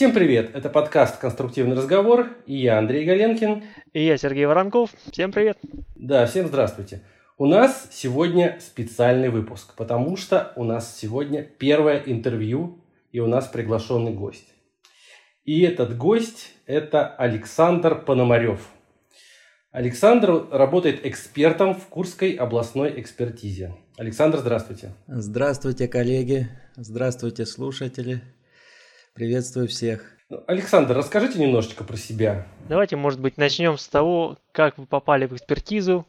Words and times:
Всем 0.00 0.14
привет! 0.14 0.56
Это 0.56 0.70
подкаст 0.70 1.18
«Конструктивный 1.18 1.76
разговор» 1.76 2.30
и 2.46 2.56
я 2.56 2.78
Андрей 2.78 3.04
Галенкин. 3.04 3.64
И 3.92 4.02
я 4.02 4.16
Сергей 4.16 4.46
Воронков. 4.46 4.94
Всем 5.12 5.30
привет! 5.30 5.58
Да, 5.94 6.24
всем 6.24 6.46
здравствуйте. 6.46 7.02
У 7.36 7.44
нас 7.44 7.86
сегодня 7.92 8.56
специальный 8.60 9.28
выпуск, 9.28 9.74
потому 9.76 10.16
что 10.16 10.54
у 10.56 10.64
нас 10.64 10.96
сегодня 10.96 11.42
первое 11.42 12.02
интервью 12.06 12.82
и 13.12 13.20
у 13.20 13.26
нас 13.26 13.46
приглашенный 13.46 14.14
гость. 14.14 14.48
И 15.44 15.60
этот 15.64 15.98
гость– 15.98 16.54
это 16.66 17.06
Александр 17.06 18.02
Пономарев. 18.02 18.70
Александр 19.70 20.46
работает 20.50 21.04
экспертом 21.04 21.74
в 21.74 21.88
Курской 21.88 22.32
областной 22.32 22.98
экспертизе. 23.02 23.74
Александр, 23.98 24.38
здравствуйте. 24.38 24.94
Здравствуйте, 25.08 25.88
коллеги. 25.88 26.48
Здравствуйте, 26.76 27.44
слушатели. 27.44 28.22
Приветствую 29.14 29.68
всех. 29.68 30.04
Ну, 30.28 30.44
Александр, 30.46 30.96
расскажите 30.96 31.38
немножечко 31.40 31.82
про 31.84 31.96
себя. 31.96 32.46
Давайте, 32.68 32.96
может 32.96 33.20
быть, 33.20 33.36
начнем 33.36 33.76
с 33.78 33.88
того, 33.88 34.38
как 34.52 34.78
вы 34.78 34.86
попали 34.86 35.26
в 35.26 35.32
экспертизу 35.32 36.06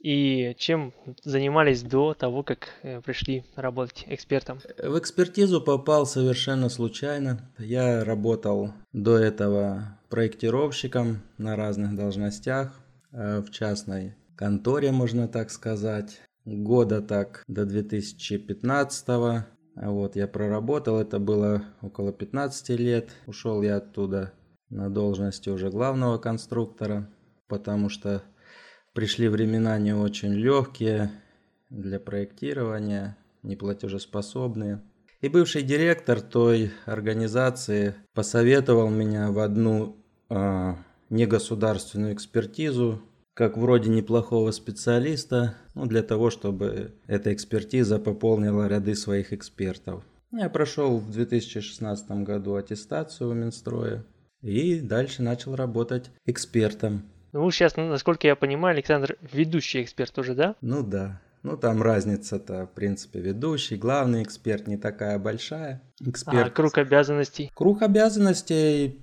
и 0.00 0.54
чем 0.58 0.92
занимались 1.22 1.82
до 1.82 2.12
того, 2.12 2.42
как 2.42 2.68
э, 2.82 3.00
пришли 3.00 3.42
работать 3.56 4.04
экспертом. 4.06 4.60
В 4.78 4.98
экспертизу 4.98 5.62
попал 5.62 6.04
совершенно 6.04 6.68
случайно. 6.68 7.50
Я 7.58 8.04
работал 8.04 8.74
до 8.92 9.16
этого 9.16 9.98
проектировщиком 10.10 11.22
на 11.38 11.56
разных 11.56 11.96
должностях 11.96 12.78
э, 13.12 13.40
в 13.40 13.50
частной 13.50 14.14
конторе, 14.36 14.92
можно 14.92 15.26
так 15.26 15.50
сказать. 15.50 16.20
Года 16.44 17.00
так 17.00 17.42
до 17.48 17.64
2015 17.64 19.08
-го. 19.08 19.44
Вот, 19.76 20.14
я 20.16 20.28
проработал, 20.28 21.00
это 21.00 21.18
было 21.18 21.64
около 21.82 22.12
15 22.12 22.68
лет. 22.78 23.10
Ушел 23.26 23.62
я 23.62 23.76
оттуда 23.76 24.32
на 24.70 24.88
должности 24.88 25.48
уже 25.50 25.70
главного 25.70 26.18
конструктора, 26.18 27.08
потому 27.48 27.88
что 27.88 28.22
пришли 28.92 29.28
времена 29.28 29.78
не 29.78 29.92
очень 29.92 30.32
легкие 30.32 31.10
для 31.70 31.98
проектирования, 31.98 33.16
неплатежеспособные. 33.42 34.82
И 35.20 35.28
бывший 35.28 35.62
директор 35.62 36.20
той 36.20 36.70
организации 36.86 37.94
посоветовал 38.12 38.90
меня 38.90 39.32
в 39.32 39.38
одну 39.38 39.96
э, 40.28 40.74
негосударственную 41.10 42.14
экспертизу 42.14 43.00
как 43.34 43.56
вроде 43.56 43.90
неплохого 43.90 44.52
специалиста, 44.52 45.56
ну, 45.74 45.86
для 45.86 46.02
того, 46.02 46.30
чтобы 46.30 46.94
эта 47.06 47.32
экспертиза 47.32 47.98
пополнила 47.98 48.68
ряды 48.68 48.94
своих 48.94 49.32
экспертов. 49.32 50.04
Я 50.32 50.48
прошел 50.48 50.98
в 50.98 51.10
2016 51.10 52.10
году 52.22 52.54
аттестацию 52.54 53.30
у 53.30 53.34
Минстроя 53.34 54.04
и 54.40 54.80
дальше 54.80 55.22
начал 55.22 55.56
работать 55.56 56.10
экспертом. 56.26 57.02
Ну, 57.32 57.50
сейчас, 57.50 57.76
насколько 57.76 58.26
я 58.26 58.36
понимаю, 58.36 58.74
Александр 58.74 59.16
ведущий 59.32 59.82
эксперт 59.82 60.16
уже, 60.18 60.34
да? 60.34 60.54
Ну 60.60 60.82
да. 60.82 61.20
Ну, 61.42 61.56
там 61.56 61.82
разница-то, 61.82 62.66
в 62.66 62.70
принципе, 62.70 63.20
ведущий, 63.20 63.76
главный 63.76 64.22
эксперт 64.22 64.66
не 64.66 64.78
такая 64.78 65.18
большая. 65.18 65.82
Эксперт. 66.00 66.46
А, 66.46 66.50
круг 66.50 66.78
обязанностей? 66.78 67.50
Круг 67.54 67.82
обязанностей, 67.82 69.00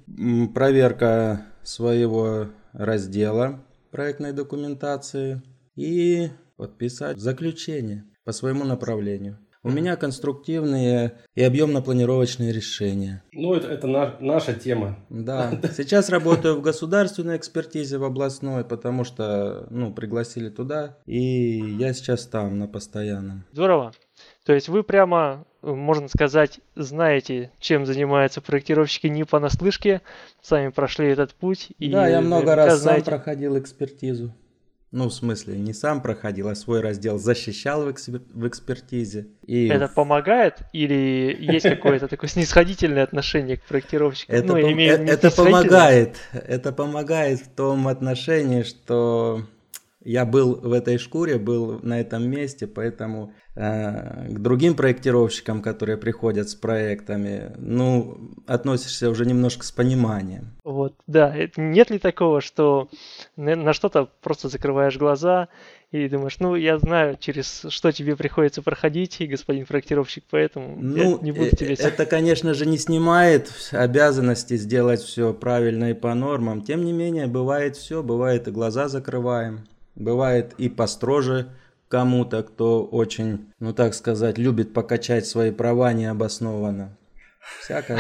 проверка 0.54 1.46
своего 1.62 2.48
раздела, 2.74 3.60
проектной 3.92 4.34
документации 4.34 5.42
и 5.76 6.30
подписать 6.58 7.20
заключение 7.20 8.06
по 8.24 8.32
своему 8.32 8.64
направлению. 8.64 9.40
У 9.64 9.70
меня 9.70 9.96
конструктивные 9.96 11.20
и 11.36 11.44
объемно-планировочные 11.44 12.52
решения. 12.52 13.24
Ну, 13.32 13.54
это, 13.54 13.68
это 13.68 13.86
на, 13.86 14.16
наша 14.20 14.54
тема. 14.54 14.98
Да. 15.10 15.52
Сейчас 15.78 16.10
работаю 16.10 16.56
в 16.56 16.62
государственной 16.62 17.38
экспертизе 17.38 18.00
в 18.00 18.04
областной, 18.04 18.66
потому 18.66 19.04
что, 19.04 19.68
ну, 19.70 19.94
пригласили 19.94 20.50
туда, 20.50 20.98
и 21.06 21.60
я 21.78 21.94
сейчас 21.94 22.26
там 22.26 22.58
на 22.58 22.68
постоянном. 22.68 23.46
Здорово. 23.52 23.92
То 24.46 24.54
есть 24.54 24.68
вы 24.68 24.84
прямо, 24.84 25.46
можно 25.62 26.08
сказать, 26.08 26.60
знаете, 26.76 27.52
чем 27.60 27.86
занимаются 27.86 28.42
проектировщики 28.42 29.08
не 29.08 29.24
понаслышке, 29.24 30.02
сами 30.42 30.70
прошли 30.70 31.08
этот 31.08 31.34
путь. 31.34 31.70
И 31.78 31.90
да, 31.90 32.08
я 32.08 32.22
много 32.22 32.56
раз 32.56 32.80
знаете... 32.80 33.06
сам 33.06 33.18
проходил 33.18 33.58
экспертизу. 33.58 34.34
Ну, 34.92 35.08
в 35.08 35.14
смысле, 35.14 35.58
не 35.58 35.72
сам 35.72 36.02
проходил, 36.02 36.50
а 36.50 36.56
свой 36.56 36.82
раздел 36.82 37.18
защищал 37.18 37.86
в, 37.86 37.92
экспер... 37.92 38.22
в 38.34 38.46
экспертизе. 38.46 39.28
И... 39.46 39.68
Это 39.68 39.88
помогает 39.88 40.64
или 40.74 41.38
есть 41.40 41.64
какое-то 41.64 42.10
такое 42.10 42.30
снисходительное 42.30 43.04
отношение 43.04 43.56
к 43.56 43.64
проектировщику? 43.64 44.34
Это, 44.34 44.48
ну, 44.48 44.62
пом... 44.62 44.78
это 44.78 45.32
помогает. 45.32 46.18
Это 46.34 46.74
помогает 46.74 47.40
в 47.40 47.48
том 47.48 47.88
отношении, 47.88 48.64
что 48.64 49.46
я 50.04 50.26
был 50.26 50.56
в 50.56 50.74
этой 50.74 50.98
шкуре, 50.98 51.38
был 51.38 51.80
на 51.84 52.00
этом 52.00 52.30
месте, 52.30 52.68
поэтому 52.68 53.34
э, 53.56 54.28
к 54.30 54.40
другим 54.40 54.76
проектировщикам, 54.76 55.62
которые 55.62 55.98
приходят 55.98 56.50
с 56.50 56.56
проектами, 56.56 57.54
ну, 57.58 58.32
относишься 58.48 59.10
уже 59.10 59.26
немножко 59.26 59.64
с 59.66 59.72
пониманием. 59.72 60.58
Вот, 60.64 60.96
да. 61.08 61.36
Нет 61.56 61.90
ли 61.92 62.00
такого, 62.00 62.42
что 62.42 62.90
на 63.36 63.74
что-то 63.74 64.10
просто 64.22 64.50
закрываешь 64.50 64.98
глаза 64.98 65.50
и 65.92 66.08
думаешь, 66.08 66.40
ну, 66.40 66.56
я 66.56 66.80
знаю, 66.80 67.18
через 67.20 67.66
что 67.70 67.92
тебе 67.92 68.16
приходится 68.16 68.62
проходить, 68.62 69.20
и 69.20 69.28
господин 69.28 69.66
проектировщик, 69.66 70.24
поэтому 70.32 70.78
ну, 70.80 71.18
я 71.18 71.24
не 71.24 71.32
буду 71.32 71.56
тебе... 71.56 71.76
Э, 71.76 71.88
это, 71.88 72.06
конечно 72.06 72.54
же, 72.54 72.66
не 72.66 72.78
снимает 72.78 73.52
обязанности 73.72 74.56
сделать 74.58 75.02
все 75.02 75.34
правильно 75.34 75.92
и 75.92 75.94
по 75.94 76.14
нормам. 76.16 76.62
Тем 76.62 76.86
не 76.86 76.94
менее, 76.94 77.28
бывает 77.28 77.76
все, 77.76 78.02
бывает 78.02 78.48
и 78.48 78.52
глаза 78.52 78.88
закрываем. 78.88 79.66
Бывает 80.02 80.54
и 80.58 80.68
построже 80.68 81.50
кому-то, 81.88 82.42
кто 82.42 82.84
очень, 82.84 83.52
ну 83.60 83.74
так 83.74 83.94
сказать, 83.94 84.38
любит 84.38 84.74
покачать 84.74 85.28
свои 85.28 85.52
права 85.52 85.94
необоснованно. 85.94 86.98
Всякое 87.60 88.00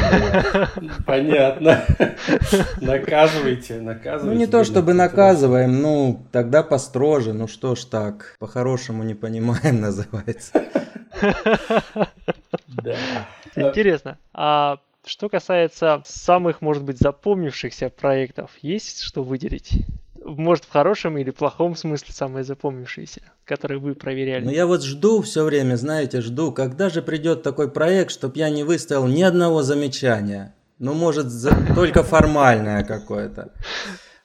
Понятно. 1.06 1.84
Наказывайте, 2.82 3.82
наказывайте. 3.82 4.26
Ну 4.26 4.34
не 4.34 4.48
то 4.48 4.64
чтобы 4.64 4.94
наказываем, 4.94 5.82
ну 5.82 6.26
тогда 6.32 6.64
построже, 6.64 7.34
ну 7.34 7.48
что 7.48 7.76
ж 7.76 7.86
так, 7.86 8.36
по-хорошему 8.40 9.04
не 9.04 9.14
понимаем 9.14 9.82
называется. 9.82 10.64
Да. 12.84 12.96
Интересно, 13.56 14.18
а 14.34 14.80
что 15.06 15.30
касается 15.30 16.02
самых, 16.06 16.62
может 16.62 16.84
быть, 16.84 16.98
запомнившихся 17.00 17.90
проектов, 17.90 18.52
есть 18.62 19.02
что 19.02 19.24
выделить? 19.24 19.86
Может, 20.24 20.66
в 20.66 20.72
хорошем 20.72 21.18
или 21.18 21.32
плохом 21.32 21.76
смысле 21.76 22.14
самые 22.14 22.44
запомнившиеся, 22.44 23.22
которые 23.46 23.80
вы 23.80 23.96
проверяли? 23.96 24.46
Ну, 24.46 24.52
я 24.52 24.66
вот 24.66 24.84
жду 24.84 25.22
все 25.22 25.44
время, 25.44 25.76
знаете, 25.76 26.22
жду, 26.22 26.52
когда 26.52 26.90
же 26.90 27.02
придет 27.02 27.44
такой 27.44 27.70
проект, 27.70 28.12
чтобы 28.12 28.38
я 28.38 28.50
не 28.50 28.64
выставил 28.64 29.08
ни 29.08 29.22
одного 29.22 29.64
замечания. 29.64 30.56
Ну, 30.80 30.94
может, 30.94 31.28
за... 31.28 31.52
только 31.76 32.04
формальное 32.04 32.84
какое-то. 32.84 33.52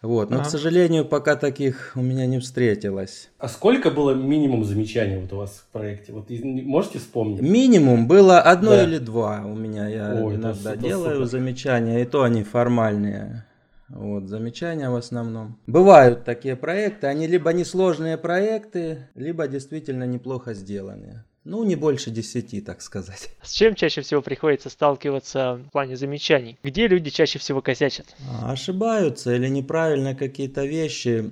Вот, 0.02 0.30
но, 0.30 0.40
а. 0.40 0.44
к 0.44 0.46
сожалению, 0.46 1.04
пока 1.04 1.36
таких 1.36 1.92
у 1.96 2.02
меня 2.02 2.26
не 2.26 2.38
встретилось. 2.38 3.30
А 3.38 3.48
сколько 3.48 3.90
было 3.90 4.12
минимум 4.12 4.64
замечаний 4.64 5.16
вот 5.16 5.32
у 5.32 5.36
вас 5.36 5.64
в 5.66 5.72
проекте? 5.72 6.12
Вот 6.12 6.30
можете 6.30 6.98
вспомнить? 6.98 7.40
Минимум 7.40 8.06
было 8.06 8.40
одно 8.40 8.70
да. 8.70 8.84
или 8.84 8.98
два 8.98 9.42
у 9.44 9.54
меня. 9.54 9.88
Я 9.88 10.22
Ой, 10.22 10.36
иногда 10.36 10.74
это, 10.74 10.82
делаю 10.82 11.16
это 11.16 11.26
замечания, 11.26 12.02
и 12.02 12.04
то 12.04 12.22
они 12.22 12.44
формальные. 12.44 13.44
Вот, 13.88 14.28
замечания 14.28 14.90
в 14.90 14.96
основном. 14.96 15.58
Бывают 15.66 16.24
такие 16.24 16.56
проекты, 16.56 17.06
они 17.06 17.26
либо 17.26 17.52
несложные 17.52 18.18
проекты, 18.18 19.08
либо 19.14 19.46
действительно 19.46 20.04
неплохо 20.04 20.54
сделанные. 20.54 21.24
Ну, 21.44 21.62
не 21.62 21.76
больше 21.76 22.10
десяти, 22.10 22.60
так 22.60 22.82
сказать. 22.82 23.30
С 23.42 23.52
чем 23.52 23.76
чаще 23.76 24.00
всего 24.00 24.20
приходится 24.20 24.68
сталкиваться 24.68 25.60
в 25.68 25.70
плане 25.70 25.96
замечаний? 25.96 26.58
Где 26.64 26.88
люди 26.88 27.10
чаще 27.10 27.38
всего 27.38 27.62
косячат? 27.62 28.06
А, 28.28 28.50
ошибаются 28.50 29.32
или 29.32 29.46
неправильно 29.46 30.16
какие-то 30.16 30.64
вещи. 30.64 31.30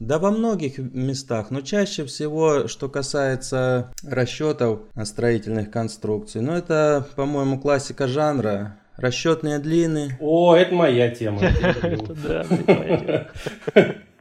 Да 0.00 0.18
во 0.18 0.32
многих 0.32 0.78
местах, 0.78 1.50
но 1.50 1.60
чаще 1.60 2.04
всего, 2.06 2.66
что 2.66 2.88
касается 2.88 3.92
расчетов 4.02 4.80
строительных 5.04 5.70
конструкций, 5.70 6.40
ну 6.40 6.52
это, 6.52 7.06
по-моему, 7.14 7.60
классика 7.60 8.08
жанра. 8.08 8.78
Расчетные 8.96 9.58
длины. 9.58 10.16
О, 10.20 10.54
это 10.54 10.74
моя 10.74 11.10
тема. 11.10 11.40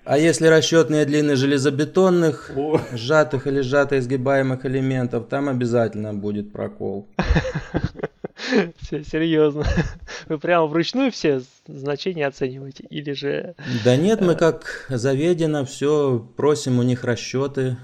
А 0.05 0.17
если 0.17 0.47
расчетные 0.47 1.05
длины 1.05 1.35
железобетонных, 1.35 2.51
сжатых 2.93 3.45
или 3.45 3.61
сжато 3.61 3.99
изгибаемых 3.99 4.65
элементов, 4.65 5.27
там 5.27 5.49
обязательно 5.49 6.15
будет 6.15 6.51
прокол. 6.51 7.07
Все, 8.81 9.03
серьезно. 9.03 9.65
Вы 10.27 10.39
прямо 10.39 10.65
вручную 10.65 11.11
все 11.11 11.41
значения 11.67 12.25
оцениваете 12.25 12.85
или 12.89 13.11
же... 13.11 13.53
Да 13.83 13.95
нет, 13.95 14.21
мы 14.21 14.33
э, 14.33 14.35
как 14.35 14.85
заведено 14.89 15.65
все 15.65 16.25
просим 16.35 16.79
у 16.79 16.83
них 16.83 17.03
расчеты. 17.03 17.77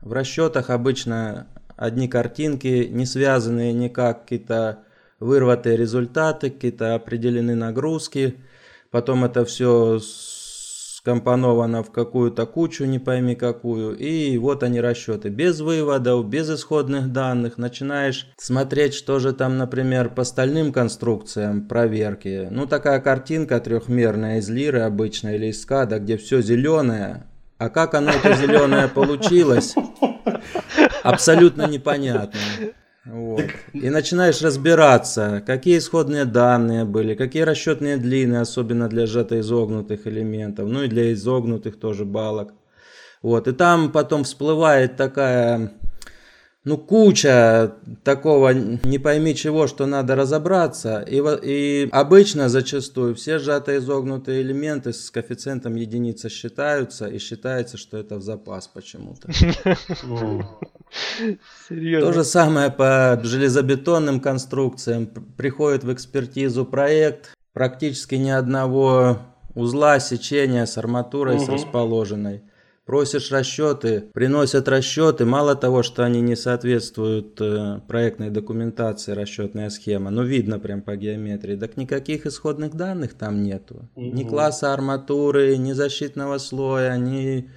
В 0.00 0.12
расчетах 0.12 0.70
обычно 0.70 1.48
одни 1.76 2.08
картинки, 2.08 2.88
не 2.90 3.04
связанные 3.06 3.72
никак, 3.72 4.22
какие-то 4.22 4.78
вырватые 5.22 5.76
результаты, 5.76 6.50
какие-то 6.50 6.94
определены 6.94 7.54
нагрузки, 7.54 8.36
потом 8.90 9.24
это 9.24 9.44
все 9.44 10.00
скомпоновано 11.02 11.82
в 11.82 11.90
какую-то 11.90 12.46
кучу, 12.46 12.84
не 12.84 13.00
пойми 13.00 13.34
какую, 13.34 13.96
и 13.96 14.38
вот 14.38 14.62
они 14.62 14.80
расчеты. 14.80 15.30
Без 15.30 15.60
выводов, 15.60 16.28
без 16.28 16.48
исходных 16.48 17.12
данных 17.12 17.58
начинаешь 17.58 18.30
смотреть, 18.36 18.94
что 18.94 19.18
же 19.18 19.32
там, 19.32 19.58
например, 19.58 20.10
по 20.10 20.22
стальным 20.22 20.72
конструкциям 20.72 21.66
проверки. 21.66 22.46
Ну, 22.50 22.66
такая 22.66 23.00
картинка 23.00 23.58
трехмерная 23.58 24.38
из 24.38 24.48
лиры 24.48 24.80
обычно 24.82 25.34
или 25.34 25.46
из 25.46 25.62
скада, 25.62 25.98
где 25.98 26.16
все 26.16 26.40
зеленое, 26.40 27.26
а 27.58 27.68
как 27.68 27.94
оно 27.94 28.12
это 28.12 28.34
зеленое 28.34 28.86
получилось, 28.88 29.74
абсолютно 31.02 31.66
непонятно. 31.66 32.38
Вот. 33.04 33.44
И 33.72 33.90
начинаешь 33.90 34.42
разбираться, 34.42 35.42
какие 35.44 35.78
исходные 35.78 36.24
данные 36.24 36.84
были, 36.84 37.14
какие 37.14 37.42
расчетные 37.42 37.96
длины, 37.96 38.36
особенно 38.36 38.88
для 38.88 39.06
сжато-изогнутых 39.06 40.06
элементов, 40.06 40.68
ну 40.68 40.84
и 40.84 40.88
для 40.88 41.12
изогнутых 41.12 41.80
тоже 41.80 42.04
балок. 42.04 42.54
Вот. 43.20 43.48
И 43.48 43.52
там 43.52 43.90
потом 43.90 44.22
всплывает 44.24 44.96
такая 44.96 45.72
ну, 46.64 46.78
куча 46.78 47.74
такого 48.04 48.50
не 48.50 48.98
пойми 48.98 49.34
чего, 49.34 49.66
что 49.66 49.86
надо 49.86 50.14
разобраться. 50.14 51.00
И, 51.00 51.20
и 51.42 51.88
обычно 51.90 52.48
зачастую 52.48 53.16
все 53.16 53.40
сжатые 53.40 53.78
изогнутые 53.78 54.42
элементы 54.42 54.92
с 54.92 55.10
коэффициентом 55.10 55.74
единицы 55.74 56.28
считаются, 56.28 57.08
и 57.08 57.18
считается, 57.18 57.76
что 57.78 57.98
это 57.98 58.16
в 58.16 58.22
запас 58.22 58.68
почему-то. 58.68 59.28
Серьезно? 61.68 62.08
То 62.08 62.12
же 62.12 62.24
самое 62.24 62.70
по 62.70 63.20
железобетонным 63.22 64.20
конструкциям. 64.20 65.06
Приходит 65.36 65.84
в 65.84 65.92
экспертизу 65.92 66.64
проект, 66.64 67.34
практически 67.52 68.16
ни 68.16 68.30
одного 68.30 69.18
узла 69.54 70.00
сечения 70.00 70.66
с 70.66 70.78
арматурой 70.78 71.36
угу. 71.36 71.44
с 71.44 71.48
расположенной. 71.48 72.42
Просишь 72.84 73.30
расчеты, 73.30 74.10
приносят 74.12 74.66
расчеты. 74.66 75.24
Мало 75.24 75.54
того, 75.54 75.84
что 75.84 76.04
они 76.04 76.20
не 76.20 76.34
соответствуют 76.34 77.40
э, 77.40 77.80
проектной 77.86 78.30
документации, 78.30 79.12
расчетная 79.12 79.70
схема, 79.70 80.10
но 80.10 80.24
видно 80.24 80.58
прям 80.58 80.82
по 80.82 80.96
геометрии, 80.96 81.54
так 81.54 81.76
никаких 81.76 82.26
исходных 82.26 82.74
данных 82.74 83.14
там 83.14 83.44
нету. 83.44 83.88
Угу. 83.94 84.04
Ни 84.04 84.24
класса 84.24 84.74
арматуры, 84.74 85.56
ни 85.58 85.72
защитного 85.72 86.38
слоя, 86.38 86.96
ни 86.96 87.48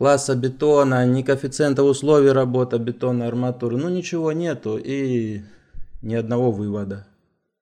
класса 0.00 0.34
бетона, 0.34 1.04
ни 1.04 1.20
коэффициента 1.20 1.82
условий 1.82 2.32
работы 2.32 2.78
бетонной 2.78 3.28
арматуры. 3.28 3.76
Ну 3.76 3.90
ничего 3.90 4.32
нету 4.32 4.78
и 4.82 5.42
ни 6.00 6.14
одного 6.14 6.50
вывода. 6.50 7.06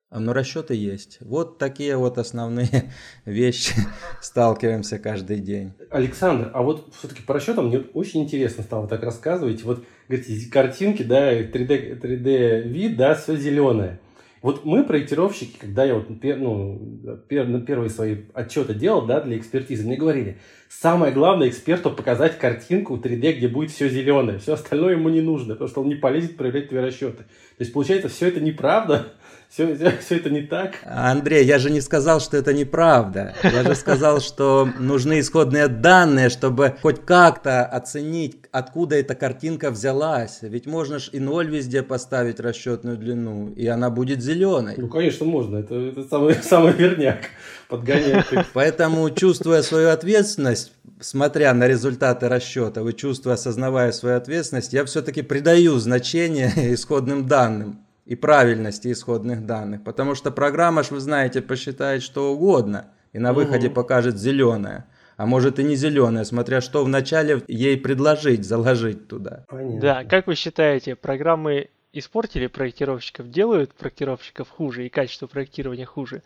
А, 0.09 0.21
но 0.21 0.31
расчеты 0.31 0.73
есть. 0.73 1.17
Вот 1.19 1.57
такие 1.57 1.97
вот 1.97 2.17
основные 2.17 2.93
вещи 3.25 3.73
сталкиваемся 4.21 4.99
каждый 4.99 5.41
день. 5.41 5.73
Александр, 5.89 6.49
а 6.53 6.61
вот 6.61 6.93
все-таки 6.97 7.23
по 7.23 7.33
расчетам 7.33 7.67
мне 7.67 7.79
очень 7.93 8.23
интересно 8.23 8.63
стало 8.63 8.87
так 8.87 9.03
рассказывать. 9.03 9.61
Вот, 9.65 9.83
говорите, 10.07 10.49
картинки, 10.49 11.03
да, 11.03 11.37
3D, 11.37 11.99
3D 11.99 12.61
вид, 12.61 12.95
да, 12.95 13.15
все 13.15 13.35
зеленое. 13.35 13.99
Вот 14.41 14.63
мы, 14.63 14.85
проектировщики, 14.85 15.57
когда 15.59 15.83
я 15.83 15.95
вот 15.95 16.09
ну, 16.09 16.79
первые 17.27 17.89
свои 17.89 18.17
отчеты 18.33 18.73
делал 18.73 19.05
да, 19.05 19.19
для 19.19 19.37
экспертизы, 19.37 19.85
мне 19.85 19.97
говорили, 19.97 20.37
самое 20.69 21.11
главное 21.11 21.49
эксперту 21.49 21.91
показать 21.91 22.37
картинку 22.39 22.95
3D, 22.95 23.33
где 23.33 23.47
будет 23.49 23.71
все 23.71 23.89
зеленое. 23.89 24.39
Все 24.39 24.53
остальное 24.53 24.93
ему 24.93 25.09
не 25.09 25.21
нужно, 25.21 25.55
потому 25.55 25.69
что 25.69 25.81
он 25.81 25.89
не 25.89 25.95
полезет 25.95 26.37
проверять 26.37 26.69
твои 26.69 26.81
расчеты. 26.81 27.23
То 27.23 27.61
есть, 27.61 27.73
получается, 27.73 28.07
все 28.07 28.29
это 28.29 28.39
неправда, 28.39 29.13
все, 29.49 29.75
все 29.99 30.17
это 30.17 30.29
не 30.29 30.43
так. 30.43 30.75
Андрей, 30.85 31.43
я 31.43 31.57
же 31.57 31.71
не 31.71 31.81
сказал, 31.81 32.19
что 32.19 32.37
это 32.37 32.53
неправда. 32.53 33.33
Я 33.41 33.63
же 33.63 33.73
сказал, 33.73 34.21
что 34.21 34.69
нужны 34.77 35.21
исходные 35.21 35.67
данные, 35.67 36.29
чтобы 36.29 36.75
хоть 36.83 37.03
как-то 37.03 37.65
оценить, 37.65 38.37
откуда 38.51 38.97
эта 38.97 39.15
картинка 39.15 39.71
взялась. 39.71 40.39
Ведь 40.43 40.67
можно 40.67 40.99
же 40.99 41.09
и 41.13 41.19
ноль 41.19 41.49
везде 41.49 41.81
поставить 41.81 42.39
расчетную 42.39 42.97
длину, 42.97 43.49
и 43.49 43.65
она 43.65 43.89
будет 43.89 44.21
зеленой. 44.21 44.75
Ну, 44.77 44.87
конечно, 44.87 45.25
можно. 45.25 45.57
Это, 45.57 45.73
это 45.73 46.03
самый, 46.03 46.35
самый 46.43 46.73
верняк 46.73 47.21
подгонять. 47.69 48.27
Поэтому, 48.53 49.09
чувствуя 49.09 49.63
свою 49.63 49.89
ответственность, 49.89 50.73
смотря 50.99 51.55
на 51.55 51.67
результаты 51.67 52.29
расчета, 52.29 52.87
и 52.87 52.93
чувствуя, 52.93 53.33
осознавая 53.33 53.93
свою 53.93 54.15
ответственность, 54.15 54.73
я 54.73 54.85
все-таки 54.85 55.23
придаю 55.23 55.79
значение 55.79 56.53
исходным 56.73 57.25
данным 57.25 57.79
и 58.09 58.15
правильности 58.15 58.91
исходных 58.91 59.45
данных. 59.45 59.83
Потому 59.83 60.15
что 60.15 60.31
программа, 60.31 60.81
ж 60.81 60.89
вы 60.89 60.99
знаете, 60.99 61.43
посчитает 61.43 62.01
что 62.01 62.33
угодно 62.33 62.87
и 63.13 63.19
на 63.19 63.33
выходе 63.33 63.67
угу. 63.67 63.75
покажет 63.75 64.17
зеленое. 64.17 64.85
А 65.15 65.27
может 65.27 65.59
и 65.59 65.63
не 65.63 65.75
зеленое, 65.75 66.25
смотря 66.25 66.59
что 66.59 66.83
вначале 66.83 67.43
ей 67.47 67.77
предложить, 67.77 68.45
заложить 68.45 69.07
туда. 69.07 69.45
Понятно. 69.47 69.79
Да, 69.79 70.03
как 70.05 70.25
вы 70.25 70.33
считаете, 70.33 70.95
программы 70.95 71.69
испортили 71.93 72.47
проектировщиков, 72.47 73.29
делают 73.29 73.75
проектировщиков 73.75 74.49
хуже 74.49 74.87
и 74.87 74.89
качество 74.89 75.27
проектирования 75.27 75.85
хуже? 75.85 76.23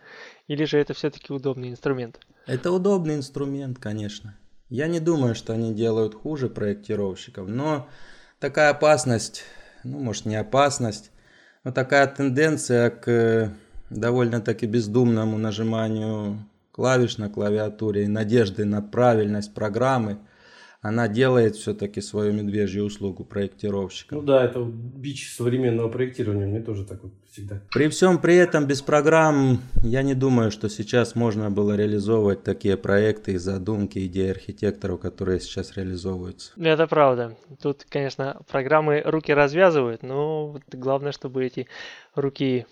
Или 0.48 0.64
же 0.64 0.78
это 0.78 0.94
все-таки 0.94 1.34
удобный 1.34 1.68
инструмент? 1.68 2.18
Это 2.46 2.72
удобный 2.72 3.16
инструмент, 3.16 3.78
конечно. 3.78 4.34
Я 4.70 4.86
не 4.86 5.00
думаю, 5.00 5.34
что 5.34 5.52
они 5.52 5.74
делают 5.74 6.14
хуже 6.14 6.48
проектировщиков, 6.48 7.46
но 7.46 7.88
такая 8.38 8.70
опасность, 8.70 9.44
ну 9.82 9.98
может 9.98 10.24
не 10.24 10.36
опасность, 10.36 11.10
но 11.64 11.72
такая 11.72 12.06
тенденция 12.06 12.90
к 12.90 13.08
э, 13.08 13.48
довольно-таки 13.90 14.66
бездумному 14.66 15.38
нажиманию 15.38 16.38
клавиш 16.70 17.18
на 17.18 17.28
клавиатуре 17.28 18.04
и 18.04 18.08
надежды 18.08 18.64
на 18.64 18.82
правильность 18.82 19.54
программы– 19.54 20.18
она 20.84 21.08
делает 21.08 21.56
все-таки 21.56 22.02
свою 22.02 22.34
медвежью 22.34 22.84
услугу 22.84 23.24
проектировщика. 23.24 24.16
Ну 24.16 24.20
да, 24.20 24.44
это 24.44 24.62
бич 24.62 25.32
современного 25.34 25.88
проектирования, 25.88 26.46
мне 26.46 26.60
тоже 26.60 26.84
так 26.84 27.02
вот 27.02 27.12
всегда. 27.30 27.62
При 27.72 27.88
всем 27.88 28.18
при 28.18 28.36
этом 28.36 28.66
без 28.66 28.82
программ 28.82 29.62
я 29.82 30.02
не 30.02 30.12
думаю, 30.12 30.50
что 30.50 30.68
сейчас 30.68 31.14
можно 31.14 31.50
было 31.50 31.74
реализовывать 31.74 32.42
такие 32.42 32.76
проекты 32.76 33.32
и 33.32 33.38
задумки 33.38 34.06
идеи 34.06 34.32
архитекторов, 34.32 35.00
которые 35.00 35.40
сейчас 35.40 35.74
реализовываются. 35.74 36.52
Это 36.60 36.86
правда. 36.86 37.34
Тут, 37.62 37.86
конечно, 37.88 38.42
программы 38.50 39.00
руки 39.06 39.32
развязывают, 39.32 40.02
но 40.02 40.60
главное, 40.70 41.12
чтобы 41.12 41.46
эти 41.46 41.66
руки 42.14 42.66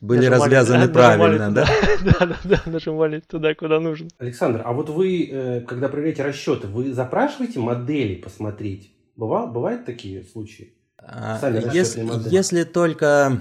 были 0.00 0.28
нажимали, 0.28 0.40
развязаны 0.40 0.86
да, 0.86 0.92
правильно, 0.92 1.50
да? 1.54 1.66
Да, 2.04 2.26
да, 2.26 2.36
да, 2.44 2.62
нажимали 2.66 3.20
туда, 3.20 3.54
куда 3.54 3.80
нужно. 3.80 4.08
Александр, 4.18 4.62
а 4.64 4.72
вот 4.72 4.88
вы, 4.88 5.28
э, 5.30 5.60
когда 5.62 5.88
проверяете 5.88 6.22
расчеты, 6.22 6.66
вы 6.68 6.92
запрашиваете 6.92 7.60
модели 7.60 8.14
посмотреть? 8.14 8.92
Бывало, 9.16 9.46
бывают 9.46 9.84
такие 9.84 10.24
случаи? 10.24 10.72
А, 11.02 11.38
если, 11.72 12.06
если 12.30 12.64
только 12.64 13.40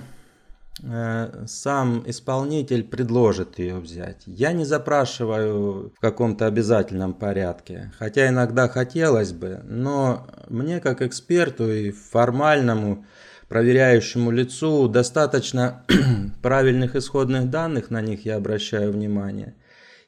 э, 0.83 1.45
сам 1.47 2.03
исполнитель 2.05 2.83
предложит 2.83 3.59
ее 3.59 3.79
взять. 3.79 4.23
Я 4.25 4.51
не 4.53 4.65
запрашиваю 4.65 5.93
в 5.95 5.99
каком-то 5.99 6.45
обязательном 6.45 7.13
порядке, 7.13 7.91
хотя 7.97 8.27
иногда 8.27 8.67
хотелось 8.67 9.31
бы, 9.31 9.61
но 9.65 10.27
мне 10.47 10.79
как 10.79 11.01
эксперту 11.01 11.69
и 11.71 11.91
формальному 11.91 13.05
проверяющему 13.49 14.31
лицу 14.31 14.87
достаточно 14.87 15.83
правильных 16.41 16.95
исходных 16.95 17.49
данных, 17.49 17.89
на 17.89 18.01
них 18.01 18.25
я 18.25 18.37
обращаю 18.37 18.91
внимание, 18.91 19.55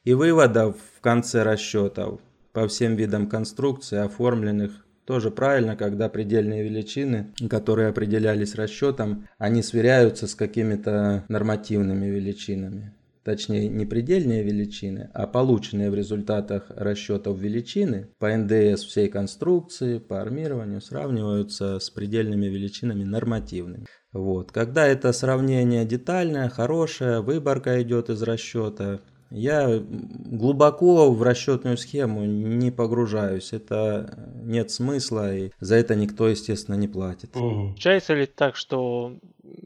и 0.04 0.14
выводов 0.14 0.76
в 0.96 1.00
конце 1.00 1.42
расчетов 1.42 2.20
по 2.52 2.66
всем 2.68 2.96
видам 2.96 3.28
конструкции, 3.28 3.98
оформленных 3.98 4.72
тоже 5.04 5.30
правильно, 5.30 5.76
когда 5.76 6.08
предельные 6.08 6.62
величины, 6.62 7.32
которые 7.50 7.88
определялись 7.88 8.54
расчетом, 8.54 9.28
они 9.36 9.62
сверяются 9.62 10.28
с 10.28 10.34
какими-то 10.34 11.24
нормативными 11.28 12.06
величинами 12.06 12.94
точнее 13.24 13.68
не 13.68 13.86
предельные 13.86 14.42
величины, 14.42 15.10
а 15.14 15.26
полученные 15.26 15.90
в 15.90 15.94
результатах 15.94 16.66
расчетов 16.70 17.38
величины 17.38 18.08
по 18.18 18.34
НДС 18.36 18.84
всей 18.84 19.08
конструкции, 19.08 19.98
по 19.98 20.20
армированию 20.20 20.80
сравниваются 20.80 21.78
с 21.78 21.90
предельными 21.90 22.46
величинами 22.46 23.04
нормативными. 23.04 23.86
Вот. 24.12 24.52
Когда 24.52 24.86
это 24.86 25.12
сравнение 25.12 25.84
детальное, 25.84 26.48
хорошее, 26.48 27.20
выборка 27.20 27.80
идет 27.82 28.10
из 28.10 28.22
расчета, 28.22 29.00
я 29.34 29.82
глубоко 29.82 31.10
в 31.10 31.22
расчетную 31.22 31.78
схему 31.78 32.24
не 32.24 32.70
погружаюсь. 32.70 33.52
Это 33.54 34.28
нет 34.42 34.70
смысла, 34.70 35.34
и 35.34 35.50
за 35.58 35.76
это 35.76 35.94
никто, 35.94 36.28
естественно, 36.28 36.74
не 36.74 36.88
платит. 36.88 37.34
Угу. 37.34 37.68
Получается 37.68 38.14
ли 38.14 38.26
так, 38.26 38.56
что 38.56 39.16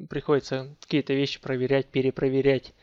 приходится 0.09 0.69
какие-то 0.81 1.15
вещи 1.15 1.41
проверять, 1.41 1.87
перепроверять 1.87 2.75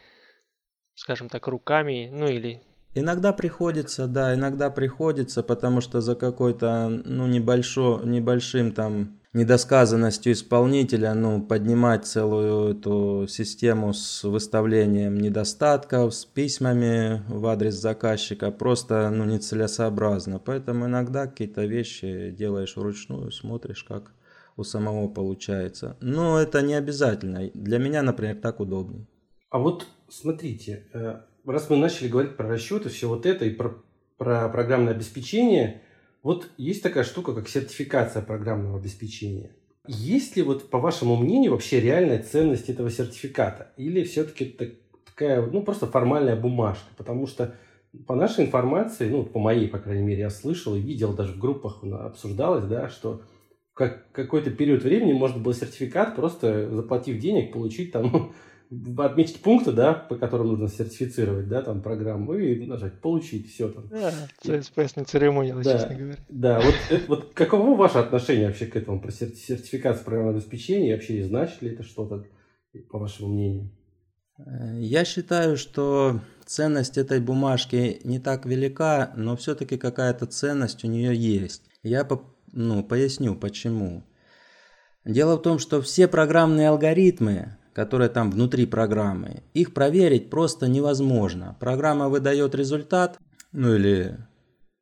скажем 0.96 1.30
так, 1.30 1.48
руками, 1.48 2.10
ну 2.12 2.28
или... 2.28 2.62
Иногда 2.96 3.34
приходится, 3.34 4.06
да, 4.08 4.36
иногда 4.36 4.70
приходится, 4.70 5.42
потому 5.42 5.82
что 5.82 6.00
за 6.00 6.16
какой-то, 6.16 6.90
ну, 6.90 7.26
небольшой, 7.26 8.06
небольшим 8.06 8.72
там 8.72 9.20
недосказанностью 9.34 10.34
исполнителя, 10.34 11.16
ну, 11.16 11.42
поднимать 11.42 12.06
целую 12.06 12.76
эту 12.76 13.26
систему 13.28 13.94
с 13.94 14.24
выставлением 14.24 15.18
недостатков, 15.18 16.14
с 16.14 16.26
письмами 16.26 17.24
в 17.28 17.48
адрес 17.48 17.74
заказчика 17.74 18.52
просто, 18.52 19.10
ну, 19.10 19.26
нецелесообразно. 19.26 20.38
Поэтому 20.38 20.86
иногда 20.86 21.26
какие-то 21.26 21.66
вещи 21.66 22.30
делаешь 22.30 22.76
вручную, 22.76 23.32
смотришь, 23.32 23.84
как 23.84 24.12
у 24.56 24.64
самого 24.64 25.08
получается. 25.08 25.98
Но 26.00 26.40
это 26.40 26.62
не 26.62 26.76
обязательно. 26.76 27.50
Для 27.56 27.80
меня, 27.80 28.04
например, 28.04 28.36
так 28.36 28.60
удобнее. 28.60 29.08
А 29.50 29.58
вот 29.58 29.88
смотрите, 30.14 30.86
э, 30.94 31.22
раз 31.46 31.70
мы 31.70 31.78
начали 31.78 32.08
говорить 32.08 32.38
про 32.38 32.48
расчеты, 32.48 32.90
все 32.90 33.08
вот 33.08 33.26
это 33.26 33.46
и 33.46 33.50
про, 33.50 33.84
про 34.18 34.48
программное 34.50 34.94
обеспечение, 34.94 35.82
вот 36.22 36.50
есть 36.58 36.84
такая 36.84 37.04
штука, 37.04 37.34
как 37.34 37.50
сертификация 37.50 38.22
программного 38.22 38.80
обеспечения. 38.80 39.52
Есть 39.86 40.38
ли 40.38 40.44
вот, 40.44 40.70
по 40.70 40.80
вашему 40.80 41.18
мнению, 41.18 41.52
вообще 41.52 41.82
реальная 41.82 42.24
ценность 42.24 42.70
этого 42.70 42.90
сертификата? 42.90 43.74
Или 43.76 44.04
все-таки 44.04 44.58
такая, 45.06 45.46
ну, 45.46 45.62
просто 45.62 45.88
формальная 45.88 46.38
бумажка? 46.38 46.88
Потому 46.96 47.28
что 47.28 47.56
по 48.08 48.16
нашей 48.16 48.46
информации, 48.46 49.10
ну, 49.10 49.24
по 49.24 49.40
моей, 49.40 49.68
по 49.68 49.80
крайней 49.80 50.04
мере, 50.04 50.22
я 50.22 50.30
слышал 50.30 50.76
и 50.76 50.80
видел, 50.80 51.14
даже 51.14 51.34
в 51.34 51.40
группах 51.40 51.84
обсуждалось, 51.84 52.64
да, 52.64 52.88
что 52.88 53.24
как 53.74 54.10
какой-то 54.12 54.52
период 54.52 54.84
времени 54.84 55.12
можно 55.12 55.42
было 55.42 55.54
сертификат, 55.54 56.16
просто 56.16 56.70
заплатив 56.70 57.20
денег, 57.20 57.52
получить 57.52 57.92
там, 57.92 58.34
отметить 58.98 59.42
пункты, 59.42 59.72
да, 59.72 59.94
по 59.94 60.16
которым 60.16 60.48
нужно 60.48 60.68
сертифицировать, 60.68 61.48
да, 61.48 61.62
там 61.62 61.82
программу, 61.82 62.34
и 62.36 62.66
нажать 62.66 63.02
получить, 63.02 63.52
все 63.52 63.70
там. 63.70 63.88
Да, 63.90 64.12
CSPS 64.44 65.06
церемония, 65.06 65.56
да, 65.56 65.64
честно 65.64 65.96
говоря. 65.96 66.18
Да, 66.30 66.62
вот, 66.62 66.76
это, 66.90 67.04
вот 67.08 67.34
каково 67.34 67.76
ваше 67.76 67.98
отношение 67.98 68.48
вообще 68.48 68.66
к 68.66 68.76
этому, 68.76 69.02
про 69.02 69.12
сертификацию 69.12 70.06
программного 70.06 70.38
обеспечения, 70.38 70.90
и 70.90 70.94
вообще 70.94 71.24
значит 71.24 71.62
ли 71.62 71.72
это 71.72 71.84
что-то, 71.84 72.26
по 72.90 73.00
вашему 73.00 73.30
мнению? 73.30 73.72
Э, 74.38 74.80
я 74.80 75.06
считаю, 75.06 75.58
что 75.58 76.22
ценность 76.46 76.98
этой 76.98 77.20
бумажки 77.20 78.00
не 78.04 78.20
так 78.20 78.46
велика, 78.46 79.14
но 79.16 79.36
все-таки 79.36 79.78
какая-то 79.78 80.26
ценность 80.26 80.84
у 80.84 80.88
нее 80.88 81.16
есть. 81.16 81.64
Я 81.84 82.08
ну, 82.52 82.84
поясню 82.84 83.36
почему. 83.36 84.04
Дело 85.06 85.36
в 85.36 85.42
том, 85.42 85.60
что 85.60 85.82
все 85.82 86.08
программные 86.08 86.70
алгоритмы, 86.70 87.58
которые 87.74 88.10
там 88.10 88.32
внутри 88.32 88.66
программы, 88.66 89.44
их 89.54 89.74
проверить 89.74 90.30
просто 90.30 90.68
невозможно. 90.68 91.56
Программа 91.60 92.10
выдает 92.10 92.56
результат, 92.56 93.18
ну 93.52 93.76
или, 93.76 94.18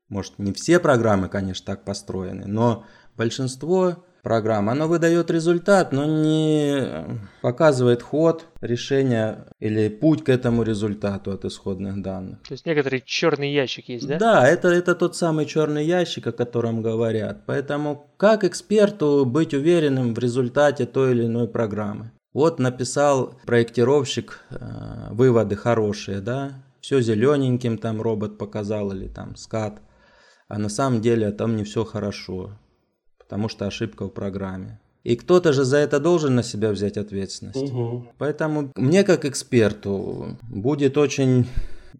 может, 0.09 0.37
не 0.37 0.53
все 0.53 0.79
программы, 0.79 1.29
конечно, 1.29 1.65
так 1.65 1.83
построены, 1.83 2.45
но 2.45 2.85
большинство 3.15 4.03
программа. 4.21 4.73
Оно 4.73 4.87
выдает 4.87 5.31
результат, 5.31 5.91
но 5.91 6.05
не 6.05 7.19
показывает 7.41 8.01
ход 8.01 8.45
решения 8.61 9.45
или 9.59 9.89
путь 9.89 10.23
к 10.23 10.29
этому 10.29 10.63
результату 10.63 11.31
от 11.31 11.45
исходных 11.45 12.01
данных. 12.01 12.41
То 12.47 12.53
есть 12.53 12.65
некоторый 12.65 13.01
черный 13.05 13.51
ящик 13.51 13.89
есть, 13.89 14.07
да? 14.07 14.17
Да, 14.17 14.47
это, 14.47 14.69
это 14.69 14.95
тот 14.95 15.15
самый 15.15 15.45
черный 15.45 15.85
ящик, 15.85 16.27
о 16.27 16.31
котором 16.31 16.81
говорят. 16.81 17.45
Поэтому 17.45 18.07
как 18.17 18.43
эксперту 18.43 19.25
быть 19.25 19.53
уверенным 19.53 20.13
в 20.13 20.19
результате 20.19 20.85
той 20.85 21.11
или 21.11 21.25
иной 21.25 21.47
программы? 21.47 22.11
Вот 22.33 22.59
написал 22.59 23.33
проектировщик 23.45 24.39
э, 24.49 25.07
выводы 25.11 25.55
хорошие, 25.55 26.21
да, 26.21 26.63
все 26.79 27.01
зелененьким 27.01 27.77
там 27.77 28.01
робот 28.01 28.37
показал 28.37 28.91
или 28.91 29.07
там 29.07 29.35
скат, 29.35 29.81
а 30.47 30.57
на 30.57 30.69
самом 30.69 31.01
деле 31.01 31.31
там 31.31 31.55
не 31.55 31.63
все 31.63 31.83
хорошо 31.83 32.51
потому 33.31 33.47
что 33.47 33.65
ошибка 33.65 34.07
в 34.07 34.09
программе. 34.09 34.81
И 35.05 35.15
кто-то 35.15 35.53
же 35.53 35.63
за 35.63 35.77
это 35.77 36.01
должен 36.01 36.35
на 36.35 36.43
себя 36.43 36.69
взять 36.71 36.97
ответственность. 36.97 37.71
Угу. 37.71 38.07
Поэтому 38.17 38.73
мне 38.75 39.05
как 39.05 39.23
эксперту 39.23 40.37
будет 40.41 40.97
очень 40.97 41.47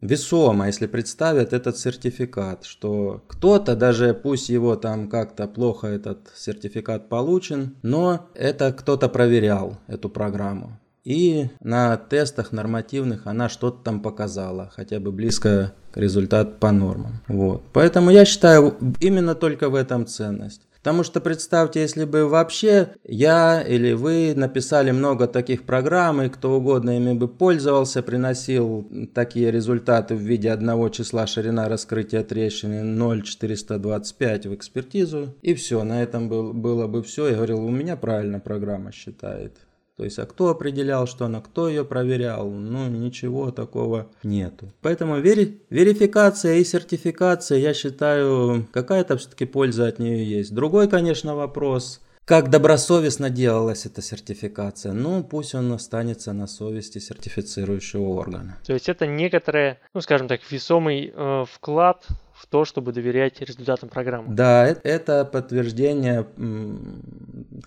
весомо, 0.02 0.68
если 0.68 0.88
представят 0.88 1.54
этот 1.54 1.78
сертификат, 1.78 2.66
что 2.66 3.24
кто-то, 3.28 3.76
даже 3.76 4.14
пусть 4.14 4.50
его 4.50 4.76
там 4.76 5.08
как-то 5.08 5.48
плохо 5.48 5.88
этот 5.88 6.32
сертификат 6.36 7.08
получен, 7.10 7.76
но 7.84 8.30
это 8.34 8.74
кто-то 8.74 9.08
проверял 9.10 9.78
эту 9.88 10.10
программу. 10.10 10.78
И 11.04 11.50
на 11.62 11.98
тестах 11.98 12.52
нормативных 12.52 13.26
она 13.26 13.50
что-то 13.50 13.84
там 13.84 14.02
показала, 14.02 14.72
хотя 14.76 15.00
бы 15.00 15.12
близко 15.12 15.74
к 15.92 15.98
результату 15.98 16.52
по 16.60 16.72
нормам. 16.72 17.22
Вот. 17.28 17.64
Поэтому 17.74 18.12
я 18.12 18.24
считаю 18.24 18.78
именно 19.00 19.34
только 19.34 19.70
в 19.70 19.76
этом 19.76 20.06
ценность. 20.06 20.62
Потому 20.82 21.04
что 21.04 21.22
представьте, 21.22 21.82
если 21.82 22.06
бы 22.06 22.28
вообще 22.28 22.96
я 23.04 23.62
или 23.62 23.94
вы 23.94 24.34
написали 24.36 24.90
много 24.90 25.28
таких 25.28 25.64
программ, 25.64 26.24
и 26.24 26.30
кто 26.30 26.58
угодно 26.58 26.98
ими 26.98 27.14
бы 27.14 27.28
пользовался, 27.28 28.02
приносил 28.02 28.90
такие 29.14 29.52
результаты 29.52 30.16
в 30.16 30.22
виде 30.22 30.50
одного 30.50 30.90
числа 30.90 31.28
ширина 31.28 31.70
раскрытия 31.70 32.24
трещины 32.24 32.84
0,425 32.84 34.48
в 34.48 34.56
экспертизу, 34.56 35.36
и 35.44 35.54
все, 35.54 35.84
на 35.84 36.02
этом 36.02 36.30
был, 36.30 36.52
было 36.52 36.88
бы 36.88 37.04
все. 37.04 37.28
Я 37.28 37.36
говорил, 37.36 37.64
у 37.64 37.70
меня 37.70 37.96
правильно 37.96 38.40
программа 38.40 38.92
считает. 38.92 39.58
То 39.98 40.04
есть, 40.04 40.18
а 40.20 40.26
кто 40.26 40.50
определял, 40.50 41.06
что 41.08 41.26
она, 41.26 41.42
кто 41.42 41.70
ее 41.70 41.86
проверял? 41.86 42.50
Ну, 42.50 42.88
ничего 42.88 43.52
такого 43.52 44.10
нету. 44.24 44.72
Поэтому 44.82 45.20
вери, 45.20 45.62
верификация 45.70 46.56
и 46.56 46.64
сертификация, 46.64 47.60
я 47.60 47.74
считаю, 47.74 48.68
какая-то 48.72 49.18
все-таки 49.18 49.46
польза 49.46 49.88
от 49.88 50.00
нее 50.00 50.24
есть. 50.28 50.54
Другой, 50.54 50.88
конечно, 50.88 51.36
вопрос, 51.36 52.02
как 52.26 52.50
добросовестно 52.50 53.30
делалась 53.30 53.86
эта 53.86 54.02
сертификация? 54.02 54.94
Ну, 54.94 55.24
пусть 55.24 55.54
он 55.54 55.74
останется 55.74 56.32
на 56.34 56.48
совести 56.48 57.00
сертифицирующего 57.00 58.04
органа. 58.04 58.58
То 58.66 58.74
есть 58.74 58.88
это 58.90 59.06
некоторое, 59.06 59.80
ну, 59.94 60.02
скажем 60.02 60.28
так, 60.28 60.40
весомый 60.50 61.12
э, 61.14 61.46
вклад 61.52 62.08
в 62.34 62.46
то, 62.46 62.64
чтобы 62.64 62.94
доверять 62.94 63.42
результатам 63.42 63.90
программы. 63.90 64.34
Да, 64.34 64.66
это, 64.66 64.82
это 64.88 65.26
подтверждение 65.26 66.26
м, 66.38 67.04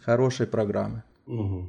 хорошей 0.03 0.47
программы. 0.47 1.03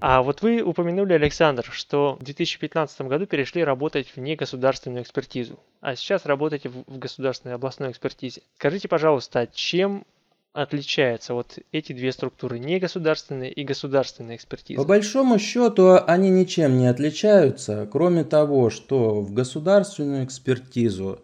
А 0.02 0.22
вот 0.22 0.42
вы 0.42 0.62
упомянули, 0.62 1.14
Александр, 1.14 1.66
что 1.72 2.18
в 2.20 2.24
2015 2.24 3.02
году 3.02 3.26
перешли 3.26 3.64
работать 3.64 4.08
в 4.16 4.18
негосударственную 4.18 5.04
экспертизу, 5.04 5.60
а 5.82 5.96
сейчас 5.96 6.26
работаете 6.26 6.70
в 6.70 6.98
государственной 6.98 7.56
областной 7.56 7.92
экспертизе. 7.92 8.42
Скажите, 8.58 8.88
пожалуйста, 8.88 9.48
чем 9.54 10.06
отличаются 10.54 11.34
вот 11.34 11.60
эти 11.72 11.94
две 11.94 12.12
структуры, 12.12 12.60
негосударственная 12.60 13.50
и 13.50 13.64
государственная 13.64 14.36
экспертиза? 14.36 14.82
По 14.82 14.88
большому 14.88 15.38
счету 15.38 16.00
они 16.06 16.30
ничем 16.30 16.78
не 16.78 16.88
отличаются, 16.88 17.88
кроме 17.92 18.24
того, 18.24 18.70
что 18.70 19.22
в 19.22 19.34
государственную 19.34 20.26
экспертизу 20.26 21.20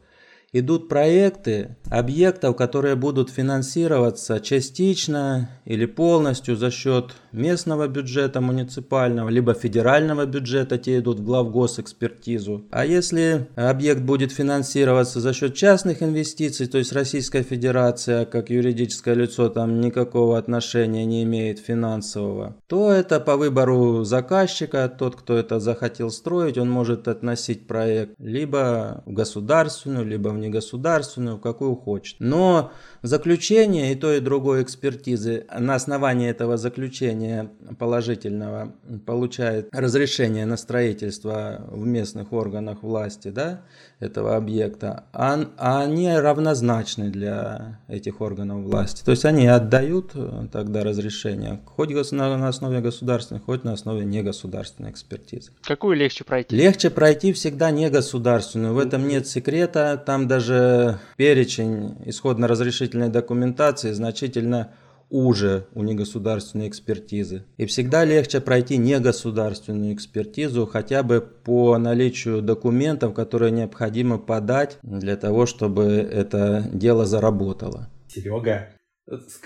идут 0.54 0.90
проекты 0.90 1.78
объектов, 1.90 2.56
которые 2.56 2.96
будут 2.96 3.30
финансироваться 3.30 4.40
частично 4.40 5.50
или 5.66 5.86
полностью 5.86 6.56
за 6.56 6.72
счет 6.72 7.12
местного 7.32 7.88
бюджета 7.88 8.42
муниципального, 8.42 9.30
либо 9.30 9.54
федерального 9.54 10.26
бюджета, 10.26 10.78
те 10.78 11.00
идут 11.00 11.20
в 11.20 11.24
главгосэкспертизу. 11.24 12.66
А 12.72 12.86
если 12.86 13.48
объект 13.56 14.02
будет 14.02 14.32
финансироваться 14.32 15.22
за 15.22 15.34
счет 15.34 15.56
частных 15.56 16.04
инвестиций, 16.04 16.68
то 16.68 16.78
есть 16.78 16.92
Российская 16.92 17.44
Федерация 17.44 18.26
как 18.26 18.50
юридическое 18.50 19.16
лицо 19.16 19.50
там 19.50 19.80
никакого 19.80 20.38
отношения 20.38 21.06
не 21.06 21.24
имеет 21.24 21.60
финансового, 21.60 22.58
то 22.68 22.92
это 22.92 23.20
по 23.20 23.38
выбору 23.38 24.04
заказчика, 24.04 24.90
тот, 24.90 25.16
кто 25.16 25.38
это 25.38 25.60
захотел 25.60 26.10
строить, 26.10 26.58
он 26.58 26.70
может 26.70 27.08
относить 27.08 27.68
проект 27.68 28.14
либо 28.18 29.04
в 29.06 29.14
государственную, 29.14 30.06
либо 30.06 30.30
в 30.30 30.41
негосударственную, 30.42 31.38
какую 31.38 31.76
хочет. 31.76 32.18
Но 32.20 32.72
заключение 33.02 33.94
и 33.94 33.96
той, 33.96 34.18
и 34.18 34.20
другой 34.20 34.64
экспертизы 34.64 35.46
на 35.58 35.76
основании 35.76 36.30
этого 36.30 36.58
заключения 36.58 37.52
положительного 37.80 38.74
получает 39.06 39.70
разрешение 39.72 40.46
на 40.46 40.58
строительство 40.58 41.66
в 41.70 41.86
местных 41.86 42.34
органах 42.34 42.84
власти 42.84 43.30
да, 43.30 43.62
этого 44.00 44.36
объекта, 44.36 45.06
а, 45.14 45.40
а 45.58 45.82
они 45.84 46.12
равнозначны 46.12 47.10
для 47.10 47.80
этих 47.88 48.22
органов 48.22 48.64
власти. 48.64 49.04
То 49.04 49.12
есть 49.12 49.26
они 49.26 49.48
отдают 49.48 50.12
э, 50.16 50.48
тогда 50.52 50.84
разрешение 50.84 51.62
хоть 51.66 51.92
на 52.12 52.48
основе 52.48 52.80
государственной, 52.80 53.42
хоть 53.42 53.64
на 53.64 53.74
основе 53.74 54.06
негосударственной 54.06 54.92
экспертизы. 54.92 55.52
Какую 55.62 55.96
легче 55.96 56.24
пройти? 56.24 56.56
Легче 56.56 56.90
пройти 56.90 57.34
всегда 57.34 57.72
негосударственную. 57.72 58.74
В 58.74 58.80
этом 58.80 59.08
нет 59.08 59.28
секрета. 59.28 60.02
Там 60.04 60.28
даже 60.32 61.00
перечень 61.18 61.98
исходно-разрешительной 62.06 63.10
документации 63.10 63.92
значительно 63.92 64.72
уже 65.10 65.66
у 65.74 65.84
негосударственной 65.84 66.70
экспертизы. 66.70 67.44
И 67.58 67.66
всегда 67.66 68.06
легче 68.06 68.40
пройти 68.40 68.78
негосударственную 68.78 69.94
экспертизу 69.94 70.66
хотя 70.66 71.04
бы 71.04 71.20
по 71.20 71.78
наличию 71.78 72.42
документов, 72.42 73.14
которые 73.14 73.52
необходимо 73.52 74.20
подать 74.20 74.78
для 74.84 75.18
того, 75.18 75.46
чтобы 75.46 75.84
это 75.84 76.66
дело 76.72 77.06
заработало. 77.06 77.90
Серега, 78.08 78.70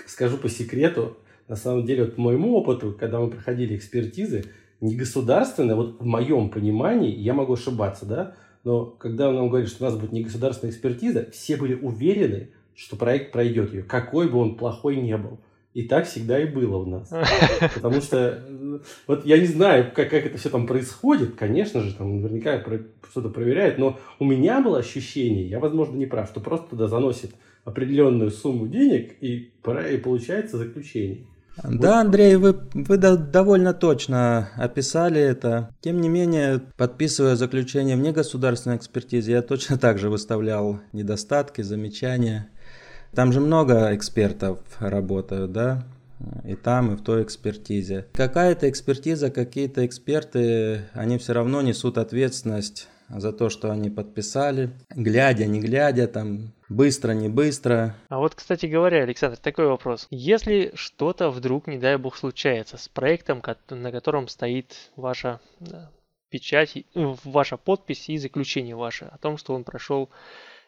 скажу 0.06 0.36
по 0.38 0.48
секрету, 0.48 1.16
на 1.48 1.56
самом 1.56 1.84
деле, 1.84 2.04
вот 2.04 2.14
по 2.14 2.20
моему 2.20 2.54
опыту, 2.54 2.96
когда 2.98 3.18
мы 3.18 3.28
проходили 3.28 3.76
экспертизы, 3.76 4.44
негосударственная, 4.80 5.74
вот 5.74 6.00
в 6.00 6.04
моем 6.04 6.50
понимании, 6.50 7.12
я 7.12 7.34
могу 7.34 7.54
ошибаться, 7.54 8.06
да, 8.06 8.34
но 8.66 8.84
когда 8.84 9.30
нам 9.30 9.48
говорили, 9.48 9.70
что 9.70 9.84
у 9.84 9.88
нас 9.88 9.96
будет 9.96 10.10
негосударственная 10.10 10.72
экспертиза, 10.72 11.30
все 11.30 11.56
были 11.56 11.74
уверены, 11.74 12.48
что 12.74 12.96
проект 12.96 13.30
пройдет 13.30 13.72
ее, 13.72 13.84
какой 13.84 14.28
бы 14.28 14.38
он 14.38 14.56
плохой 14.56 14.96
не 14.96 15.16
был. 15.16 15.38
И 15.72 15.84
так 15.84 16.08
всегда 16.08 16.40
и 16.42 16.46
было 16.46 16.78
у 16.78 16.84
нас. 16.84 17.12
Потому 17.76 18.00
что, 18.00 18.44
вот 19.06 19.24
я 19.24 19.38
не 19.38 19.46
знаю, 19.46 19.92
как, 19.94 20.10
как 20.10 20.26
это 20.26 20.36
все 20.36 20.50
там 20.50 20.66
происходит. 20.66 21.36
Конечно 21.36 21.80
же, 21.80 21.94
там 21.94 22.20
наверняка 22.20 22.60
что-то 23.08 23.28
проверяют. 23.28 23.78
Но 23.78 24.00
у 24.18 24.24
меня 24.24 24.60
было 24.60 24.78
ощущение, 24.78 25.46
я, 25.46 25.60
возможно, 25.60 25.94
не 25.94 26.06
прав, 26.06 26.28
что 26.28 26.40
просто 26.40 26.70
туда 26.70 26.88
заносит 26.88 27.36
определенную 27.62 28.32
сумму 28.32 28.66
денег 28.66 29.14
и, 29.20 29.52
и 29.92 29.96
получается 29.98 30.56
заключение. 30.56 31.18
Да, 31.62 32.00
Андрей, 32.00 32.36
вы, 32.36 32.58
вы 32.74 32.98
довольно 32.98 33.72
точно 33.72 34.50
описали 34.56 35.20
это. 35.20 35.70
Тем 35.80 36.00
не 36.00 36.08
менее, 36.08 36.60
подписывая 36.76 37.36
заключение 37.36 37.96
в 37.96 38.00
негосударственной 38.00 38.76
экспертизе, 38.76 39.32
я 39.32 39.42
точно 39.42 39.78
так 39.78 39.98
же 39.98 40.10
выставлял 40.10 40.80
недостатки, 40.92 41.62
замечания. 41.62 42.48
Там 43.14 43.32
же 43.32 43.40
много 43.40 43.94
экспертов 43.94 44.58
работают, 44.78 45.52
да? 45.52 45.84
И 46.44 46.54
там, 46.54 46.92
и 46.92 46.96
в 46.96 47.02
той 47.02 47.22
экспертизе. 47.22 48.06
Какая-то 48.12 48.68
экспертиза, 48.68 49.30
какие-то 49.30 49.84
эксперты, 49.84 50.82
они 50.92 51.18
все 51.18 51.34
равно 51.34 51.60
несут 51.60 51.98
ответственность 51.98 52.88
за 53.08 53.32
то, 53.32 53.48
что 53.48 53.70
они 53.70 53.90
подписали, 53.90 54.70
глядя, 54.90 55.46
не 55.46 55.60
глядя, 55.60 56.08
там, 56.08 56.52
быстро, 56.68 57.12
не 57.12 57.28
быстро. 57.28 57.94
А 58.08 58.18
вот, 58.18 58.34
кстати 58.34 58.66
говоря, 58.66 59.02
Александр, 59.02 59.36
такой 59.36 59.66
вопрос. 59.66 60.06
Если 60.10 60.72
что-то 60.74 61.30
вдруг, 61.30 61.66
не 61.66 61.78
дай 61.78 61.96
бог, 61.96 62.16
случается 62.16 62.76
с 62.76 62.88
проектом, 62.88 63.42
на 63.70 63.92
котором 63.92 64.28
стоит 64.28 64.90
ваша 64.96 65.40
печать, 66.30 66.84
ваша 66.94 67.56
подпись 67.56 68.08
и 68.08 68.18
заключение 68.18 68.76
ваше 68.76 69.06
о 69.06 69.18
том, 69.18 69.38
что 69.38 69.54
он 69.54 69.64
прошел 69.64 70.10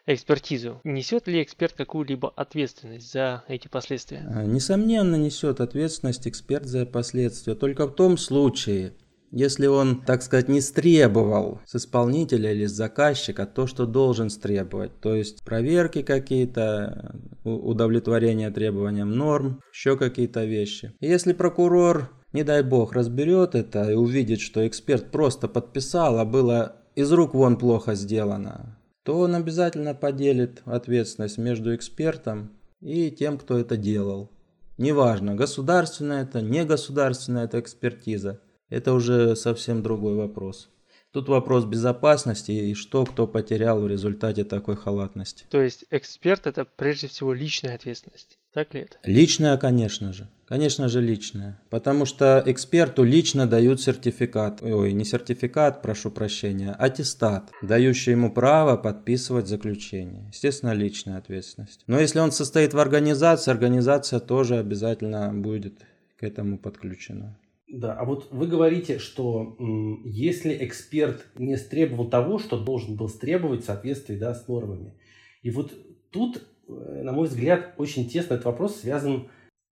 экспертизу. 0.05 0.81
Несет 0.83 1.27
ли 1.27 1.43
эксперт 1.43 1.73
какую-либо 1.73 2.33
ответственность 2.35 3.11
за 3.11 3.43
эти 3.47 3.67
последствия? 3.67 4.25
А, 4.27 4.43
несомненно, 4.43 5.15
несет 5.15 5.61
ответственность 5.61 6.27
эксперт 6.27 6.65
за 6.65 6.85
последствия. 6.85 7.55
Только 7.55 7.85
в 7.85 7.93
том 7.93 8.17
случае, 8.17 8.93
если 9.31 9.67
он, 9.67 10.01
так 10.01 10.23
сказать, 10.23 10.49
не 10.49 10.61
стребовал 10.61 11.61
с 11.65 11.75
исполнителя 11.75 12.51
или 12.51 12.65
с 12.65 12.71
заказчика 12.71 13.45
то, 13.45 13.67
что 13.67 13.85
должен 13.85 14.29
стребовать, 14.29 14.99
то 15.01 15.15
есть 15.15 15.43
проверки 15.43 16.01
какие-то, 16.01 17.15
удовлетворение 17.43 18.51
требованиям 18.51 19.11
норм, 19.11 19.61
еще 19.71 19.97
какие-то 19.97 20.45
вещи. 20.45 20.93
Если 20.99 21.33
прокурор, 21.33 22.09
не 22.33 22.43
дай 22.43 22.63
бог, 22.63 22.93
разберет 22.93 23.55
это 23.55 23.91
и 23.91 23.95
увидит, 23.95 24.39
что 24.39 24.67
эксперт 24.67 25.11
просто 25.11 25.47
подписал, 25.47 26.19
а 26.19 26.25
было 26.25 26.75
из 26.95 27.11
рук 27.11 27.33
вон 27.33 27.57
плохо 27.57 27.95
сделано, 27.95 28.77
то 29.03 29.19
он 29.19 29.35
обязательно 29.35 29.93
поделит 29.93 30.61
ответственность 30.65 31.37
между 31.37 31.75
экспертом 31.75 32.51
и 32.81 33.11
тем, 33.11 33.37
кто 33.37 33.57
это 33.57 33.77
делал. 33.77 34.31
Неважно, 34.77 35.35
государственная 35.35 36.23
это, 36.23 36.41
не 36.41 36.63
государственная 36.63 37.45
это 37.45 37.59
экспертиза. 37.59 38.39
Это 38.69 38.93
уже 38.93 39.35
совсем 39.35 39.81
другой 39.81 40.15
вопрос. 40.15 40.69
Тут 41.11 41.27
вопрос 41.27 41.65
безопасности 41.65 42.51
и 42.51 42.75
что 42.75 43.03
кто 43.03 43.25
потерял 43.25 43.81
в 43.81 43.87
результате 43.87 44.43
такой 44.43 44.75
халатности. 44.75 45.45
То 45.49 45.59
есть 45.59 45.85
эксперт 45.89 46.45
это 46.45 46.65
прежде 46.65 47.07
всего 47.07 47.33
личная 47.33 47.73
ответственность. 47.73 48.37
Так 48.53 48.75
ли 48.75 48.81
это? 48.81 48.97
Личная, 49.03 49.57
конечно 49.57 50.13
же. 50.13 50.27
Конечно 50.45 50.87
же, 50.87 51.01
личная. 51.01 51.59
Потому 51.71 52.05
что 52.05 52.43
эксперту 52.45 53.03
лично 53.03 53.47
дают 53.47 53.81
сертификат. 53.81 54.61
Ой, 54.61 54.93
не 54.93 55.03
сертификат, 55.03 55.81
прошу 55.81 56.11
прощения, 56.11 56.73
аттестат, 56.73 57.51
дающий 57.63 58.11
ему 58.11 58.31
право 58.31 58.77
подписывать 58.77 59.47
заключение. 59.47 60.27
Естественно, 60.31 60.73
личная 60.73 61.17
ответственность. 61.17 61.83
Но 61.87 61.99
если 61.99 62.19
он 62.19 62.31
состоит 62.31 62.75
в 62.75 62.79
организации, 62.79 63.49
организация 63.49 64.19
тоже 64.19 64.57
обязательно 64.57 65.33
будет 65.33 65.79
к 66.19 66.23
этому 66.23 66.59
подключена. 66.59 67.35
Да, 67.71 67.93
а 67.93 68.03
вот 68.03 68.29
вы 68.31 68.47
говорите, 68.47 68.97
что 68.97 69.55
м, 69.59 70.01
если 70.03 70.57
эксперт 70.65 71.25
не 71.37 71.55
стребовал 71.55 72.09
того, 72.09 72.39
что 72.39 72.57
должен 72.57 72.95
был 72.95 73.09
стребовать 73.09 73.61
в 73.61 73.65
соответствии 73.65 74.15
да, 74.15 74.33
с 74.33 74.47
нормами. 74.47 74.95
И 75.43 75.51
вот 75.51 75.73
тут, 76.09 76.41
э, 76.67 77.01
на 77.03 77.11
мой 77.11 77.27
взгляд, 77.27 77.75
очень 77.77 78.09
тесно 78.09 78.33
этот 78.35 78.45
вопрос 78.45 78.77
связан, 78.77 79.27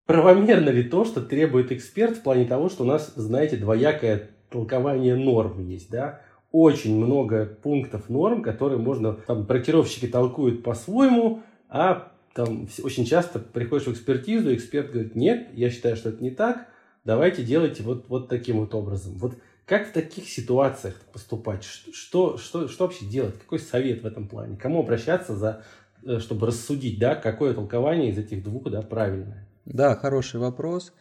правомерно 0.05 0.69
ли 0.69 0.85
то, 0.85 1.07
что 1.07 1.23
требует 1.23 1.73
эксперт 1.73 2.19
в 2.19 2.23
плане 2.23 2.45
того, 2.45 2.69
что 2.69 2.85
у 2.85 2.87
нас, 2.87 3.15
знаете, 3.17 3.57
двоякое 3.57 4.31
толкование 4.51 5.17
норм 5.17 5.67
есть, 5.67 5.91
да? 5.91 6.21
Очень 6.53 6.97
много 6.97 7.47
пунктов 7.47 8.11
норм, 8.11 8.43
которые 8.43 8.79
можно, 8.79 9.15
там, 9.15 9.47
проектировщики 9.47 10.07
толкуют 10.07 10.63
по-своему, 10.63 11.43
а 11.71 12.13
там 12.35 12.69
очень 12.85 13.07
часто 13.07 13.39
приходишь 13.39 13.87
в 13.87 13.93
экспертизу, 13.93 14.55
эксперт 14.55 14.93
говорит, 14.93 15.17
нет, 15.17 15.49
я 15.55 15.71
считаю, 15.71 15.97
что 15.97 16.11
это 16.11 16.23
не 16.23 16.31
так, 16.31 16.69
давайте 17.07 17.43
делайте 17.43 17.83
вот, 17.83 18.07
вот 18.09 18.29
таким 18.29 18.59
вот 18.59 18.75
образом. 18.75 19.15
Вот 19.17 19.35
как 19.65 19.89
в 19.89 19.93
таких 19.93 20.29
ситуациях 20.29 20.95
поступать? 21.13 21.65
Что, 21.65 22.37
что, 22.37 22.69
что 22.69 22.85
вообще 22.85 23.07
делать? 23.07 23.39
Какой 23.39 23.59
совет 23.59 24.03
в 24.03 24.07
этом 24.07 24.29
плане? 24.29 24.57
Кому 24.57 24.81
обращаться, 24.81 25.35
за, 25.35 25.65
э, 26.05 26.19
чтобы 26.19 26.47
рассудить, 26.47 26.99
да, 26.99 27.15
какое 27.15 27.55
толкование 27.55 28.11
из 28.11 28.19
этих 28.19 28.45
двух 28.45 28.65
да, 28.71 28.83
правильное? 28.83 29.47
Да, 29.65 29.97
хороший 29.97 30.39
вопрос. 30.39 30.93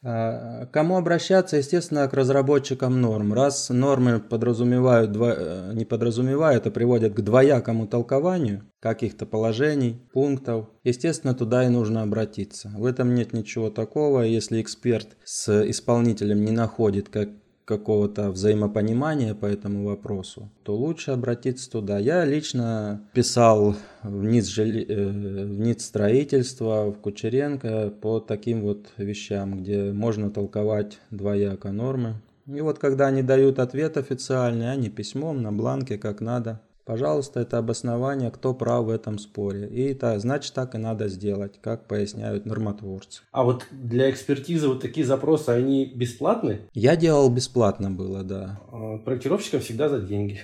А, 0.00 0.66
кому 0.66 0.96
обращаться, 0.96 1.56
естественно, 1.56 2.06
к 2.08 2.14
разработчикам 2.14 3.00
норм. 3.00 3.32
Раз 3.32 3.68
нормы 3.70 4.20
подразумевают, 4.20 5.10
э, 5.16 5.72
не 5.74 5.84
подразумевают, 5.84 6.66
а 6.66 6.70
приводят 6.70 7.14
к 7.14 7.20
двоякому 7.20 7.88
толкованию 7.88 8.62
каких-то 8.80 9.26
положений, 9.26 10.08
пунктов, 10.12 10.68
естественно, 10.84 11.34
туда 11.34 11.64
и 11.64 11.68
нужно 11.68 12.02
обратиться. 12.02 12.72
В 12.76 12.84
этом 12.84 13.14
нет 13.14 13.32
ничего 13.32 13.70
такого, 13.70 14.22
если 14.22 14.62
эксперт 14.62 15.16
с 15.24 15.68
исполнителем 15.68 16.44
не 16.44 16.52
находит 16.52 17.08
как 17.08 17.30
какого-то 17.68 18.30
взаимопонимания 18.30 19.34
по 19.34 19.44
этому 19.44 19.84
вопросу, 19.84 20.48
то 20.62 20.74
лучше 20.74 21.10
обратиться 21.10 21.70
туда. 21.70 21.98
Я 21.98 22.24
лично 22.24 23.02
писал 23.12 23.76
в 24.02 24.24
НИЦ, 24.24 24.46
жили, 24.46 24.86
э, 24.88 25.44
в 25.44 25.60
НИЦ 25.60 25.84
строительства, 25.84 26.90
в 26.90 26.98
Кучеренко 26.98 27.92
по 28.00 28.20
таким 28.20 28.62
вот 28.62 28.86
вещам, 28.96 29.58
где 29.58 29.92
можно 29.92 30.30
толковать 30.30 30.98
двояко 31.10 31.70
нормы. 31.70 32.14
И 32.46 32.62
вот 32.62 32.78
когда 32.78 33.08
они 33.08 33.22
дают 33.22 33.58
ответ 33.58 33.98
официальный, 33.98 34.72
они 34.72 34.88
письмом 34.88 35.42
на 35.42 35.52
бланке, 35.52 35.98
как 35.98 36.22
надо, 36.22 36.62
Пожалуйста, 36.88 37.40
это 37.40 37.58
обоснование, 37.58 38.30
кто 38.30 38.54
прав 38.54 38.86
в 38.86 38.88
этом 38.88 39.18
споре. 39.18 39.68
И 39.68 39.92
это 39.92 40.18
значит, 40.18 40.54
так 40.54 40.74
и 40.74 40.78
надо 40.78 41.08
сделать, 41.08 41.60
как 41.60 41.86
поясняют 41.86 42.46
нормотворцы. 42.46 43.20
А 43.30 43.44
вот 43.44 43.66
для 43.70 44.08
экспертизы 44.08 44.68
вот 44.68 44.80
такие 44.80 45.04
запросы, 45.04 45.50
они 45.50 45.84
бесплатны? 45.84 46.60
Я 46.72 46.96
делал 46.96 47.28
бесплатно 47.28 47.90
было, 47.90 48.22
да. 48.22 48.58
А, 48.72 48.96
проектировщикам 48.96 49.60
всегда 49.60 49.90
за 49.90 50.00
деньги. 50.00 50.40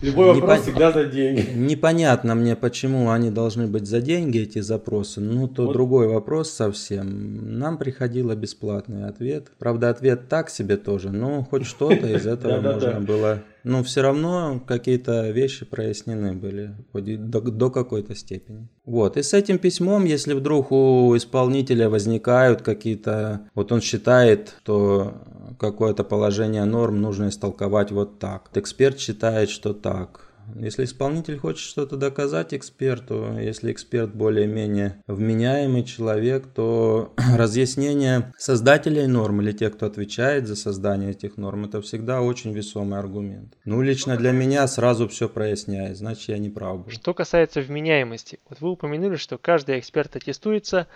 Любой 0.00 0.32
вопрос 0.32 0.60
всегда 0.62 0.90
за 0.90 1.04
деньги. 1.04 1.50
Непонятно 1.54 2.34
мне, 2.34 2.56
почему 2.56 3.10
они 3.10 3.30
должны 3.30 3.66
быть 3.66 3.86
за 3.86 4.00
деньги, 4.00 4.38
эти 4.38 4.60
запросы. 4.60 5.20
Ну, 5.20 5.48
то 5.48 5.70
другой 5.70 6.08
вопрос 6.08 6.48
совсем. 6.48 7.58
Нам 7.58 7.76
приходило 7.76 8.34
бесплатный 8.34 9.04
ответ. 9.04 9.48
Правда, 9.58 9.90
ответ 9.90 10.30
так 10.30 10.48
себе 10.48 10.78
тоже, 10.78 11.10
но 11.10 11.44
хоть 11.44 11.66
что-то 11.66 12.06
из 12.06 12.26
этого 12.26 12.58
можно 12.62 13.00
было 13.00 13.42
но 13.64 13.82
все 13.82 14.02
равно 14.02 14.62
какие-то 14.66 15.30
вещи 15.30 15.64
прояснены 15.64 16.32
были 16.32 16.74
до, 16.92 17.40
до 17.40 17.70
какой-то 17.70 18.14
степени. 18.14 18.68
Вот, 18.84 19.16
и 19.16 19.22
с 19.22 19.34
этим 19.34 19.58
письмом, 19.58 20.04
если 20.04 20.34
вдруг 20.34 20.72
у 20.72 21.16
исполнителя 21.16 21.88
возникают 21.88 22.62
какие-то, 22.62 23.48
вот 23.54 23.72
он 23.72 23.80
считает, 23.80 24.56
что 24.62 25.14
какое-то 25.58 26.04
положение 26.04 26.64
норм 26.64 27.00
нужно 27.00 27.28
истолковать 27.28 27.90
вот 27.90 28.18
так. 28.18 28.50
Эксперт 28.54 28.98
считает, 28.98 29.50
что 29.50 29.74
так. 29.74 30.29
Если 30.56 30.84
исполнитель 30.84 31.38
хочет 31.38 31.66
что-то 31.66 31.96
доказать 31.96 32.54
эксперту, 32.54 33.36
если 33.38 33.72
эксперт 33.72 34.14
более-менее 34.14 35.02
вменяемый 35.06 35.84
человек, 35.84 36.46
то 36.46 37.14
разъяснение 37.36 38.32
создателей 38.38 39.06
норм 39.06 39.40
или 39.42 39.52
тех, 39.52 39.74
кто 39.76 39.86
отвечает 39.86 40.46
за 40.46 40.56
создание 40.56 41.10
этих 41.10 41.36
норм, 41.36 41.64
это 41.64 41.80
всегда 41.82 42.20
очень 42.20 42.52
весомый 42.52 42.98
аргумент. 42.98 43.54
Ну, 43.64 43.82
лично 43.82 44.16
для 44.16 44.32
меня 44.32 44.66
сразу 44.66 45.08
все 45.08 45.28
проясняет, 45.28 45.96
значит, 45.96 46.28
я 46.28 46.38
не 46.38 46.50
прав 46.50 46.84
был. 46.84 46.90
Что 46.90 47.14
касается 47.14 47.60
вменяемости, 47.60 48.40
вот 48.48 48.60
вы 48.60 48.70
упомянули, 48.70 49.16
что 49.16 49.38
каждый 49.38 49.78
эксперт 49.78 50.16
аттестуется, 50.16 50.86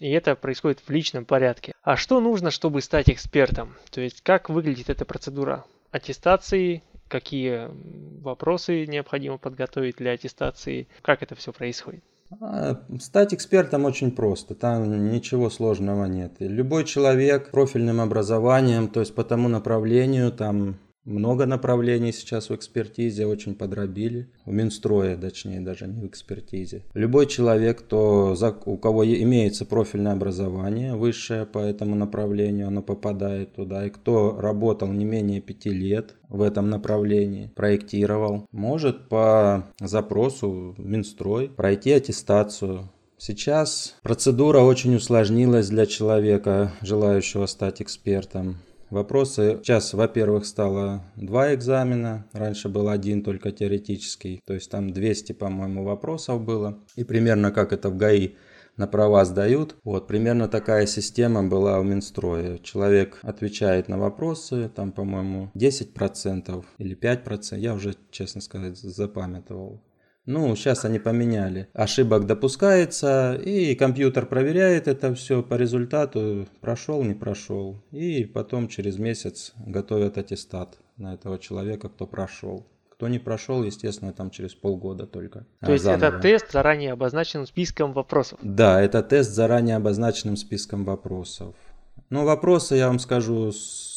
и 0.00 0.10
это 0.10 0.34
происходит 0.34 0.80
в 0.80 0.90
личном 0.90 1.24
порядке. 1.26 1.72
А 1.82 1.96
что 1.96 2.20
нужно, 2.20 2.50
чтобы 2.50 2.80
стать 2.80 3.10
экспертом? 3.10 3.76
То 3.90 4.00
есть, 4.00 4.22
как 4.22 4.48
выглядит 4.48 4.88
эта 4.88 5.04
процедура? 5.04 5.64
Аттестации, 5.90 6.82
какие 7.10 7.68
вопросы 8.22 8.86
необходимо 8.86 9.36
подготовить 9.36 9.96
для 9.96 10.12
аттестации, 10.12 10.88
как 11.02 11.22
это 11.22 11.34
все 11.34 11.52
происходит? 11.52 12.02
А, 12.40 12.80
стать 13.00 13.34
экспертом 13.34 13.84
очень 13.84 14.12
просто, 14.12 14.54
там 14.54 15.10
ничего 15.10 15.50
сложного 15.50 16.06
нет. 16.06 16.34
Любой 16.38 16.84
человек 16.84 17.50
профильным 17.50 18.00
образованием, 18.00 18.88
то 18.88 19.00
есть 19.00 19.14
по 19.14 19.24
тому 19.24 19.48
направлению, 19.48 20.30
там 20.30 20.76
много 21.04 21.46
направлений 21.46 22.12
сейчас 22.12 22.50
в 22.50 22.54
экспертизе, 22.54 23.26
очень 23.26 23.54
подробили. 23.54 24.28
В 24.44 24.52
Минстрое, 24.52 25.16
точнее, 25.16 25.60
даже 25.60 25.86
не 25.86 26.00
в 26.00 26.06
экспертизе. 26.06 26.84
Любой 26.94 27.26
человек, 27.26 27.80
кто, 27.80 28.36
у 28.66 28.76
кого 28.76 29.04
имеется 29.06 29.64
профильное 29.64 30.12
образование 30.12 30.94
высшее 30.94 31.46
по 31.46 31.58
этому 31.58 31.94
направлению, 31.94 32.68
оно 32.68 32.82
попадает 32.82 33.54
туда. 33.54 33.86
И 33.86 33.90
кто 33.90 34.38
работал 34.38 34.88
не 34.88 35.04
менее 35.04 35.40
пяти 35.40 35.70
лет 35.70 36.16
в 36.28 36.42
этом 36.42 36.68
направлении, 36.70 37.50
проектировал, 37.54 38.46
может 38.52 39.08
по 39.08 39.66
запросу 39.80 40.74
Минстрой 40.78 41.48
пройти 41.48 41.92
аттестацию 41.92 42.90
Сейчас 43.22 43.96
процедура 44.02 44.60
очень 44.60 44.94
усложнилась 44.94 45.68
для 45.68 45.84
человека, 45.84 46.72
желающего 46.80 47.44
стать 47.44 47.82
экспертом. 47.82 48.56
Вопросы 48.90 49.60
сейчас, 49.62 49.94
во-первых, 49.94 50.44
стало 50.44 51.04
два 51.14 51.54
экзамена. 51.54 52.26
Раньше 52.32 52.68
был 52.68 52.88
один, 52.88 53.22
только 53.22 53.52
теоретический. 53.52 54.40
То 54.44 54.54
есть 54.54 54.68
там 54.68 54.92
200, 54.92 55.32
по-моему, 55.32 55.84
вопросов 55.84 56.42
было. 56.42 56.78
И 56.96 57.04
примерно 57.04 57.52
как 57.52 57.72
это 57.72 57.88
в 57.88 57.96
ГАИ 57.96 58.34
на 58.76 58.88
права 58.88 59.24
сдают. 59.24 59.76
Вот, 59.84 60.08
примерно 60.08 60.48
такая 60.48 60.86
система 60.86 61.44
была 61.44 61.78
у 61.78 61.84
Минстроя. 61.84 62.58
Человек 62.58 63.18
отвечает 63.22 63.88
на 63.88 63.98
вопросы, 63.98 64.70
там, 64.74 64.90
по-моему, 64.90 65.50
10% 65.54 66.64
или 66.78 66.96
5%. 66.96 67.58
Я 67.58 67.74
уже, 67.74 67.94
честно 68.10 68.40
сказать, 68.40 68.76
запамятовал. 68.76 69.80
Ну, 70.26 70.54
сейчас 70.54 70.84
они 70.84 70.98
поменяли. 70.98 71.68
Ошибок 71.72 72.26
допускается, 72.26 73.34
и 73.34 73.74
компьютер 73.74 74.26
проверяет 74.26 74.86
это 74.86 75.14
все 75.14 75.42
по 75.42 75.54
результату, 75.54 76.46
прошел, 76.60 77.02
не 77.02 77.14
прошел. 77.14 77.82
И 77.90 78.24
потом 78.24 78.68
через 78.68 78.98
месяц 78.98 79.52
готовят 79.66 80.18
аттестат 80.18 80.78
на 80.96 81.14
этого 81.14 81.38
человека, 81.38 81.88
кто 81.88 82.06
прошел. 82.06 82.66
Кто 82.90 83.08
не 83.08 83.18
прошел, 83.18 83.64
естественно, 83.64 84.12
там 84.12 84.30
через 84.30 84.54
полгода 84.54 85.06
только. 85.06 85.46
То 85.60 85.72
есть 85.72 85.84
заново. 85.84 86.08
это 86.08 86.18
тест 86.18 86.52
заранее 86.52 86.92
обозначенным 86.92 87.46
списком 87.46 87.94
вопросов? 87.94 88.38
Да, 88.42 88.80
это 88.82 89.02
тест 89.02 89.30
заранее 89.30 89.76
обозначенным 89.76 90.36
списком 90.36 90.84
вопросов. 90.84 91.54
Ну, 92.10 92.24
вопросы, 92.24 92.74
я 92.74 92.88
вам 92.88 92.98
скажу, 92.98 93.52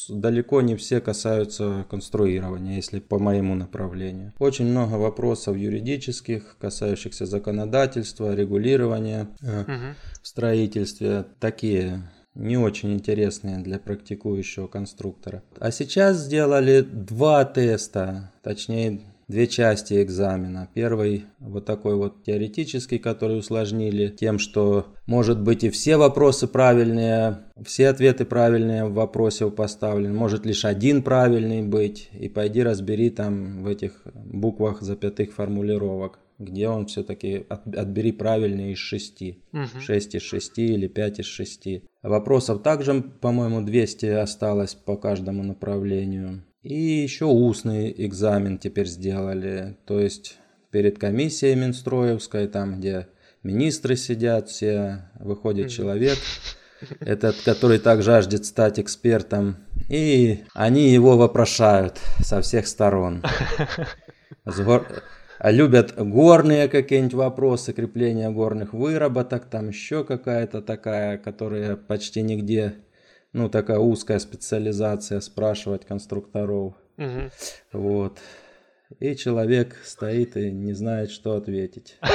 далеко 0.10 0.62
не 0.62 0.76
все 0.76 1.02
касаются 1.02 1.86
конструирования, 1.90 2.76
если 2.76 3.00
по 3.00 3.20
моему 3.20 3.56
направлению. 3.56 4.34
Очень 4.40 4.66
много 4.66 4.96
вопросов 4.96 5.58
юридических, 5.58 6.58
касающихся 6.60 7.26
законодательства, 7.26 8.36
регулирования 8.36 9.28
угу. 9.42 9.96
в 10.22 10.28
строительстве. 10.28 11.26
Такие 11.40 12.02
не 12.36 12.58
очень 12.58 12.94
интересные 12.94 13.60
для 13.60 13.80
практикующего 13.80 14.68
конструктора. 14.68 15.44
А 15.60 15.72
сейчас 15.72 16.18
сделали 16.18 16.82
два 16.82 17.46
теста, 17.46 18.32
точнее 18.42 19.02
две 19.34 19.48
части 19.48 20.02
экзамена. 20.02 20.70
Первый 20.76 21.26
вот 21.40 21.66
такой 21.66 21.96
вот 21.96 22.24
теоретический, 22.24 23.00
который 23.00 23.40
усложнили 23.40 24.10
тем, 24.10 24.38
что 24.38 24.94
может 25.08 25.42
быть 25.42 25.64
и 25.64 25.72
все 25.72 25.98
вопросы 25.98 26.48
правильные, 26.48 27.40
все 27.66 27.90
ответы 27.90 28.26
правильные 28.26 28.86
в 28.86 28.94
вопросе 28.94 29.50
поставлены, 29.50 30.14
может 30.14 30.46
лишь 30.46 30.66
один 30.66 31.02
правильный 31.02 31.64
быть, 31.64 32.10
и 32.14 32.30
пойди 32.30 32.62
разбери 32.62 33.10
там 33.10 33.64
в 33.64 33.68
этих 33.68 34.04
буквах 34.14 34.82
запятых 34.82 35.34
формулировок 35.34 36.20
где 36.40 36.68
он 36.68 36.88
все-таки 36.88 37.46
от, 37.48 37.68
отбери 37.68 38.12
правильный 38.12 38.74
из 38.74 38.78
шести. 38.78 39.44
Угу. 39.54 39.80
6 39.80 40.16
из 40.16 40.22
6 40.24 40.60
или 40.60 40.88
5 40.88 41.20
из 41.20 41.26
6. 41.26 41.68
Вопросов 42.02 42.64
также, 42.64 43.02
по-моему, 43.02 43.62
200 43.62 44.06
осталось 44.08 44.74
по 44.74 44.98
каждому 44.98 45.44
направлению. 45.44 46.44
И 46.64 46.74
еще 46.76 47.26
устный 47.26 47.94
экзамен 47.98 48.58
теперь 48.58 48.88
сделали. 48.88 49.76
То 49.86 50.00
есть 50.00 50.38
перед 50.72 50.98
комиссией 50.98 51.56
Минстроевской, 51.56 52.48
там 52.48 52.80
где 52.80 53.08
министры 53.44 53.98
сидят 53.98 54.50
все, 54.50 55.10
выходит 55.20 55.70
человек, 55.70 56.18
этот, 57.02 57.36
который 57.44 57.80
так 57.80 58.02
жаждет 58.02 58.46
стать 58.46 58.80
экспертом, 58.80 59.58
и 59.90 60.46
они 60.54 60.90
его 60.90 61.18
вопрошают 61.18 62.00
со 62.22 62.42
всех 62.42 62.66
сторон. 62.68 63.24
Любят 65.44 65.94
горные 65.98 66.70
какие-нибудь 66.70 67.16
вопросы, 67.16 67.74
крепления 67.74 68.30
горных 68.30 68.72
выработок, 68.74 69.46
там 69.50 69.68
еще 69.68 70.06
какая-то 70.06 70.62
такая, 70.62 71.18
которая 71.18 71.76
почти 71.76 72.22
нигде 72.22 72.76
ну, 73.34 73.50
такая 73.50 73.80
узкая 73.80 74.20
специализация, 74.20 75.20
спрашивать 75.20 75.86
конструкторов. 75.86 76.76
Угу. 76.98 77.32
Вот. 77.74 78.20
И 79.00 79.16
человек 79.16 79.76
стоит 79.84 80.38
и 80.38 80.52
не 80.52 80.74
знает, 80.74 81.12
что 81.12 81.36
ответить. 81.36 81.98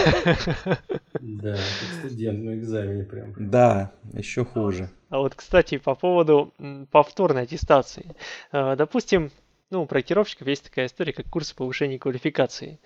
Да, 1.21 1.55
как 1.55 1.99
студент 1.99 2.45
на 2.45 2.55
экзамене 2.55 3.03
прям. 3.03 3.35
Да, 3.37 3.93
еще 4.13 4.45
хуже. 4.45 4.89
А 5.09 5.19
вот, 5.19 5.35
кстати, 5.35 5.79
по 5.79 5.97
поводу 5.97 6.55
повторной 6.93 7.43
аттестации. 7.43 8.15
Э, 8.53 8.77
допустим, 8.77 9.33
ну, 9.71 9.83
у 9.83 9.87
проектировщиков 9.87 10.47
есть 10.47 10.65
такая 10.65 10.87
история, 10.87 11.13
как 11.13 11.27
курсы 11.27 11.57
повышения 11.57 11.99
квалификации. 11.99 12.79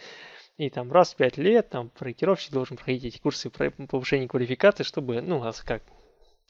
И 0.57 0.71
там 0.71 0.91
раз 0.91 1.13
в 1.13 1.17
пять 1.17 1.37
лет 1.37 1.69
там 1.69 1.91
проектировщик 1.91 2.53
должен 2.53 2.77
проходить 2.79 3.05
эти 3.05 3.19
курсы 3.19 3.51
повышения 3.51 4.29
квалификации, 4.29 4.85
чтобы, 4.85 5.21
ну, 5.21 5.43
как 5.67 5.83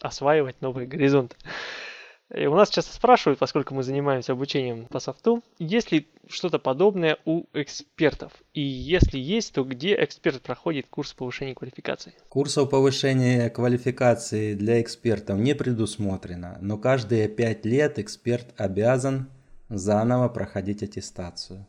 осваивать 0.02 0.60
новые 0.60 0.86
горизонты. 0.86 1.36
И 2.34 2.46
у 2.46 2.54
нас 2.54 2.70
часто 2.70 2.94
спрашивают, 2.94 3.38
поскольку 3.38 3.74
мы 3.74 3.82
занимаемся 3.82 4.32
обучением 4.32 4.86
по 4.86 5.00
софту, 5.00 5.42
есть 5.58 5.92
ли 5.92 6.08
что-то 6.28 6.58
подобное 6.58 7.18
у 7.26 7.44
экспертов? 7.52 8.32
И 8.54 8.62
если 8.62 9.18
есть, 9.18 9.52
то 9.54 9.64
где 9.64 9.94
эксперт 10.02 10.40
проходит 10.40 10.86
курс 10.88 11.12
повышения 11.12 11.54
квалификации? 11.54 12.14
Курсов 12.30 12.70
повышения 12.70 13.50
квалификации 13.50 14.54
для 14.54 14.80
экспертов 14.80 15.38
не 15.38 15.54
предусмотрено, 15.54 16.56
но 16.62 16.78
каждые 16.78 17.28
пять 17.28 17.66
лет 17.66 17.98
эксперт 17.98 18.54
обязан 18.56 19.28
заново 19.68 20.28
проходить 20.28 20.82
аттестацию 20.82 21.66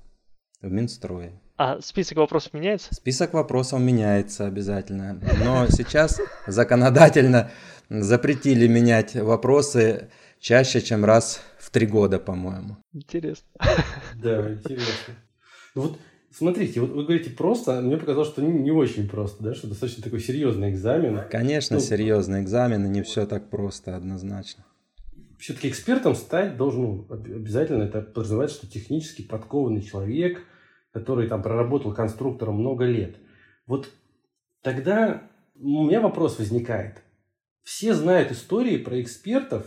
в 0.62 0.72
Минстрое. 0.72 1.42
А 1.66 1.80
список 1.80 2.18
вопросов 2.18 2.52
меняется? 2.54 2.94
Список 2.94 3.34
вопросов 3.34 3.80
меняется 3.80 4.46
обязательно. 4.46 5.18
Но 5.46 5.66
сейчас 5.70 6.20
законодательно 6.46 7.52
запретили 7.90 8.68
менять 8.68 9.16
вопросы 9.16 10.10
чаще, 10.42 10.82
чем 10.82 11.06
раз 11.06 11.42
в 11.58 11.70
три 11.70 11.88
года, 11.88 12.20
по-моему. 12.20 12.76
Интересно. 12.92 13.48
Да, 14.22 14.52
интересно. 14.52 15.16
Ну 15.74 15.84
вот 15.84 16.00
Смотрите, 16.36 16.82
вот 16.82 16.90
вы 16.90 17.04
говорите 17.04 17.30
просто, 17.30 17.80
мне 17.80 17.96
показалось, 17.96 18.28
что 18.28 18.42
не, 18.42 18.52
не 18.60 18.72
очень 18.72 19.08
просто, 19.08 19.42
да, 19.42 19.54
что 19.54 19.68
достаточно 19.68 20.04
такой 20.04 20.20
серьезный 20.20 20.72
экзамен. 20.72 21.22
Конечно, 21.30 21.78
ну, 21.78 21.82
серьезный 21.82 22.42
экзамен, 22.42 22.88
и 22.88 22.90
не 22.90 23.04
все 23.04 23.26
так 23.26 23.50
просто 23.50 23.96
однозначно. 23.96 24.66
Все-таки 25.40 25.70
экспертом 25.70 26.16
стать 26.16 26.58
должен 26.58 26.82
ну, 26.82 27.08
обязательно, 27.10 27.84
это 27.84 28.02
подразумевает, 28.02 28.52
что 28.52 28.68
технически 28.68 29.22
подкованный 29.22 29.84
человек, 29.84 30.42
который 30.94 31.28
там 31.28 31.42
проработал 31.42 31.94
конструктором 31.94 32.60
много 32.60 32.86
лет. 32.86 33.18
Вот 33.66 33.90
тогда 34.62 35.30
у 35.56 35.86
меня 35.86 36.00
вопрос 36.00 36.38
возникает. 36.38 37.02
Все 37.64 37.94
знают 37.94 38.32
истории 38.32 38.78
про 38.78 39.02
экспертов, 39.02 39.66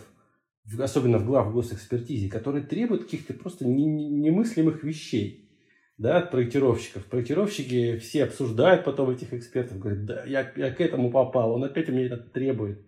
особенно 0.79 1.19
в 1.19 1.27
глав 1.27 1.53
госэкспертизе, 1.53 2.31
которые 2.31 2.65
требуют 2.65 3.05
каких-то 3.05 3.35
просто 3.35 3.67
немыслимых 3.67 4.85
вещей 4.85 5.51
да, 5.99 6.19
от 6.19 6.31
проектировщиков. 6.31 7.05
Проектировщики 7.07 7.99
все 7.99 8.25
обсуждают 8.25 8.85
потом 8.85 9.11
этих 9.11 9.33
экспертов, 9.33 9.79
говорят, 9.79 10.05
да, 10.05 10.25
я, 10.25 10.53
я 10.57 10.71
к 10.71 10.81
этому 10.81 11.11
попал, 11.11 11.53
он 11.53 11.65
опять 11.65 11.89
у 11.89 11.93
меня 11.93 12.07
это 12.07 12.19
требует. 12.19 12.87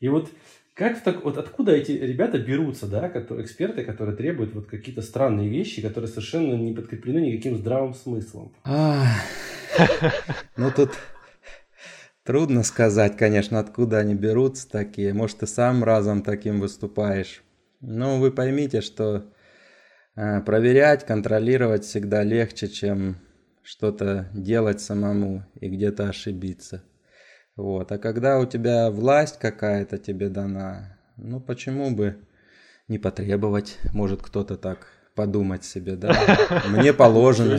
И 0.00 0.08
вот 0.08 0.30
как 0.78 1.02
так, 1.02 1.24
вот 1.24 1.36
откуда 1.36 1.72
эти 1.72 1.90
ребята 1.90 2.38
берутся, 2.38 2.86
да, 2.86 3.08
которые, 3.08 3.44
эксперты, 3.44 3.82
которые 3.82 4.16
требуют 4.16 4.54
вот 4.54 4.66
какие-то 4.66 5.02
странные 5.02 5.48
вещи, 5.48 5.82
которые 5.82 6.08
совершенно 6.08 6.54
не 6.54 6.72
подкреплены 6.72 7.18
никаким 7.18 7.56
здравым 7.56 7.94
смыслом? 7.94 8.52
Ну 10.56 10.70
тут 10.74 10.92
Трудно 12.24 12.62
сказать, 12.62 13.16
конечно, 13.16 13.58
откуда 13.58 13.98
они 13.98 14.14
берутся 14.14 14.68
такие. 14.68 15.14
Может, 15.14 15.38
ты 15.38 15.46
сам 15.46 15.82
разом 15.82 16.22
таким 16.22 16.60
выступаешь. 16.60 17.42
Но 17.80 18.18
вы 18.18 18.30
поймите, 18.30 18.82
что 18.82 19.32
э, 20.14 20.42
проверять, 20.42 21.06
контролировать 21.06 21.84
всегда 21.84 22.22
легче, 22.22 22.68
чем 22.68 23.16
что-то 23.62 24.28
делать 24.34 24.82
самому 24.82 25.46
и 25.58 25.68
где-то 25.70 26.10
ошибиться. 26.10 26.84
Вот. 27.58 27.90
А 27.90 27.98
когда 27.98 28.38
у 28.38 28.46
тебя 28.46 28.88
власть 28.88 29.40
какая-то 29.40 29.98
тебе 29.98 30.28
дана, 30.28 30.96
ну 31.16 31.40
почему 31.40 31.90
бы 31.90 32.24
не 32.86 32.98
потребовать, 32.98 33.78
может 33.92 34.22
кто-то 34.22 34.56
так 34.56 34.86
подумать 35.16 35.64
себе, 35.64 35.96
да? 35.96 36.14
Мне 36.68 36.92
положено. 36.92 37.58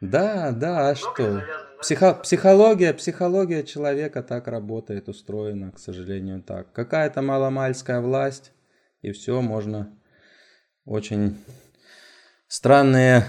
Да, 0.00 0.50
да, 0.50 0.88
а 0.88 0.94
что? 0.94 1.42
Психо, 1.82 2.14
психология, 2.14 2.94
психология 2.94 3.64
человека 3.64 4.22
так 4.22 4.48
работает, 4.48 5.10
устроена, 5.10 5.70
к 5.70 5.78
сожалению, 5.78 6.42
так. 6.42 6.72
Какая-то 6.72 7.20
маломальская 7.20 8.00
власть, 8.00 8.52
и 9.02 9.12
все, 9.12 9.42
можно 9.42 9.94
очень 10.86 11.36
странные 12.48 13.26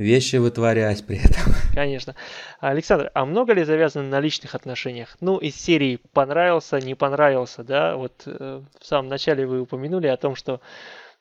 вещи 0.00 0.36
вытворять 0.36 1.04
при 1.04 1.18
этом. 1.18 1.52
Конечно. 1.74 2.14
Александр, 2.58 3.10
а 3.14 3.24
много 3.26 3.52
ли 3.52 3.64
завязано 3.64 4.08
на 4.08 4.18
личных 4.18 4.54
отношениях? 4.54 5.16
Ну, 5.20 5.36
из 5.38 5.54
серии 5.54 6.00
понравился, 6.12 6.80
не 6.80 6.94
понравился, 6.94 7.62
да? 7.62 7.96
Вот 7.96 8.22
э, 8.26 8.62
в 8.80 8.86
самом 8.86 9.08
начале 9.08 9.46
вы 9.46 9.60
упомянули 9.60 10.06
о 10.06 10.16
том, 10.16 10.34
что 10.34 10.60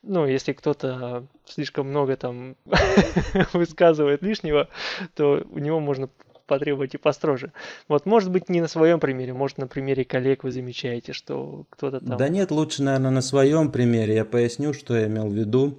ну, 0.01 0.25
если 0.25 0.53
кто-то 0.53 1.25
слишком 1.45 1.89
много 1.89 2.15
там 2.15 2.55
высказывает 3.53 4.21
лишнего, 4.21 4.69
то 5.13 5.45
у 5.51 5.59
него 5.59 5.81
можно 5.81 6.09
потребовать 6.47 6.95
и 6.95 6.97
построже. 6.97 7.51
Вот, 7.89 8.05
может 8.05 8.31
быть, 8.31 8.49
не 8.49 8.61
на 8.61 8.69
своем 8.69 9.01
примере, 9.01 9.33
может, 9.33 9.57
на 9.57 9.67
примере 9.67 10.05
коллег 10.05 10.43
вы 10.43 10.51
замечаете, 10.51 11.11
что 11.11 11.65
кто-то 11.69 11.99
там... 11.99 12.17
Да 12.17 12.29
нет, 12.29 12.49
лучше, 12.49 12.81
наверное, 12.81 13.11
на 13.11 13.21
своем 13.21 13.71
примере. 13.71 14.15
Я 14.15 14.25
поясню, 14.25 14.73
что 14.73 14.95
я 14.97 15.07
имел 15.07 15.27
в 15.27 15.33
виду, 15.33 15.77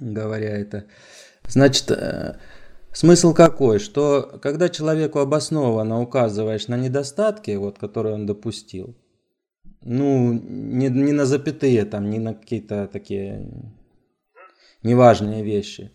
говоря 0.00 0.58
это. 0.58 0.86
Значит, 1.50 1.90
э, 1.90 2.36
смысл 2.92 3.34
какой? 3.34 3.78
Что 3.78 4.38
когда 4.42 4.68
человеку 4.68 5.18
обоснованно 5.18 6.00
указываешь 6.00 6.68
на 6.68 6.76
недостатки, 6.76 7.52
вот, 7.52 7.78
которые 7.78 8.14
он 8.14 8.26
допустил, 8.26 8.96
ну, 9.82 10.32
не, 10.32 10.88
не 10.88 11.12
на 11.12 11.26
запятые 11.26 11.84
там, 11.84 12.10
не 12.10 12.18
на 12.18 12.34
какие-то 12.34 12.86
такие 12.86 13.50
неважные 14.82 15.42
вещи, 15.42 15.90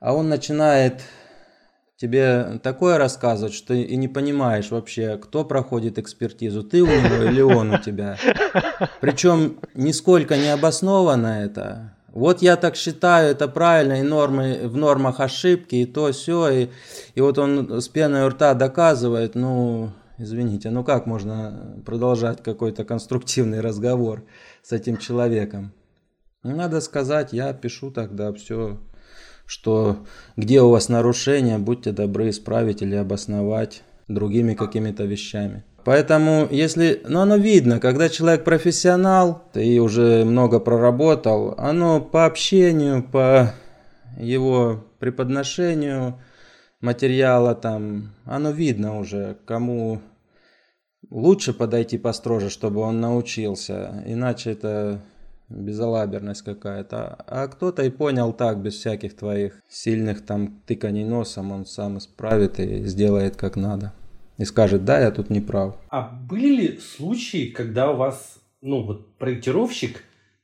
а 0.00 0.14
он 0.14 0.28
начинает 0.28 1.02
тебе 1.96 2.58
такое 2.64 2.98
рассказывать, 2.98 3.54
что 3.54 3.74
и 3.74 3.96
не 3.96 4.08
понимаешь 4.08 4.72
вообще, 4.72 5.16
кто 5.18 5.44
проходит 5.44 5.98
экспертизу, 5.98 6.64
ты 6.64 6.82
у 6.82 6.86
него 6.86 7.30
или 7.30 7.40
он 7.40 7.70
у 7.70 7.78
тебя. 7.78 8.18
Причем 9.00 9.60
нисколько 9.74 10.36
не 10.36 10.48
обосновано 10.48 11.44
это. 11.44 11.96
Вот 12.12 12.42
я 12.42 12.56
так 12.56 12.76
считаю, 12.76 13.30
это 13.30 13.48
правильно, 13.48 13.94
и 13.94 14.02
нормы, 14.02 14.60
в 14.64 14.76
нормах 14.76 15.20
ошибки, 15.20 15.76
и 15.76 15.86
то, 15.86 16.12
все, 16.12 16.50
и, 16.50 16.68
и 17.14 17.20
вот 17.22 17.38
он 17.38 17.80
с 17.80 17.88
пеной 17.88 18.26
у 18.26 18.28
рта 18.28 18.52
доказывает, 18.52 19.34
ну, 19.34 19.92
извините, 20.18 20.68
ну 20.68 20.84
как 20.84 21.06
можно 21.06 21.82
продолжать 21.86 22.42
какой-то 22.42 22.84
конструктивный 22.84 23.60
разговор 23.60 24.24
с 24.62 24.72
этим 24.72 24.98
человеком? 24.98 25.72
Надо 26.42 26.82
сказать, 26.82 27.32
я 27.32 27.52
пишу 27.54 27.90
тогда 27.90 28.30
все, 28.34 28.78
что 29.46 30.04
где 30.36 30.60
у 30.60 30.68
вас 30.68 30.90
нарушения, 30.90 31.58
будьте 31.58 31.92
добры 31.92 32.28
исправить 32.28 32.82
или 32.82 32.94
обосновать 32.94 33.84
другими 34.06 34.52
какими-то 34.52 35.04
вещами. 35.04 35.64
Поэтому, 35.84 36.46
если, 36.50 37.02
ну 37.08 37.20
оно 37.20 37.36
видно, 37.36 37.80
когда 37.80 38.08
человек 38.08 38.44
профессионал 38.44 39.42
и 39.54 39.80
уже 39.80 40.24
много 40.24 40.60
проработал, 40.60 41.54
оно 41.58 42.00
по 42.00 42.24
общению, 42.24 43.02
по 43.02 43.52
его 44.16 44.84
преподношению 45.00 46.20
материала 46.80 47.56
там, 47.56 48.14
оно 48.24 48.50
видно 48.50 48.98
уже, 48.98 49.38
кому 49.44 50.00
лучше 51.10 51.52
подойти 51.52 51.98
построже, 51.98 52.48
чтобы 52.48 52.80
он 52.80 53.00
научился, 53.00 54.04
иначе 54.06 54.52
это 54.52 55.00
безалаберность 55.48 56.42
какая-то. 56.42 57.16
А 57.26 57.48
кто-то 57.48 57.82
и 57.82 57.90
понял 57.90 58.32
так, 58.32 58.62
без 58.62 58.74
всяких 58.74 59.16
твоих 59.16 59.60
сильных 59.68 60.24
там 60.24 60.62
тыканий 60.64 61.04
носом, 61.04 61.50
он 61.50 61.66
сам 61.66 61.98
исправит 61.98 62.60
и 62.60 62.84
сделает 62.84 63.36
как 63.36 63.56
надо 63.56 63.92
и 64.38 64.44
скажет, 64.44 64.84
да, 64.84 65.00
я 65.00 65.10
тут 65.10 65.30
не 65.30 65.40
прав. 65.40 65.76
А 65.88 66.02
были 66.02 66.48
ли 66.48 66.78
случаи, 66.78 67.46
когда 67.46 67.90
у 67.92 67.96
вас, 67.96 68.38
ну, 68.60 68.82
вот 68.82 69.16
проектировщик, 69.16 70.02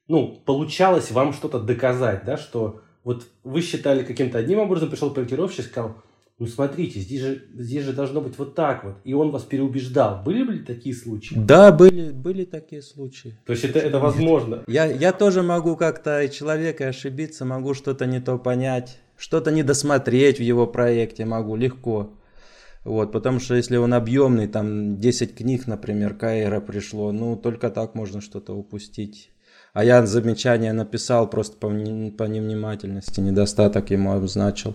ну, 0.08 0.40
получалось 0.44 1.10
вам 1.10 1.32
что-то 1.32 1.60
доказать, 1.60 2.24
да, 2.24 2.36
что 2.36 2.80
вот 3.04 3.26
вы 3.44 3.60
считали 3.62 4.02
каким-то 4.02 4.38
одним 4.38 4.58
образом, 4.58 4.90
пришел 4.90 5.10
проектировщик 5.10 5.60
и 5.60 5.68
сказал, 5.68 5.96
ну, 6.38 6.46
смотрите, 6.46 7.00
здесь 7.00 7.20
же, 7.20 7.42
здесь 7.56 7.84
же 7.84 7.92
должно 7.92 8.20
быть 8.20 8.38
вот 8.38 8.54
так 8.54 8.84
вот. 8.84 8.94
И 9.02 9.12
он 9.12 9.30
вас 9.30 9.42
переубеждал. 9.42 10.22
Были 10.22 10.44
ли 10.44 10.58
такие 10.60 10.94
случаи? 10.94 11.34
Да, 11.36 11.72
были, 11.72 12.12
были 12.12 12.44
такие 12.44 12.80
случаи. 12.80 13.36
То 13.44 13.52
есть 13.52 13.64
это, 13.64 13.80
это 13.80 13.98
возможно? 13.98 14.62
Я, 14.68 14.84
я 14.84 15.12
тоже 15.12 15.42
могу 15.42 15.74
как-то 15.74 16.22
и 16.22 16.30
человека 16.30 16.86
ошибиться, 16.86 17.44
могу 17.44 17.74
что-то 17.74 18.06
не 18.06 18.20
то 18.20 18.38
понять, 18.38 19.00
что-то 19.16 19.50
не 19.50 19.64
досмотреть 19.64 20.38
в 20.38 20.42
его 20.42 20.68
проекте 20.68 21.24
могу 21.24 21.56
легко. 21.56 22.12
Вот, 22.88 23.12
потому 23.12 23.38
что 23.38 23.54
если 23.54 23.76
он 23.76 23.92
объемный, 23.92 24.48
там 24.48 24.96
10 24.96 25.34
книг, 25.34 25.66
например, 25.66 26.14
Каэра 26.14 26.60
пришло, 26.60 27.12
ну 27.12 27.36
только 27.36 27.68
так 27.68 27.94
можно 27.94 28.22
что-то 28.22 28.54
упустить. 28.54 29.30
А 29.74 29.84
я 29.84 30.06
замечание 30.06 30.72
написал 30.72 31.28
просто 31.28 31.58
по, 31.58 31.68
по 31.68 32.24
невнимательности, 32.24 33.20
недостаток 33.20 33.90
ему 33.90 34.12
обозначил. 34.12 34.74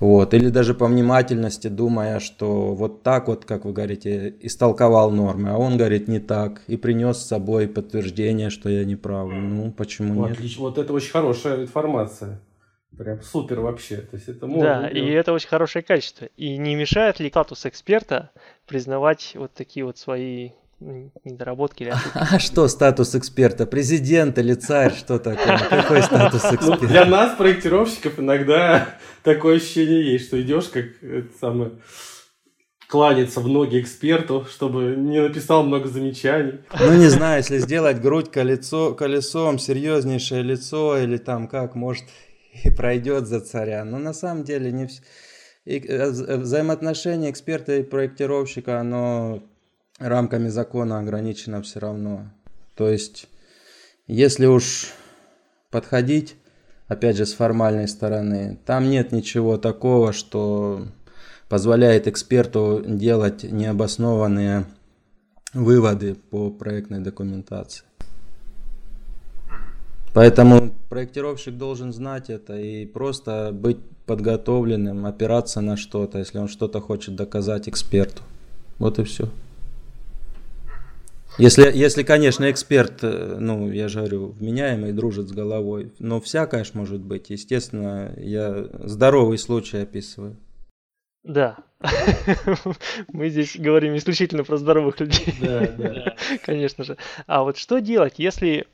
Вот. 0.00 0.32
Или 0.32 0.48
даже 0.48 0.72
по 0.72 0.86
внимательности, 0.86 1.68
думая, 1.68 2.18
что 2.18 2.74
вот 2.74 3.02
так 3.02 3.28
вот, 3.28 3.44
как 3.44 3.66
вы 3.66 3.74
говорите, 3.74 4.34
истолковал 4.40 5.10
нормы, 5.10 5.50
а 5.50 5.58
он 5.58 5.76
говорит 5.76 6.08
не 6.08 6.20
так. 6.20 6.62
И 6.66 6.78
принес 6.78 7.18
с 7.18 7.26
собой 7.26 7.68
подтверждение, 7.68 8.48
что 8.48 8.70
я 8.70 8.86
не 8.86 8.96
прав. 8.96 9.28
Ну, 9.30 9.70
почему 9.70 10.14
вот, 10.14 10.28
нет? 10.28 10.38
Отлично. 10.38 10.62
Вот 10.62 10.78
это 10.78 10.94
очень 10.94 11.10
хорошая 11.10 11.60
информация. 11.60 12.40
Прям 12.96 13.22
супер 13.22 13.60
вообще. 13.60 13.96
То 13.98 14.16
есть 14.16 14.28
это 14.28 14.46
можно 14.46 14.82
да, 14.82 14.90
делать. 14.90 14.96
и 14.96 15.12
это 15.12 15.32
очень 15.32 15.48
хорошее 15.48 15.82
качество. 15.82 16.26
И 16.36 16.56
не 16.56 16.74
мешает 16.74 17.20
ли 17.20 17.28
статус 17.28 17.66
эксперта 17.66 18.30
признавать 18.66 19.32
вот 19.34 19.52
такие 19.52 19.84
вот 19.84 19.98
свои 19.98 20.50
недоработки 20.80 21.84
или? 21.84 21.94
А 22.14 22.38
что 22.38 22.68
статус 22.68 23.14
эксперта? 23.14 23.66
Президент 23.66 24.38
или 24.38 24.54
царь? 24.54 24.92
Что 24.92 25.18
такое? 25.18 25.58
Какой 25.58 26.02
статус 26.02 26.42
ну, 26.44 26.54
эксперта? 26.54 26.82
Ну, 26.82 26.88
для 26.88 27.04
нас, 27.04 27.36
проектировщиков, 27.36 28.18
иногда 28.18 28.88
такое 29.22 29.56
ощущение 29.56 30.12
есть, 30.12 30.26
что 30.26 30.40
идешь 30.40 30.68
как 30.68 30.84
это 31.02 31.28
самое 31.40 31.72
кланяться 32.86 33.40
в 33.40 33.48
ноги 33.48 33.80
эксперту, 33.80 34.46
чтобы 34.48 34.94
не 34.96 35.20
написал 35.20 35.64
много 35.64 35.88
замечаний. 35.88 36.60
Ну, 36.78 36.94
не 36.94 37.08
знаю, 37.08 37.38
если 37.38 37.58
сделать 37.58 38.00
грудь 38.00 38.30
колесо, 38.30 38.94
колесом, 38.94 39.58
серьезнейшее 39.58 40.42
лицо, 40.42 40.96
или 40.98 41.16
там 41.16 41.48
как, 41.48 41.74
может, 41.74 42.04
и 42.62 42.70
пройдет 42.70 43.26
за 43.26 43.40
царя. 43.40 43.84
Но 43.84 43.98
на 43.98 44.12
самом 44.12 44.44
деле 44.44 44.70
не 44.72 44.86
все. 44.86 45.02
И 45.64 45.78
э, 45.78 45.82
э, 45.88 46.36
взаимоотношение 46.36 47.30
эксперта 47.30 47.76
и 47.76 47.82
проектировщика, 47.82 48.80
оно 48.80 49.42
рамками 49.98 50.48
закона 50.48 50.98
ограничено 50.98 51.62
все 51.62 51.80
равно. 51.80 52.30
То 52.74 52.88
есть, 52.88 53.28
если 54.06 54.46
уж 54.46 54.92
подходить, 55.70 56.36
опять 56.86 57.16
же, 57.16 57.24
с 57.24 57.32
формальной 57.32 57.88
стороны, 57.88 58.58
там 58.66 58.90
нет 58.90 59.12
ничего 59.12 59.56
такого, 59.56 60.12
что 60.12 60.86
позволяет 61.48 62.06
эксперту 62.08 62.82
делать 62.86 63.44
необоснованные 63.44 64.66
выводы 65.54 66.14
по 66.14 66.50
проектной 66.50 67.00
документации. 67.00 67.84
Поэтому 70.14 70.72
проектировщик 70.88 71.56
должен 71.56 71.92
знать 71.92 72.30
это 72.30 72.56
и 72.56 72.86
просто 72.86 73.50
быть 73.52 73.78
подготовленным, 74.06 75.06
опираться 75.06 75.60
на 75.60 75.76
что-то, 75.76 76.18
если 76.18 76.38
он 76.38 76.48
что-то 76.48 76.80
хочет 76.80 77.16
доказать 77.16 77.68
эксперту. 77.68 78.22
Вот 78.78 79.00
и 79.00 79.04
все. 79.04 79.28
Если, 81.36 81.68
если, 81.74 82.04
конечно, 82.04 82.48
эксперт, 82.48 83.02
э, 83.02 83.38
ну, 83.40 83.68
я 83.72 83.88
же 83.88 83.98
говорю, 83.98 84.28
вменяемый, 84.38 84.92
дружит 84.92 85.28
с 85.28 85.32
головой. 85.32 85.90
Но 85.98 86.20
всякое 86.20 86.62
ж 86.62 86.74
может 86.74 87.00
быть. 87.00 87.30
Естественно, 87.30 88.14
я 88.16 88.68
здоровый 88.84 89.36
случай 89.36 89.78
описываю. 89.78 90.36
Да. 91.24 91.56
Мы 93.12 93.30
здесь 93.30 93.56
говорим 93.58 93.96
исключительно 93.96 94.44
про 94.44 94.58
здоровых 94.58 95.00
людей. 95.00 95.34
Да, 95.40 95.66
да. 95.76 96.16
Конечно 96.44 96.84
же. 96.84 96.96
А 97.26 97.42
вот 97.42 97.56
что 97.56 97.80
делать, 97.80 98.14
если 98.18 98.66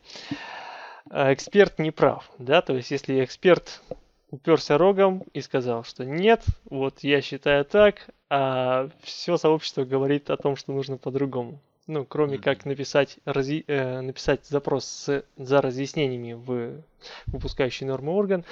эксперт 1.11 1.79
не 1.79 1.91
прав, 1.91 2.31
да, 2.39 2.63
то 2.63 2.75
есть 2.75 2.91
если 2.91 3.25
эксперт 3.25 3.83
уперся 4.31 4.79
рогом 4.79 5.25
и 5.33 5.41
сказал, 5.41 5.85
что 5.85 6.05
нет, 6.05 6.45
вот 6.69 7.01
я 7.01 7.21
считаю 7.21 7.65
так, 7.65 8.09
а 8.29 8.89
все 9.03 9.37
сообщество 9.37 9.85
говорит 9.85 10.31
о 10.31 10.37
том, 10.37 10.57
что 10.57 10.73
нужно 10.73 10.97
по-другому. 10.97 11.61
Ну, 11.87 12.05
кроме 12.05 12.39
как 12.39 12.65
написать, 12.67 13.19
рази, 13.25 13.65
э, 13.67 14.01
написать 14.01 14.47
запрос 14.47 14.85
с, 14.85 15.25
за 15.37 15.61
разъяснениями 15.61 16.35
в 16.35 16.85
выпускающий 17.27 17.85
нормы 17.85 18.13
орган. 18.13 18.45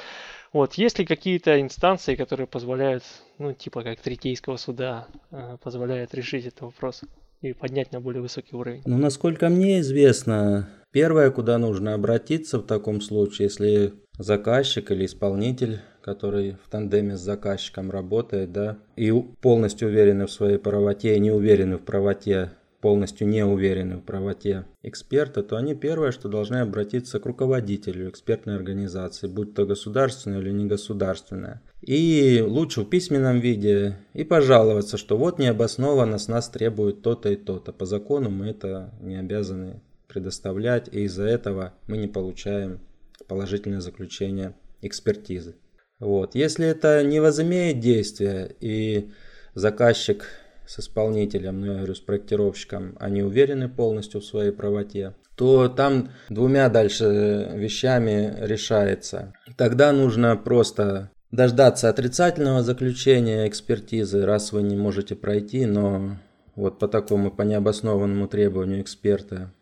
Вот, 0.53 0.75
есть 0.75 0.99
ли 0.99 1.07
какие-то 1.07 1.61
инстанции, 1.61 2.17
которые 2.17 2.49
позволяют, 2.49 3.05
ну, 3.39 3.53
типа 3.53 3.85
как 3.85 4.01
Третейского 4.01 4.57
суда, 4.57 5.07
э, 5.31 5.57
позволяют 5.63 6.15
решить 6.15 6.47
этот 6.47 6.63
вопрос 6.63 7.03
и 7.41 7.53
поднять 7.53 7.93
на 7.93 8.01
более 8.01 8.23
высокий 8.23 8.55
уровень? 8.57 8.83
Ну, 8.85 8.99
насколько 8.99 9.49
мне 9.49 9.81
известно, 9.81 10.69
Первое, 10.91 11.31
куда 11.31 11.59
нужно 11.59 11.93
обратиться 11.93 12.59
в 12.59 12.63
таком 12.63 13.03
случае, 13.03 13.49
если 13.49 13.93
заказчик 14.19 14.91
или 14.91 15.05
исполнитель 15.05 15.81
который 16.09 16.57
в 16.65 16.71
тандеме 16.71 17.19
с 17.19 17.21
заказчиком 17.21 17.91
работает, 17.91 18.51
да, 18.51 18.79
и 18.97 19.13
полностью 19.43 19.89
уверены 19.89 20.27
в 20.27 20.33
своей 20.33 20.57
правоте 20.57 21.15
и 21.15 21.21
не 21.21 21.31
уверены 21.31 21.77
в 21.77 21.83
правоте 21.83 22.53
полностью 22.81 23.27
не 23.27 23.45
уверены 23.45 23.97
в 23.97 24.03
правоте 24.03 24.67
эксперта, 24.83 25.43
то 25.43 25.57
они 25.57 25.75
первое, 25.75 26.13
что 26.13 26.29
должны 26.29 26.57
обратиться 26.57 27.19
к 27.19 27.27
руководителю 27.27 28.09
экспертной 28.09 28.57
организации, 28.57 29.27
будь 29.27 29.55
то 29.55 29.67
государственная 29.67 30.41
или 30.41 30.51
негосударственная. 30.51 31.63
И 31.81 32.43
лучше 32.47 32.83
в 32.83 32.89
письменном 32.89 33.41
виде 33.41 33.97
и 34.15 34.25
пожаловаться, 34.25 34.97
что 34.97 35.17
вот 35.17 35.39
необоснованно 35.39 36.19
с 36.19 36.29
нас 36.29 36.49
требуют 36.49 37.03
то-то 37.03 37.31
и 37.31 37.37
то-то. 37.37 37.73
По 37.73 37.87
закону 37.87 38.31
мы 38.31 38.49
это 38.49 38.95
не 39.01 39.17
обязаны 39.17 39.81
предоставлять, 40.07 40.89
и 40.93 41.03
из-за 41.03 41.25
этого 41.25 41.75
мы 41.87 41.99
не 41.99 42.09
получаем 42.09 42.81
положительное 43.27 43.81
заключение 43.81 44.55
экспертизы. 44.83 45.57
Вот. 45.99 46.35
Если 46.35 46.67
это 46.67 47.03
не 47.03 47.21
возымеет 47.21 47.81
действия 47.81 48.55
и 48.61 49.11
заказчик 49.55 50.27
с 50.69 50.79
исполнителем, 50.79 51.61
ну 51.61 51.67
я 51.67 51.75
говорю 51.79 51.95
с 51.95 52.01
проектировщиком, 52.01 52.97
они 53.01 53.23
уверены 53.23 53.69
полностью 53.69 54.21
в 54.21 54.25
своей 54.25 54.53
правоте, 54.53 55.15
то 55.35 55.69
там 55.69 56.11
двумя 56.29 56.69
дальше 56.69 57.51
вещами 57.55 58.35
решается. 58.39 59.33
Тогда 59.57 59.93
нужно 59.93 60.37
просто 60.37 61.11
дождаться 61.31 61.89
отрицательного 61.89 62.63
заключения 62.63 63.49
экспертизы, 63.49 64.27
раз 64.27 64.53
вы 64.53 64.63
не 64.63 64.77
можете 64.77 65.17
пройти, 65.17 65.65
но 65.65 66.19
вот 66.55 66.79
по 66.79 66.87
такому, 66.87 67.31
по 67.31 67.43
необоснованному 67.43 68.29
требованию 68.29 68.83
эксперта 68.83 69.53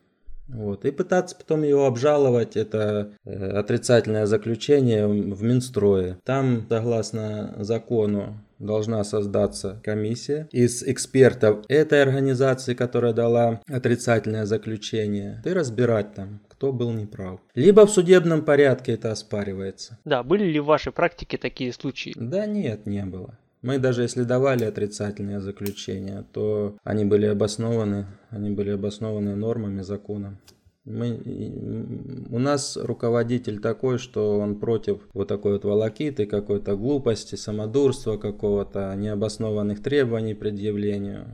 вот, 0.48 0.84
и 0.84 0.92
пытаться 0.92 1.34
потом 1.36 1.62
его 1.62 1.86
обжаловать, 1.86 2.56
это 2.56 3.10
э, 3.24 3.50
отрицательное 3.50 4.26
заключение 4.26 5.06
в 5.08 5.42
Минстрое. 5.42 6.18
Там, 6.24 6.66
согласно 6.68 7.54
закону, 7.58 8.38
должна 8.58 9.02
создаться 9.04 9.80
комиссия 9.84 10.48
из 10.52 10.82
экспертов 10.82 11.64
этой 11.68 12.02
организации, 12.02 12.74
которая 12.74 13.12
дала 13.12 13.60
отрицательное 13.68 14.46
заключение, 14.46 15.42
и 15.44 15.50
разбирать 15.50 16.14
там, 16.14 16.40
кто 16.48 16.72
был 16.72 16.92
неправ. 16.92 17.40
Либо 17.54 17.86
в 17.86 17.90
судебном 17.90 18.44
порядке 18.44 18.92
это 18.92 19.12
оспаривается. 19.12 19.98
Да, 20.04 20.22
были 20.22 20.44
ли 20.44 20.60
в 20.60 20.66
вашей 20.66 20.92
практике 20.92 21.38
такие 21.38 21.72
случаи? 21.72 22.14
Да 22.16 22.46
нет, 22.46 22.86
не 22.86 23.04
было. 23.04 23.38
Мы 23.62 23.78
даже 23.78 24.02
если 24.02 24.22
давали 24.22 24.64
отрицательные 24.64 25.40
заключения, 25.40 26.24
то 26.32 26.76
они 26.84 27.04
были 27.04 27.26
обоснованы, 27.26 28.06
они 28.30 28.50
были 28.50 28.70
обоснованы 28.70 29.34
нормами 29.34 29.82
закона. 29.82 30.38
Мы, 30.86 31.18
у 32.30 32.38
нас 32.38 32.76
руководитель 32.80 33.58
такой, 33.58 33.98
что 33.98 34.38
он 34.38 34.54
против 34.54 35.00
вот 35.14 35.26
такой 35.26 35.54
вот 35.54 35.64
волокиты, 35.64 36.26
какой-то 36.26 36.76
глупости, 36.76 37.34
самодурства 37.34 38.16
какого-то, 38.16 38.94
необоснованных 38.96 39.82
требований 39.82 40.34
предъявлению. 40.34 41.26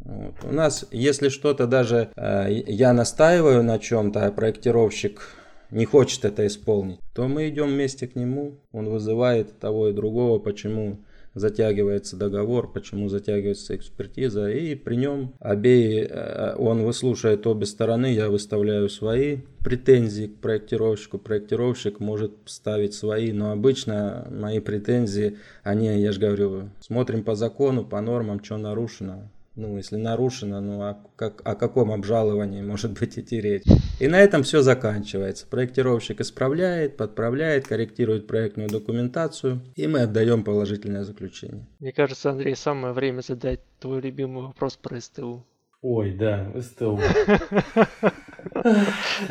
Вот. 0.00 0.34
У 0.44 0.52
нас, 0.52 0.86
если 0.90 1.30
что-то 1.30 1.66
даже 1.66 2.10
э, 2.16 2.62
я 2.66 2.92
настаиваю 2.92 3.62
на 3.62 3.78
чем-то, 3.78 4.26
а 4.26 4.30
проектировщик 4.30 5.22
не 5.70 5.86
хочет 5.86 6.26
это 6.26 6.46
исполнить, 6.46 7.00
то 7.14 7.28
мы 7.28 7.48
идем 7.48 7.68
вместе 7.68 8.06
к 8.06 8.14
нему, 8.14 8.58
он 8.72 8.90
вызывает 8.90 9.58
того 9.58 9.88
и 9.88 9.92
другого, 9.94 10.38
почему 10.38 10.98
затягивается 11.34 12.16
договор, 12.16 12.70
почему 12.72 13.08
затягивается 13.08 13.76
экспертиза, 13.76 14.50
и 14.50 14.74
при 14.74 14.96
нем 14.96 15.34
обеи, 15.38 16.06
э, 16.08 16.54
он 16.56 16.82
выслушает 16.82 17.46
обе 17.46 17.66
стороны, 17.66 18.12
я 18.12 18.28
выставляю 18.28 18.88
свои. 18.88 19.38
Претензии 19.64 20.26
к 20.26 20.36
проектировщику, 20.36 21.18
проектировщик 21.18 22.00
может 22.00 22.32
ставить 22.46 22.94
свои, 22.94 23.32
но 23.32 23.52
обычно 23.52 24.28
мои 24.30 24.60
претензии, 24.60 25.36
они, 25.62 26.00
я 26.00 26.12
же 26.12 26.20
говорю, 26.20 26.70
смотрим 26.80 27.22
по 27.22 27.34
закону, 27.34 27.84
по 27.84 28.00
нормам, 28.00 28.42
что 28.42 28.56
нарушено, 28.56 29.30
ну, 29.58 29.76
если 29.76 29.96
нарушено, 29.96 30.60
ну, 30.60 30.80
а 30.82 31.04
как, 31.16 31.42
о 31.44 31.56
каком 31.56 31.90
обжаловании 31.90 32.62
может 32.62 32.98
быть 32.98 33.18
идти 33.18 33.40
речь? 33.40 33.64
И 33.98 34.06
на 34.06 34.20
этом 34.20 34.44
все 34.44 34.62
заканчивается. 34.62 35.48
Проектировщик 35.48 36.20
исправляет, 36.20 36.96
подправляет, 36.96 37.66
корректирует 37.66 38.28
проектную 38.28 38.68
документацию, 38.68 39.60
и 39.74 39.88
мы 39.88 40.02
отдаем 40.02 40.44
положительное 40.44 41.02
заключение. 41.02 41.66
Мне 41.80 41.92
кажется, 41.92 42.30
Андрей, 42.30 42.54
самое 42.54 42.94
время 42.94 43.20
задать 43.20 43.60
твой 43.80 44.00
любимый 44.00 44.44
вопрос 44.44 44.76
про 44.76 45.00
СТУ. 45.00 45.44
Ой, 45.82 46.12
да, 46.12 46.52
СТУ. 46.60 47.00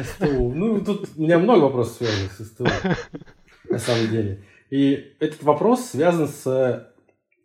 СТУ. 0.03 0.51
Ну, 0.53 0.81
тут 0.83 1.07
у 1.15 1.21
меня 1.21 1.39
много 1.39 1.63
вопросов 1.63 1.97
связанных 1.97 2.33
с 2.33 2.45
СТУ, 2.45 2.65
на 3.69 3.79
самом 3.79 4.11
деле. 4.11 4.43
И 4.69 5.15
этот 5.19 5.41
вопрос 5.43 5.85
связан 5.85 6.27
с 6.27 6.91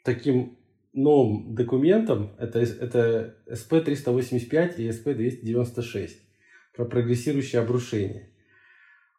таким 0.03 0.59
новым 0.93 1.55
документом, 1.55 2.33
это, 2.39 2.61
это 2.61 3.37
SP-385 3.51 4.77
и 4.77 4.89
SP-296 4.89 6.11
про 6.75 6.85
прогрессирующее 6.85 7.63
обрушение. 7.63 8.31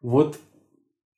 Вот, 0.02 0.38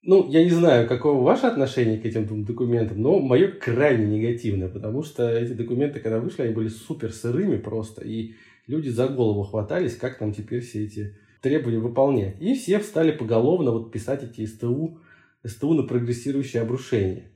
ну, 0.02 0.30
я 0.30 0.44
не 0.44 0.52
знаю, 0.52 0.88
какое 0.88 1.14
ваше 1.14 1.48
отношение 1.48 2.00
к 2.00 2.06
этим 2.06 2.26
двум 2.26 2.46
документам, 2.46 3.02
но 3.02 3.20
мое 3.20 3.48
крайне 3.48 4.06
негативное, 4.18 4.70
потому 4.70 5.04
что 5.04 5.30
эти 5.30 5.54
документы, 5.54 6.00
когда 6.00 6.20
вышли, 6.20 6.44
они 6.44 6.54
были 6.54 6.68
супер 6.68 7.12
сырыми 7.12 7.58
просто, 7.58 8.04
и 8.04 8.36
люди 8.68 8.90
за 8.90 9.08
голову 9.08 9.44
хватались, 9.44 9.96
как 9.96 10.18
там 10.18 10.34
теперь 10.34 10.62
все 10.62 10.86
эти 10.86 11.18
требования 11.42 11.80
выполнять. 11.80 12.42
И 12.42 12.56
все 12.56 12.80
встали 12.80 13.12
поголовно 13.12 13.72
вот 13.72 13.92
писать 13.92 14.24
эти 14.24 14.46
СТУ, 14.46 15.00
СТУ 15.46 15.74
на 15.74 15.84
прогрессирующее 15.84 16.62
обрушение. 16.62 17.32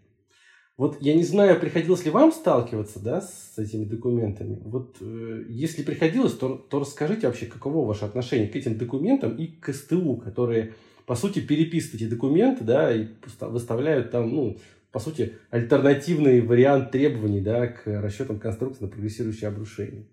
Вот 0.79 1.01
я 1.01 1.13
не 1.13 1.25
знаю, 1.25 1.59
приходилось 1.59 2.05
ли 2.05 2.09
вам 2.09 2.31
сталкиваться 2.31 3.01
да, 3.01 3.19
с 3.19 3.57
этими 3.57 3.83
документами. 3.83 4.61
Вот 4.63 4.95
э, 5.01 5.43
если 5.49 5.83
приходилось, 5.83 6.31
то, 6.35 6.55
то 6.55 6.79
расскажите 6.79 7.27
вообще, 7.27 7.47
каково 7.47 7.85
ваше 7.85 8.05
отношение 8.05 8.47
к 8.47 8.55
этим 8.55 8.77
документам 8.77 9.35
и 9.35 9.47
к 9.47 9.73
СТУ, 9.73 10.15
которые, 10.15 10.75
по 11.05 11.15
сути, 11.15 11.39
переписывают 11.41 12.01
эти 12.01 12.09
документы, 12.09 12.63
да, 12.63 12.95
и 12.95 13.07
выставляют 13.41 14.11
там, 14.11 14.33
ну, 14.33 14.57
по 14.93 14.99
сути, 14.99 15.33
альтернативный 15.49 16.39
вариант 16.39 16.91
требований, 16.91 17.41
да, 17.41 17.67
к 17.67 17.81
расчетам 17.85 18.39
конструкции 18.39 18.85
на 18.85 18.89
прогрессирующее 18.89 19.49
обрушение. 19.49 20.05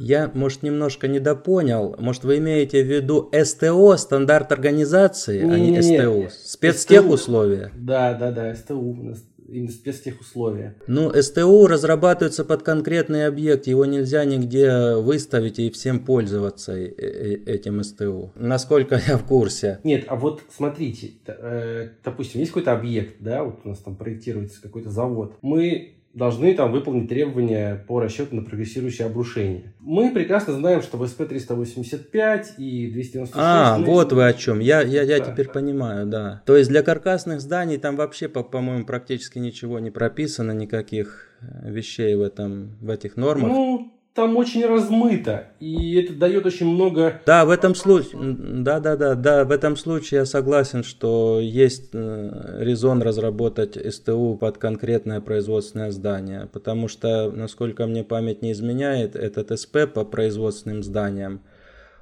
Я, 0.00 0.32
может, 0.34 0.64
немножко 0.64 1.06
недопонял. 1.06 1.94
Может, 1.96 2.24
вы 2.24 2.38
имеете 2.38 2.82
в 2.82 2.88
виду 2.88 3.30
СТО, 3.44 3.96
стандарт 3.96 4.50
организации, 4.50 5.44
не, 5.44 5.54
а 5.54 5.58
не, 5.60 5.70
не 5.70 5.82
СТУ? 5.82 6.28
Спецтехусловия? 6.44 7.70
Да, 7.76 8.14
да, 8.14 8.32
да, 8.32 8.52
СТУ 8.56 9.14
именно. 9.48 10.74
Ну, 10.86 11.12
СТУ 11.20 11.66
разрабатывается 11.66 12.44
под 12.44 12.62
конкретный 12.62 13.26
объект, 13.26 13.66
его 13.66 13.84
нельзя 13.84 14.24
нигде 14.24 14.94
выставить 14.94 15.58
и 15.58 15.70
всем 15.70 16.00
пользоваться 16.00 16.72
э, 16.72 16.86
э, 16.86 17.34
этим 17.46 17.82
СТУ. 17.82 18.32
Насколько 18.34 19.00
я 19.06 19.18
в 19.18 19.24
курсе. 19.24 19.80
Нет, 19.84 20.04
а 20.08 20.16
вот 20.16 20.42
смотрите, 20.54 21.12
э, 21.26 21.90
допустим, 22.04 22.40
есть 22.40 22.52
какой-то 22.52 22.72
объект, 22.72 23.16
да, 23.20 23.44
вот 23.44 23.60
у 23.64 23.68
нас 23.68 23.78
там 23.78 23.96
проектируется 23.96 24.60
какой-то 24.62 24.90
завод. 24.90 25.36
Мы 25.42 25.97
должны 26.14 26.54
там 26.54 26.72
выполнить 26.72 27.08
требования 27.08 27.84
по 27.86 28.00
расчету 28.00 28.34
на 28.34 28.42
прогрессирующее 28.42 29.06
обрушение. 29.06 29.74
Мы 29.80 30.10
прекрасно 30.12 30.54
знаем, 30.54 30.82
что 30.82 30.96
в 30.96 31.02
СП-385 31.02 32.56
и 32.58 32.90
296... 32.90 33.32
А, 33.34 33.78
ну, 33.78 33.86
вот 33.86 34.12
вы 34.12 34.26
о 34.26 34.32
чем. 34.32 34.60
Я, 34.60 34.82
я, 34.82 35.02
я 35.02 35.18
да, 35.18 35.24
теперь 35.24 35.46
да. 35.46 35.52
понимаю, 35.52 36.06
да. 36.06 36.42
То 36.46 36.56
есть 36.56 36.70
для 36.70 36.82
каркасных 36.82 37.40
зданий 37.40 37.78
там 37.78 37.96
вообще, 37.96 38.28
по- 38.28 38.42
по-моему, 38.42 38.84
практически 38.84 39.38
ничего 39.38 39.78
не 39.78 39.90
прописано, 39.90 40.52
никаких 40.52 41.28
э, 41.40 41.70
вещей 41.70 42.14
в, 42.14 42.22
этом, 42.22 42.76
в 42.80 42.90
этих 42.90 43.16
нормах. 43.16 43.50
Ну, 43.52 43.97
там 44.18 44.36
очень 44.36 44.66
размыто, 44.66 45.46
и 45.60 45.94
это 45.94 46.12
дает 46.12 46.44
очень 46.44 46.66
много... 46.66 47.22
Да, 47.24 47.44
в 47.44 47.50
этом 47.50 47.76
случае, 47.76 48.20
да, 48.20 48.80
да, 48.80 48.96
да, 48.96 49.14
да, 49.14 49.44
в 49.44 49.52
этом 49.52 49.76
случае 49.76 50.18
я 50.18 50.26
согласен, 50.26 50.82
что 50.82 51.38
есть 51.40 51.90
э, 51.92 52.56
резон 52.58 53.00
разработать 53.00 53.78
СТУ 53.94 54.36
под 54.40 54.58
конкретное 54.58 55.20
производственное 55.20 55.92
здание, 55.92 56.48
потому 56.52 56.88
что, 56.88 57.30
насколько 57.30 57.86
мне 57.86 58.02
память 58.02 58.42
не 58.42 58.50
изменяет, 58.50 59.14
этот 59.14 59.56
СП 59.56 59.86
по 59.94 60.04
производственным 60.04 60.82
зданиям, 60.82 61.40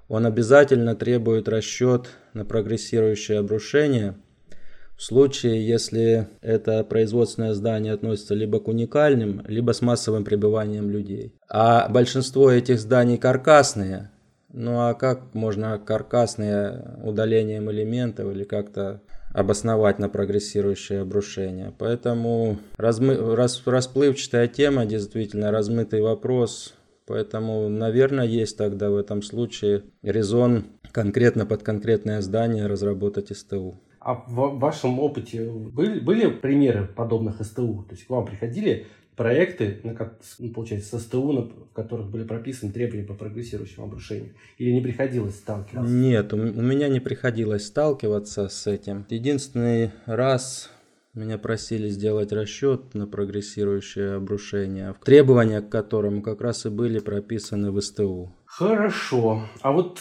он 0.09 0.25
обязательно 0.25 0.97
требует 0.97 1.51
расчет 1.51 2.09
на 2.33 2.47
прогрессирующее 2.47 3.41
обрушение– 3.41 4.15
в 4.97 5.03
случае, 5.03 5.67
если 5.67 6.29
это 6.41 6.83
производственное 6.85 7.53
здание 7.53 7.93
относится 7.93 8.35
либо 8.35 8.61
к 8.61 8.69
уникальным, 8.69 9.45
либо 9.47 9.73
с 9.73 9.83
массовым 9.83 10.25
пребыванием 10.25 10.91
людей. 10.91 11.35
А 11.49 11.89
большинство 11.89 12.51
этих 12.51 12.81
зданий 12.81 13.19
каркасные. 13.19 14.11
Ну 14.53 14.81
а 14.81 14.95
как 14.95 15.35
можно 15.35 15.79
каркасные 15.79 16.99
удалением 17.05 17.71
элементов 17.71 18.33
или 18.33 18.45
как-то 18.45 19.03
обосновать 19.35 19.99
на 19.99 20.09
прогрессирующее 20.09 21.03
обрушение. 21.03 21.75
Поэтому 21.79 22.57
размы... 22.79 23.17
рас... 23.37 23.63
расплывчатая 23.67 24.49
тема, 24.49 24.87
действительно 24.87 25.51
размытый 25.51 26.01
вопрос. 26.01 26.73
Поэтому, 27.07 27.69
наверное, 27.69 28.25
есть 28.25 28.57
тогда 28.57 28.89
в 28.89 28.97
этом 28.97 29.21
случае 29.21 29.85
резон 30.03 30.65
конкретно 30.91 31.45
под 31.45 31.63
конкретное 31.63 32.23
здание 32.23 32.67
разработать 32.67 33.37
СТУ. 33.37 33.79
А 34.07 34.23
в 34.29 34.61
вашем 34.61 35.01
опыте 35.01 35.51
были, 35.51 35.99
были 35.99 36.31
примеры 36.31 36.87
подобных 36.87 37.45
СТУ? 37.45 37.85
То 37.89 37.97
есть 37.97 38.07
к 38.07 38.11
вам 38.11 38.25
приходили 38.25 38.87
проекты, 39.17 39.81
на, 39.83 39.97
ну, 40.39 40.53
получается, 40.53 41.01
с 41.01 41.03
СТУ, 41.03 41.33
в 41.73 41.75
которых 41.75 42.09
были 42.09 42.23
прописаны 42.23 42.71
требования 42.71 43.03
по 43.03 43.15
прогрессирующему 43.15 43.85
обрушению? 43.85 44.35
Или 44.59 44.71
не 44.71 44.81
приходилось 44.81 45.35
сталкиваться? 45.35 45.93
Нет, 45.93 46.33
у 46.33 46.37
меня 46.37 46.87
не 46.87 47.01
приходилось 47.01 47.67
сталкиваться 47.67 48.47
с 48.49 48.69
этим. 48.69 49.07
Единственный 49.09 49.91
раз 50.05 50.71
меня 51.13 51.37
просили 51.37 51.89
сделать 51.89 52.31
расчет 52.31 52.95
на 52.95 53.09
прогрессирующее 53.09 54.15
обрушение, 54.15 54.95
требования 55.05 55.63
к 55.63 55.69
которому 55.69 56.23
как 56.23 56.43
раз 56.43 56.65
и 56.65 56.69
были 56.69 57.01
прописаны 57.01 57.73
в 57.73 57.81
СТУ. 57.81 58.33
Хорошо. 58.45 59.43
А 59.63 59.73
вот 59.73 59.99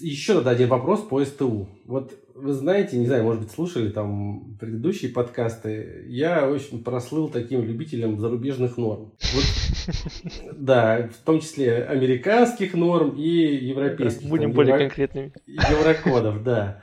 еще 0.00 0.34
тогда 0.34 0.50
один 0.50 0.68
вопрос 0.68 1.00
по 1.00 1.24
СТУ. 1.24 1.68
Вот 1.86 2.12
вы 2.34 2.52
знаете, 2.52 2.96
не 2.96 3.06
знаю, 3.06 3.24
может 3.24 3.42
быть, 3.42 3.52
слушали 3.52 3.90
там 3.90 4.56
предыдущие 4.58 5.12
подкасты, 5.12 6.04
я 6.08 6.48
очень 6.48 6.82
прослыл 6.82 7.28
таким 7.28 7.62
любителем 7.62 8.18
зарубежных 8.18 8.76
норм. 8.76 9.12
Вот, 9.32 9.44
да, 10.56 11.08
в 11.08 11.24
том 11.24 11.40
числе 11.40 11.84
американских 11.84 12.74
норм 12.74 13.16
и 13.16 13.28
европейских. 13.28 14.28
Будем 14.28 14.48
там, 14.48 14.52
более 14.52 14.72
евро... 14.72 14.84
конкретными. 14.86 15.32
Еврокодов, 15.46 16.42
да. 16.42 16.82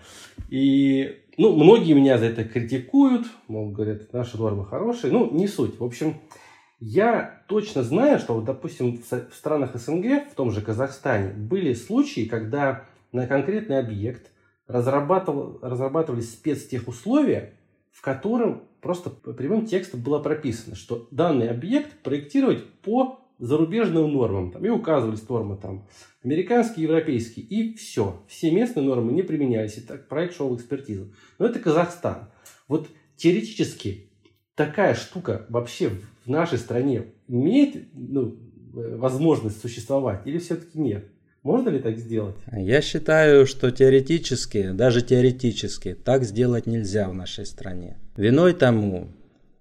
И, 0.49 1.17
ну, 1.37 1.55
многие 1.55 1.93
меня 1.93 2.17
за 2.17 2.25
это 2.25 2.45
критикуют, 2.45 3.27
мол, 3.47 3.71
говорят, 3.71 4.13
наши 4.13 4.37
нормы 4.37 4.65
хорошие. 4.65 5.11
Ну, 5.11 5.29
не 5.31 5.47
суть. 5.47 5.79
В 5.79 5.83
общем, 5.83 6.15
я 6.81 7.43
точно 7.47 7.83
знаю, 7.83 8.17
что, 8.17 8.33
вот, 8.33 8.45
допустим, 8.45 8.97
в 8.97 9.35
странах 9.35 9.75
СНГ, 9.75 10.31
в 10.31 10.35
том 10.35 10.51
же 10.51 10.61
Казахстане, 10.61 11.31
были 11.31 11.73
случаи, 11.73 12.25
когда 12.25 12.85
на 13.11 13.27
конкретный 13.27 13.77
объект 13.77 14.31
разрабатывал, 14.67 15.59
разрабатывались 15.61 16.33
спецтехусловия, 16.33 17.53
в 17.91 18.01
котором 18.01 18.63
просто 18.81 19.11
прямым 19.11 19.67
текстом 19.67 20.01
было 20.01 20.17
прописано, 20.19 20.75
что 20.75 21.07
данный 21.11 21.49
объект 21.49 21.99
проектировать 22.01 22.65
по 22.81 23.19
зарубежным 23.37 24.11
нормам. 24.11 24.51
Там, 24.51 24.65
и 24.65 24.69
указывались 24.69 25.27
нормы 25.29 25.57
там, 25.57 25.87
американские, 26.23 26.85
европейские. 26.85 27.45
И 27.45 27.75
все. 27.75 28.23
Все 28.27 28.51
местные 28.51 28.83
нормы 28.83 29.11
не 29.11 29.21
применялись. 29.21 29.77
И 29.77 29.81
так 29.81 30.07
проект 30.07 30.35
шел 30.35 30.49
в 30.49 30.55
экспертизу. 30.55 31.13
Но 31.37 31.45
это 31.45 31.59
Казахстан. 31.59 32.31
Вот 32.67 32.87
теоретически 33.17 34.09
такая 34.55 34.95
штука 34.95 35.45
вообще 35.49 35.91
в 36.25 36.29
нашей 36.29 36.57
стране 36.57 37.05
имеет 37.27 37.87
ну, 37.93 38.35
э, 38.75 38.95
возможность 38.95 39.61
существовать 39.61 40.21
или 40.25 40.37
все-таки 40.37 40.79
нет? 40.79 41.05
Можно 41.43 41.69
ли 41.69 41.79
так 41.79 41.97
сделать? 41.97 42.35
Я 42.51 42.81
считаю, 42.81 43.47
что 43.47 43.71
теоретически, 43.71 44.71
даже 44.71 45.01
теоретически, 45.01 45.95
так 45.95 46.23
сделать 46.23 46.67
нельзя 46.67 47.09
в 47.09 47.15
нашей 47.15 47.47
стране. 47.47 47.97
Виной 48.15 48.53
тому 48.53 49.07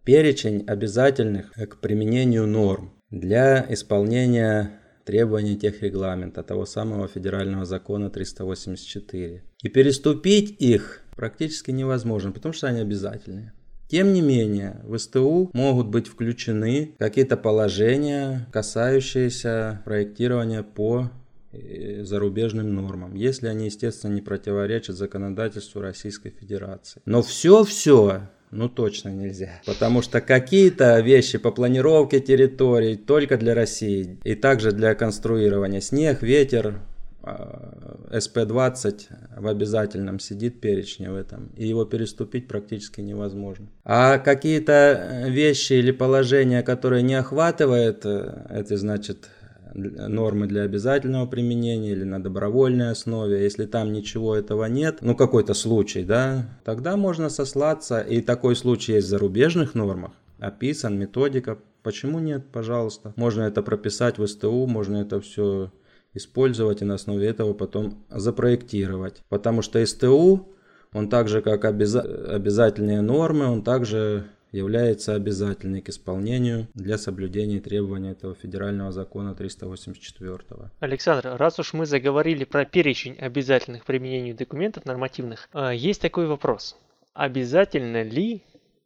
перечень 0.05 0.65
обязательных 0.67 1.53
к 1.53 1.81
применению 1.81 2.47
норм 2.47 2.93
для 3.11 3.65
исполнения 3.71 4.81
требований 5.05 5.57
техрегламента, 5.57 6.43
того 6.43 6.67
самого 6.67 7.09
федерального 7.09 7.65
закона 7.65 8.11
384. 8.11 9.43
И 9.63 9.69
переступить 9.69 10.61
их 10.61 11.03
практически 11.17 11.71
невозможно, 11.71 12.33
потому 12.33 12.53
что 12.53 12.69
они 12.69 12.81
обязательные. 12.81 13.53
Тем 13.91 14.13
не 14.13 14.21
менее, 14.21 14.81
в 14.85 14.97
СТУ 14.99 15.51
могут 15.53 15.89
быть 15.89 16.07
включены 16.07 16.93
какие-то 16.99 17.37
положения, 17.37 18.47
касающиеся 18.53 19.83
проектирования 19.85 20.63
по 20.63 21.11
Э, 21.53 22.05
зарубежным 22.05 22.73
нормам, 22.77 23.17
если 23.17 23.49
они, 23.49 23.65
естественно, 23.65 24.13
не 24.13 24.21
противоречат 24.21 24.95
законодательству 24.95 25.81
Российской 25.81 26.31
Федерации. 26.31 27.03
Но 27.07 27.23
все-все 27.23 28.29
ну 28.53 28.69
точно 28.69 29.11
нельзя. 29.11 29.61
Потому 29.67 30.03
что 30.03 30.21
какие-то 30.21 31.01
вещи 31.01 31.39
по 31.39 31.51
планировке 31.51 32.21
территорий 32.21 32.97
только 32.97 33.37
для 33.37 33.55
России. 33.55 34.19
И 34.25 34.35
также 34.35 34.73
для 34.73 34.95
конструирования. 34.95 35.81
Снег, 35.81 36.23
ветер, 36.23 36.81
а, 37.23 37.99
СП-20 38.11 39.01
в 39.39 39.47
обязательном 39.47 40.19
сидит 40.19 40.61
перечне 40.61 41.11
в 41.11 41.17
этом. 41.17 41.51
И 41.57 41.67
его 41.67 41.85
переступить 41.85 42.49
практически 42.49 43.01
невозможно. 43.01 43.67
А 43.85 44.19
какие-то 44.19 45.27
вещи 45.29 45.75
или 45.75 45.91
положения, 45.91 46.63
которые 46.63 47.03
не 47.03 47.15
охватывает, 47.15 48.05
э, 48.05 48.47
это 48.51 48.77
значит 48.77 49.29
нормы 49.75 50.47
для 50.47 50.63
обязательного 50.63 51.27
применения 51.27 51.93
или 51.93 52.05
на 52.05 52.23
добровольной 52.23 52.91
основе. 52.91 53.43
Если 53.43 53.67
там 53.67 53.93
ничего 53.93 54.35
этого 54.37 54.65
нет, 54.67 54.99
ну 55.01 55.15
какой-то 55.15 55.55
случай, 55.55 56.05
да, 56.05 56.49
тогда 56.65 56.97
можно 56.97 57.29
сослаться, 57.29 58.01
и 58.01 58.21
такой 58.21 58.57
случай 58.57 58.95
есть 58.95 59.07
в 59.07 59.11
зарубежных 59.11 59.75
нормах, 59.75 60.13
описан, 60.39 60.99
методика. 60.99 61.59
Почему 61.83 62.19
нет, 62.19 62.45
пожалуйста. 62.53 63.15
Можно 63.17 63.43
это 63.43 63.63
прописать 63.63 64.19
в 64.19 64.27
СТУ, 64.27 64.67
можно 64.67 64.99
это 64.99 65.21
все 65.21 65.71
использовать 66.15 66.83
и 66.83 66.85
на 66.85 66.95
основе 66.95 67.29
этого 67.29 67.55
потом 67.55 68.05
запроектировать. 68.09 69.23
Потому 69.29 69.63
что 69.63 69.85
СТУ, 69.85 70.49
он 70.93 71.09
так 71.09 71.29
же 71.29 71.41
как 71.43 71.65
обяза- 71.65 72.35
обязательные 72.35 73.01
нормы, 73.01 73.47
он 73.47 73.63
также 73.63 74.27
является 74.53 75.15
обязательной 75.15 75.81
к 75.81 75.89
исполнению 75.89 76.67
для 76.75 76.99
соблюдения 76.99 77.61
требований 77.61 78.11
этого 78.11 78.35
федерального 78.35 78.93
закона 78.93 79.35
384. 79.35 80.71
Александр, 80.81 81.37
раз 81.37 81.59
уж 81.59 81.73
мы 81.73 81.87
заговорили 81.87 82.45
про 82.45 82.65
перечень 82.65 83.17
обязательных 83.19 83.85
применений 83.85 84.33
документов 84.33 84.85
нормативных, 84.85 85.49
а, 85.53 85.73
есть 85.73 86.01
такой 86.01 86.27
вопрос. 86.27 86.77
Обязательно 87.15 88.03
ли 88.03 88.43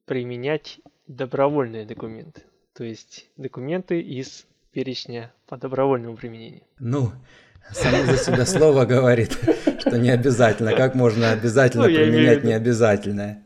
применять 0.06 0.80
добровольные 1.06 1.86
документы? 1.86 2.42
То 2.74 2.84
есть 2.84 3.30
документы 3.36 4.00
из 4.00 4.46
перечня 4.74 5.32
по 5.46 5.56
добровольному 5.56 6.16
применению? 6.16 6.62
Ну, 6.78 7.12
Само 7.72 8.04
за 8.04 8.16
себя 8.18 8.44
слово 8.46 8.84
говорит, 8.84 9.38
что 9.78 9.98
не 9.98 10.10
обязательно. 10.10 10.74
Как 10.74 10.94
можно 10.94 11.30
обязательно 11.30 11.88
ну, 11.88 11.94
применять 11.94 12.44
необязательное? 12.44 13.40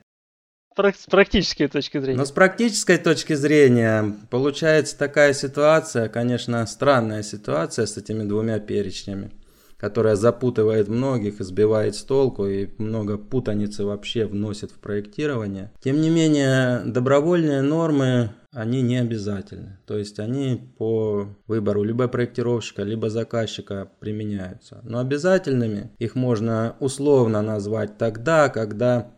с 0.76 1.06
практической 1.10 1.66
точки 1.66 1.98
зрения. 1.98 2.18
Но 2.18 2.24
с 2.24 2.30
практической 2.30 2.98
точки 2.98 3.32
зрения 3.34 4.14
получается 4.30 4.96
такая 4.96 5.32
ситуация, 5.32 6.08
конечно, 6.08 6.64
странная 6.66 7.24
ситуация 7.24 7.86
с 7.86 7.96
этими 7.96 8.22
двумя 8.22 8.60
перечнями, 8.60 9.32
которая 9.76 10.14
запутывает 10.14 10.86
многих, 10.86 11.40
избивает 11.40 11.96
с 11.96 12.02
толку 12.04 12.46
и 12.46 12.68
много 12.78 13.18
путаницы 13.18 13.84
вообще 13.84 14.26
вносит 14.26 14.70
в 14.70 14.78
проектирование. 14.78 15.72
Тем 15.82 16.00
не 16.00 16.10
менее, 16.10 16.82
добровольные 16.84 17.62
нормы, 17.62 18.30
они 18.52 18.82
не 18.82 18.96
обязательны. 18.96 19.78
То 19.86 19.98
есть 19.98 20.18
они 20.18 20.72
по 20.78 21.36
выбору 21.46 21.82
либо 21.82 22.08
проектировщика, 22.08 22.82
либо 22.82 23.10
заказчика 23.10 23.90
применяются. 24.00 24.80
Но 24.84 24.98
обязательными 24.98 25.90
их 25.98 26.14
можно 26.14 26.76
условно 26.80 27.42
назвать 27.42 27.98
тогда, 27.98 28.48
когда 28.48 29.12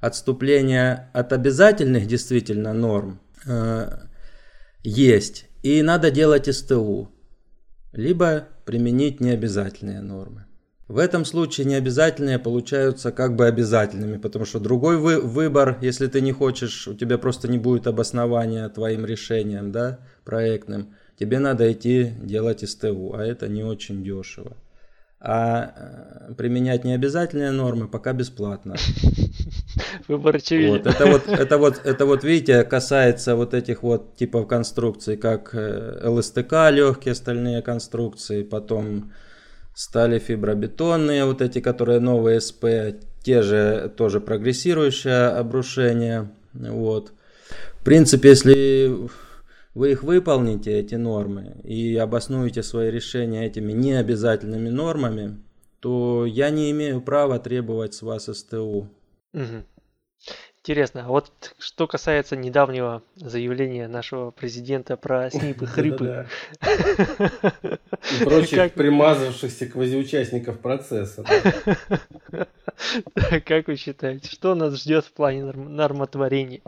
отступление 0.00 1.10
от 1.12 1.32
обязательных 1.32 2.06
действительно 2.06 2.72
норм 2.72 3.20
э, 3.46 3.90
есть, 4.82 5.46
и 5.62 5.82
надо 5.82 6.10
делать 6.10 6.52
СТУ, 6.54 7.10
либо 7.92 8.48
применить 8.64 9.20
необязательные 9.20 10.00
нормы. 10.00 10.46
В 10.90 10.98
этом 10.98 11.24
случае 11.24 11.68
необязательные 11.68 12.40
получаются 12.40 13.12
как 13.12 13.36
бы 13.36 13.46
обязательными, 13.46 14.16
потому 14.16 14.44
что 14.44 14.58
другой 14.58 14.96
вы, 14.96 15.20
выбор, 15.20 15.78
если 15.80 16.08
ты 16.08 16.20
не 16.20 16.32
хочешь, 16.32 16.88
у 16.88 16.94
тебя 16.94 17.16
просто 17.16 17.46
не 17.46 17.58
будет 17.58 17.86
обоснования 17.86 18.68
твоим 18.68 19.06
решением, 19.06 19.70
да, 19.70 20.00
проектным, 20.24 20.96
тебе 21.16 21.38
надо 21.38 21.70
идти 21.70 22.10
делать 22.20 22.68
СТУ, 22.68 23.14
а 23.14 23.24
это 23.24 23.46
не 23.46 23.62
очень 23.62 24.02
дешево. 24.02 24.56
А 25.20 26.28
э, 26.28 26.34
применять 26.34 26.82
необязательные 26.82 27.52
нормы 27.52 27.86
пока 27.86 28.12
бесплатно. 28.12 28.74
Выбор 30.08 30.34
очевиден. 30.34 30.72
Вот, 30.72 30.86
это 30.88 31.06
вот, 31.06 31.28
это 31.28 31.58
вот, 31.58 31.80
это 31.84 32.04
вот, 32.04 32.24
видите, 32.24 32.64
касается 32.64 33.36
вот 33.36 33.54
этих 33.54 33.84
вот 33.84 34.16
типов 34.16 34.48
конструкций, 34.48 35.16
как 35.16 35.50
э, 35.54 36.00
ЛСТК, 36.08 36.68
легкие 36.72 37.14
стальные 37.14 37.62
конструкции, 37.62 38.42
потом 38.42 39.12
стали 39.80 40.18
фибробетонные, 40.18 41.24
вот 41.24 41.40
эти, 41.40 41.60
которые 41.60 42.00
новые 42.00 42.42
СП, 42.42 42.66
те 43.22 43.40
же 43.40 43.90
тоже 43.96 44.20
прогрессирующее 44.20 45.28
обрушение. 45.28 46.30
Вот. 46.52 47.14
В 47.80 47.84
принципе, 47.84 48.28
если 48.28 49.08
вы 49.72 49.92
их 49.92 50.02
выполните, 50.02 50.78
эти 50.78 50.96
нормы, 50.96 51.62
и 51.64 51.96
обоснуете 51.96 52.62
свои 52.62 52.90
решения 52.90 53.46
этими 53.46 53.72
необязательными 53.72 54.68
нормами, 54.68 55.38
то 55.80 56.26
я 56.26 56.50
не 56.50 56.70
имею 56.72 57.00
права 57.00 57.38
требовать 57.38 57.94
с 57.94 58.02
вас 58.02 58.26
СТУ. 58.26 58.90
Угу. 59.32 59.64
Интересно, 60.62 61.06
а 61.06 61.08
вот 61.08 61.54
что 61.58 61.86
касается 61.86 62.36
недавнего 62.36 63.02
заявления 63.16 63.88
нашего 63.88 64.30
президента 64.30 64.98
про 64.98 65.30
снипы 65.30 65.64
хрипы. 65.66 66.26
И 68.20 68.24
прочих 68.24 68.74
примазавшихся 68.74 69.66
квазиучастников 69.66 70.60
процесса. 70.60 71.24
Как 73.46 73.68
вы 73.68 73.76
считаете, 73.76 74.28
что 74.28 74.54
нас 74.54 74.78
ждет 74.78 75.06
в 75.06 75.12
плане 75.12 75.44
нормотворения? 75.44 76.60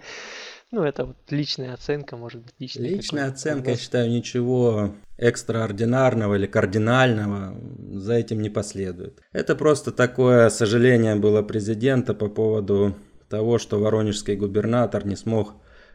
Ну, 0.71 0.85
это 0.85 1.05
вот 1.05 1.17
личная 1.29 1.75
оценка, 1.75 2.17
может 2.17 2.41
быть, 2.41 2.55
личная. 2.59 2.89
Личная 2.89 3.29
оценка, 3.29 3.73
я 3.73 3.77
считаю, 3.77 4.11
ничего 4.11 4.95
экстраординарного 5.19 6.37
или 6.37 6.47
кардинального 6.47 7.55
за 7.93 8.15
этим 8.15 8.41
не 8.41 8.49
последует. 8.49 9.21
Это 9.33 9.55
просто 9.55 9.93
такое 9.93 10.49
сожаление 10.49 11.17
было 11.17 11.43
президента 11.43 12.15
по 12.15 12.29
поводу 12.29 12.97
того, 13.33 13.57
что 13.57 13.79
воронежский 13.79 14.37
губернатор 14.37 15.07
не 15.07 15.17
смог 15.17 15.55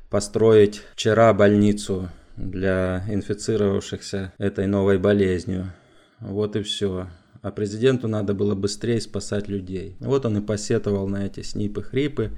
построить 0.09 0.81
вчера 0.95 1.31
больницу 1.35 2.09
для 2.35 3.03
инфицировавшихся 3.07 4.33
этой 4.39 4.65
новой 4.65 4.97
болезнью. 4.97 5.71
Вот 6.19 6.55
и 6.55 6.63
все. 6.63 7.09
А 7.43 7.51
президенту 7.51 8.07
надо 8.07 8.33
было 8.33 8.55
быстрее 8.55 8.99
спасать 8.99 9.49
людей. 9.49 9.95
Вот 9.99 10.25
он 10.25 10.39
и 10.39 10.41
посетовал 10.41 11.07
на 11.07 11.27
эти 11.27 11.41
снипы-хрипы. 11.41 12.31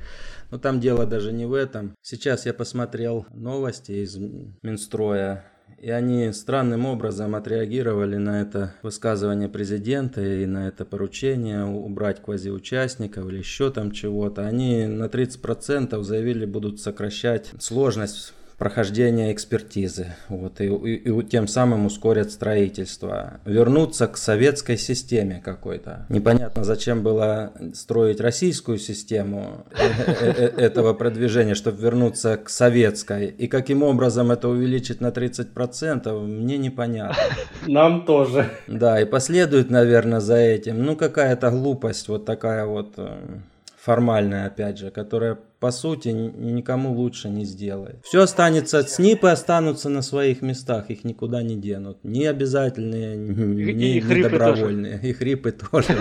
Но 0.52 0.58
там 0.58 0.82
дело 0.82 1.06
даже 1.06 1.32
не 1.32 1.45
в 1.45 1.54
этом. 1.54 1.95
Сейчас 2.02 2.45
я 2.45 2.54
посмотрел 2.54 3.26
новости 3.34 3.93
из 4.04 4.18
Минстроя 4.62 5.45
и 5.78 5.90
они 5.90 6.32
странным 6.34 6.86
образом 6.86 7.36
отреагировали 7.36 8.18
на 8.18 8.42
это 8.42 8.74
высказывание 8.82 9.48
президента 9.50 10.22
и 10.22 10.46
на 10.46 10.68
это 10.68 10.86
поручение 10.86 11.66
убрать 11.66 12.22
квазиучастников 12.22 13.28
или 13.28 13.38
еще 13.38 13.72
там 13.72 13.92
чего-то. 13.92 14.46
Они 14.46 14.86
на 14.86 15.06
30% 15.06 16.02
заявили, 16.04 16.46
будут 16.46 16.80
сокращать 16.82 17.52
сложность 17.60 18.34
прохождения 18.60 19.32
экспертизы. 19.32 20.16
Вот, 20.28 20.60
и, 20.60 20.66
и, 20.66 21.10
и 21.10 21.24
тем 21.24 21.47
самым 21.47 21.86
ускорят 21.86 22.32
строительство. 22.32 23.39
Вернуться 23.45 24.07
к 24.07 24.18
советской 24.18 24.78
системе 24.78 25.41
какой-то. 25.43 26.05
Непонятно, 26.10 26.66
зачем 26.66 27.01
было 27.01 27.53
строить 27.74 28.20
российскую 28.20 28.78
систему 28.78 29.66
э, 29.72 29.88
э, 30.07 30.32
э, 30.32 30.45
этого 30.62 30.93
продвижения, 30.93 31.55
чтобы 31.55 31.82
вернуться 31.82 32.38
к 32.38 32.49
советской. 32.49 33.28
И 33.28 33.47
каким 33.47 33.82
образом 33.82 34.30
это 34.30 34.49
увеличить 34.49 34.99
на 34.99 35.07
30%, 35.07 36.20
мне 36.20 36.57
непонятно. 36.57 37.16
Нам 37.66 38.05
тоже. 38.05 38.49
Да, 38.68 38.99
и 39.01 39.05
последует, 39.05 39.70
наверное, 39.70 40.20
за 40.20 40.36
этим. 40.36 40.84
Ну, 40.84 40.97
какая-то 40.97 41.49
глупость 41.49 42.10
вот 42.10 42.26
такая 42.26 42.66
вот 42.66 42.99
формальная, 43.82 44.48
опять 44.48 44.78
же, 44.78 44.92
которая 44.92 45.38
по 45.60 45.72
сути 45.72 46.10
никому 46.10 46.94
лучше 46.94 47.30
не 47.30 47.46
сделает. 47.46 47.98
Все 48.04 48.22
останется, 48.22 48.84
снипы 48.84 49.28
останутся 49.30 49.90
на 49.90 50.02
своих 50.02 50.42
местах, 50.42 50.90
их 50.90 51.04
никуда 51.04 51.44
не 51.44 51.56
денут. 51.56 51.98
Ни 52.04 52.26
обязательные, 52.26 53.18
ни, 53.18 53.98
и, 53.98 54.02
ни 54.02 54.22
добровольные. 54.22 54.98
Тоже. 55.00 55.10
И 55.10 55.14
хрипы 55.14 55.52
тоже. 55.52 55.98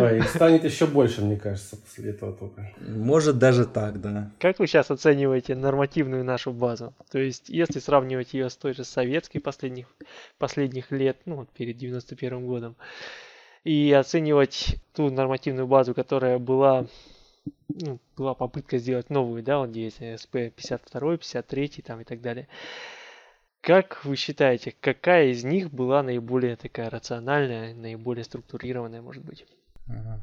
Ой, 0.00 0.18
их 0.18 0.28
станет 0.28 0.64
еще 0.64 0.86
больше, 0.86 1.22
мне 1.22 1.36
кажется, 1.36 1.76
после 1.76 2.10
этого 2.10 2.32
только. 2.32 2.72
Может 2.80 3.38
даже 3.38 3.66
так, 3.66 4.00
да. 4.00 4.30
Как 4.38 4.58
вы 4.58 4.66
сейчас 4.66 4.90
оцениваете 4.90 5.54
нормативную 5.54 6.24
нашу 6.24 6.52
базу? 6.52 6.94
То 7.10 7.18
есть, 7.18 7.48
если 7.48 7.80
сравнивать 7.80 8.32
ее 8.32 8.48
с 8.48 8.56
той 8.56 8.72
же 8.74 8.84
советской 8.84 9.40
последних, 9.40 9.86
последних 10.38 10.90
лет, 10.90 11.18
ну 11.26 11.36
вот 11.36 11.48
перед 11.50 11.76
91 11.76 12.46
годом, 12.46 12.76
и 13.68 13.92
оценивать 13.92 14.76
ту 14.94 15.10
нормативную 15.10 15.66
базу, 15.66 15.92
которая 15.92 16.38
была, 16.38 16.86
ну, 17.68 18.00
была 18.16 18.32
попытка 18.32 18.78
сделать 18.78 19.10
новую, 19.10 19.42
да, 19.42 19.58
вот 19.58 19.70
здесь 19.70 20.00
SP 20.00 20.48
52, 20.48 21.18
53 21.18 21.68
там 21.86 22.00
и 22.00 22.04
так 22.04 22.22
далее. 22.22 22.48
Как 23.60 24.02
вы 24.06 24.16
считаете, 24.16 24.74
какая 24.80 25.26
из 25.26 25.44
них 25.44 25.70
была 25.70 26.02
наиболее 26.02 26.56
такая 26.56 26.88
рациональная, 26.88 27.74
наиболее 27.74 28.24
структурированная, 28.24 29.02
может 29.02 29.22
быть? 29.22 29.44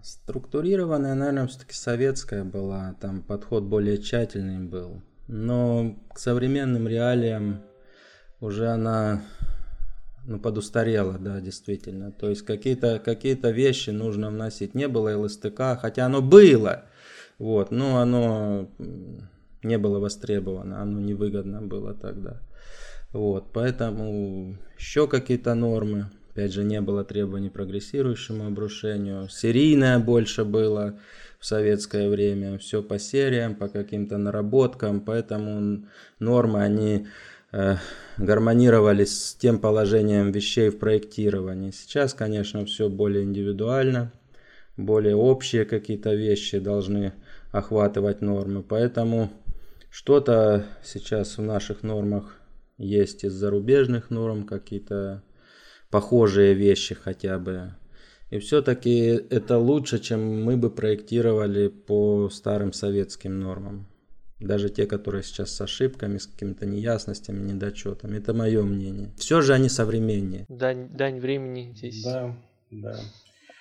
Структурированная, 0.01 1.13
наверное, 1.13 1.45
все-таки 1.45 1.75
советская 1.75 2.43
была, 2.43 2.95
там 2.99 3.21
подход 3.21 3.65
более 3.65 3.99
тщательный 3.99 4.67
был. 4.67 5.03
Но 5.27 5.95
к 6.11 6.17
современным 6.17 6.87
реалиям 6.87 7.61
уже 8.39 8.69
она 8.69 9.21
ну, 10.27 10.39
подустарело, 10.39 11.17
да, 11.19 11.39
действительно. 11.39 12.11
То 12.11 12.29
есть 12.29 12.41
какие-то 12.43 12.99
какие 13.03 13.37
вещи 13.51 13.91
нужно 13.91 14.29
вносить. 14.29 14.75
Не 14.75 14.87
было 14.87 15.17
ЛСТК, 15.17 15.77
хотя 15.79 16.05
оно 16.05 16.21
было, 16.21 16.85
вот, 17.37 17.71
но 17.71 17.97
оно 17.97 18.69
не 19.63 19.77
было 19.77 19.99
востребовано, 19.99 20.81
оно 20.81 20.99
невыгодно 20.99 21.61
было 21.61 21.93
тогда. 21.93 22.41
Вот, 23.11 23.53
поэтому 23.53 24.57
еще 24.77 25.07
какие-то 25.07 25.53
нормы. 25.55 26.09
Опять 26.31 26.51
же, 26.51 26.65
не 26.65 26.81
было 26.81 27.05
требований 27.05 27.49
прогрессирующему 27.49 28.45
обрушению. 28.45 29.29
Серийное 29.29 29.99
больше 29.99 30.43
было 30.43 30.99
в 31.39 31.45
советское 31.45 32.09
время. 32.09 32.57
Все 32.57 32.83
по 32.83 32.99
сериям, 32.99 33.55
по 33.55 33.69
каким-то 33.69 34.17
наработкам. 34.17 34.99
Поэтому 34.99 35.85
нормы, 36.19 36.61
они 36.61 37.07
гармонировали 38.17 39.05
с 39.05 39.35
тем 39.35 39.59
положением 39.59 40.31
вещей 40.31 40.69
в 40.69 40.79
проектировании. 40.79 41.71
Сейчас, 41.71 42.13
конечно, 42.13 42.65
все 42.65 42.89
более 42.89 43.23
индивидуально, 43.23 44.11
более 44.77 45.15
общие 45.15 45.65
какие-то 45.65 46.13
вещи 46.13 46.59
должны 46.59 47.13
охватывать 47.51 48.21
нормы. 48.21 48.63
Поэтому 48.63 49.31
что-то 49.89 50.65
сейчас 50.83 51.37
в 51.37 51.41
наших 51.41 51.83
нормах 51.83 52.35
есть 52.77 53.23
из 53.23 53.33
зарубежных 53.33 54.09
норм, 54.09 54.45
какие-то 54.45 55.23
похожие 55.89 56.53
вещи 56.53 56.95
хотя 56.95 57.39
бы. 57.39 57.73
И 58.31 58.39
все-таки 58.39 59.23
это 59.29 59.57
лучше, 59.57 59.99
чем 59.99 60.43
мы 60.43 60.57
бы 60.57 60.69
проектировали 60.69 61.67
по 61.69 62.29
старым 62.29 62.73
советским 62.73 63.39
нормам. 63.39 63.87
Даже 64.45 64.69
те, 64.69 64.85
которые 64.85 65.23
сейчас 65.23 65.51
с 65.51 65.61
ошибками, 65.61 66.19
с 66.19 66.27
какими-то 66.27 66.65
неясностями, 66.65 67.41
недочетами. 67.41 68.17
Это 68.17 68.33
мое 68.33 68.63
мнение. 68.63 69.11
Все 69.17 69.41
же 69.41 69.53
они 69.53 69.69
современнее. 69.69 70.45
Дань, 70.49 70.89
дань 70.89 71.19
времени 71.19 71.73
здесь. 71.75 72.03
Да, 72.03 72.37
да. 72.69 72.99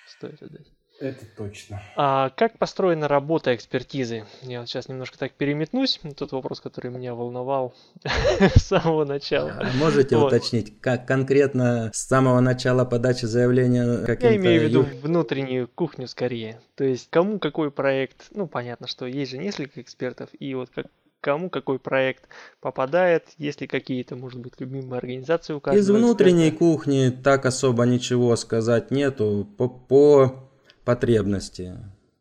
Стоит 0.07 0.41
отдать. 0.43 0.74
Это 0.99 1.25
точно. 1.35 1.81
А 1.97 2.29
как 2.29 2.57
построена 2.57 3.07
работа 3.07 3.53
экспертизы? 3.53 4.25
Я 4.41 4.61
вот 4.61 4.69
сейчас 4.69 4.87
немножко 4.87 5.17
так 5.17 5.33
переметнусь. 5.33 5.99
Тот 6.15 6.31
вопрос, 6.31 6.61
который 6.61 6.89
меня 6.89 7.13
волновал 7.13 7.75
с 8.55 8.63
самого 8.63 9.03
начала. 9.03 9.51
А 9.59 9.71
можете 9.77 10.15
вот. 10.15 10.27
уточнить, 10.27 10.79
как 10.79 11.05
конкретно 11.05 11.91
с 11.93 12.07
самого 12.07 12.39
начала 12.39 12.85
подачи 12.85 13.25
заявления. 13.25 14.05
Я 14.21 14.35
имею 14.37 14.61
в 14.61 14.63
виду 14.63 14.85
внутреннюю 15.01 15.67
кухню 15.67 16.07
скорее. 16.07 16.61
То 16.75 16.85
есть 16.85 17.09
кому 17.09 17.39
какой 17.39 17.71
проект... 17.71 18.27
Ну, 18.31 18.47
понятно, 18.47 18.87
что 18.87 19.05
есть 19.05 19.31
же 19.31 19.37
несколько 19.37 19.81
экспертов, 19.81 20.29
и 20.39 20.53
вот 20.55 20.69
как 20.73 20.87
кому 21.19 21.49
какой 21.49 21.79
проект 21.79 22.27
попадает, 22.61 23.29
есть 23.39 23.59
ли 23.59 23.65
какие-то, 23.65 24.15
может 24.15 24.39
быть, 24.39 24.53
любимые 24.59 24.99
организации 24.99 25.53
у 25.53 25.59
каждого 25.59 25.81
Из 25.81 25.89
внутренней 25.89 26.49
эксперта? 26.49 26.59
кухни 26.59 27.09
так 27.09 27.47
особо 27.47 27.83
ничего 27.85 28.35
сказать 28.35 28.91
нету. 28.91 29.47
По, 29.57 29.67
по 29.67 30.45
потребности. 30.85 31.77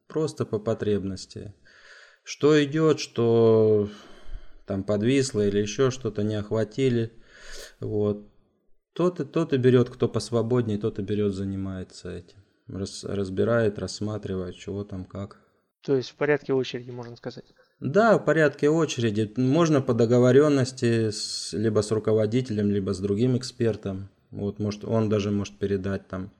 Просто 0.08 0.44
по 0.46 0.58
потребности. 0.58 1.54
Что 2.24 2.62
идет, 2.64 2.98
что 2.98 3.88
там 4.66 4.82
подвисло 4.82 5.46
или 5.46 5.58
еще 5.58 5.90
что-то 5.90 6.22
не 6.22 6.34
охватили. 6.36 7.12
Вот. 7.80 8.26
Тот 8.94 9.20
и, 9.20 9.24
тот 9.24 9.52
и 9.52 9.56
берет, 9.56 9.90
кто 9.90 10.08
посвободнее, 10.08 10.78
тот 10.78 10.98
и 10.98 11.02
берет, 11.02 11.34
занимается 11.34 12.10
этим. 12.10 12.38
Раз, 12.68 13.04
разбирает, 13.04 13.78
рассматривает, 13.78 14.56
чего 14.56 14.84
там 14.84 15.04
как. 15.04 15.38
То 15.82 15.96
есть 15.96 16.10
в 16.10 16.14
порядке 16.14 16.54
очереди, 16.54 16.90
можно 16.90 17.16
сказать? 17.16 17.44
Да, 17.80 18.16
в 18.16 18.24
порядке 18.24 18.70
очереди. 18.70 19.30
Можно 19.36 19.82
по 19.82 19.92
договоренности 19.92 21.10
с, 21.10 21.52
либо 21.52 21.82
с 21.82 21.90
руководителем, 21.90 22.70
либо 22.70 22.94
с 22.94 23.00
другим 23.00 23.36
экспертом. 23.36 24.08
Вот, 24.30 24.58
может, 24.58 24.84
он 24.84 25.08
даже 25.10 25.30
может 25.30 25.58
передать 25.58 26.08
там 26.08 26.32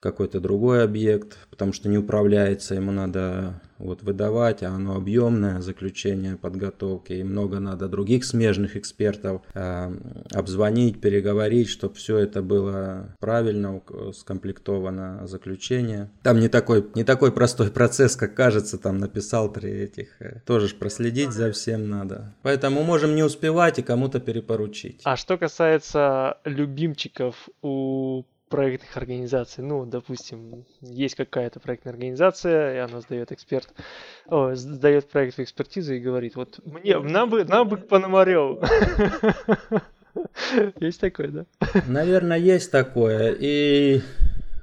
какой-то 0.00 0.40
другой 0.40 0.82
объект, 0.82 1.36
потому 1.50 1.72
что 1.72 1.88
не 1.88 1.98
управляется, 1.98 2.74
ему 2.74 2.90
надо 2.90 3.60
вот 3.80 4.02
выдавать, 4.02 4.62
а 4.62 4.70
оно 4.70 4.96
объемное, 4.96 5.60
заключение 5.60 6.36
подготовки, 6.36 7.14
и 7.14 7.22
много 7.22 7.60
надо 7.60 7.88
других 7.88 8.24
смежных 8.24 8.76
экспертов 8.76 9.42
э, 9.54 9.92
обзвонить, 10.32 11.00
переговорить, 11.00 11.68
чтобы 11.68 11.94
все 11.94 12.18
это 12.18 12.42
было 12.42 13.14
правильно 13.20 13.82
скомплектовано 14.12 15.26
заключение. 15.26 16.10
Там 16.22 16.40
не 16.40 16.48
такой, 16.48 16.86
не 16.94 17.04
такой 17.04 17.32
простой 17.32 17.70
процесс, 17.70 18.16
как 18.16 18.34
кажется, 18.34 18.78
там 18.78 18.98
написал 18.98 19.52
три 19.52 19.70
этих, 19.70 20.20
э, 20.20 20.40
тоже 20.46 20.68
ж 20.68 20.74
проследить 20.74 21.32
за 21.32 21.52
всем 21.52 21.88
надо. 21.88 22.34
Поэтому 22.42 22.82
можем 22.82 23.14
не 23.14 23.22
успевать 23.22 23.78
и 23.78 23.82
кому-то 23.82 24.20
перепоручить. 24.20 25.00
А 25.04 25.16
что 25.16 25.38
касается 25.38 26.38
любимчиков 26.44 27.48
у 27.62 28.24
проектных 28.50 28.94
организаций. 28.96 29.64
Ну, 29.64 29.86
допустим, 29.86 30.66
есть 30.82 31.14
какая-то 31.14 31.60
проектная 31.60 31.92
организация, 31.92 32.74
и 32.74 32.78
она 32.78 33.00
сдает 33.00 33.32
эксперт, 33.32 33.72
о, 34.26 34.54
сдает 34.54 35.08
проект 35.08 35.38
в 35.38 35.40
экспертизу 35.40 35.94
и 35.94 36.00
говорит, 36.00 36.36
вот 36.36 36.60
мне, 36.66 36.98
нам 36.98 37.30
бы, 37.30 37.44
нам 37.44 37.68
бы 37.68 37.78
к 37.78 37.88
Пономареву. 37.88 38.62
Есть 40.80 41.00
такое, 41.00 41.28
да? 41.28 41.44
Наверное, 41.86 42.36
есть 42.36 42.72
такое. 42.72 43.36
И 43.38 44.02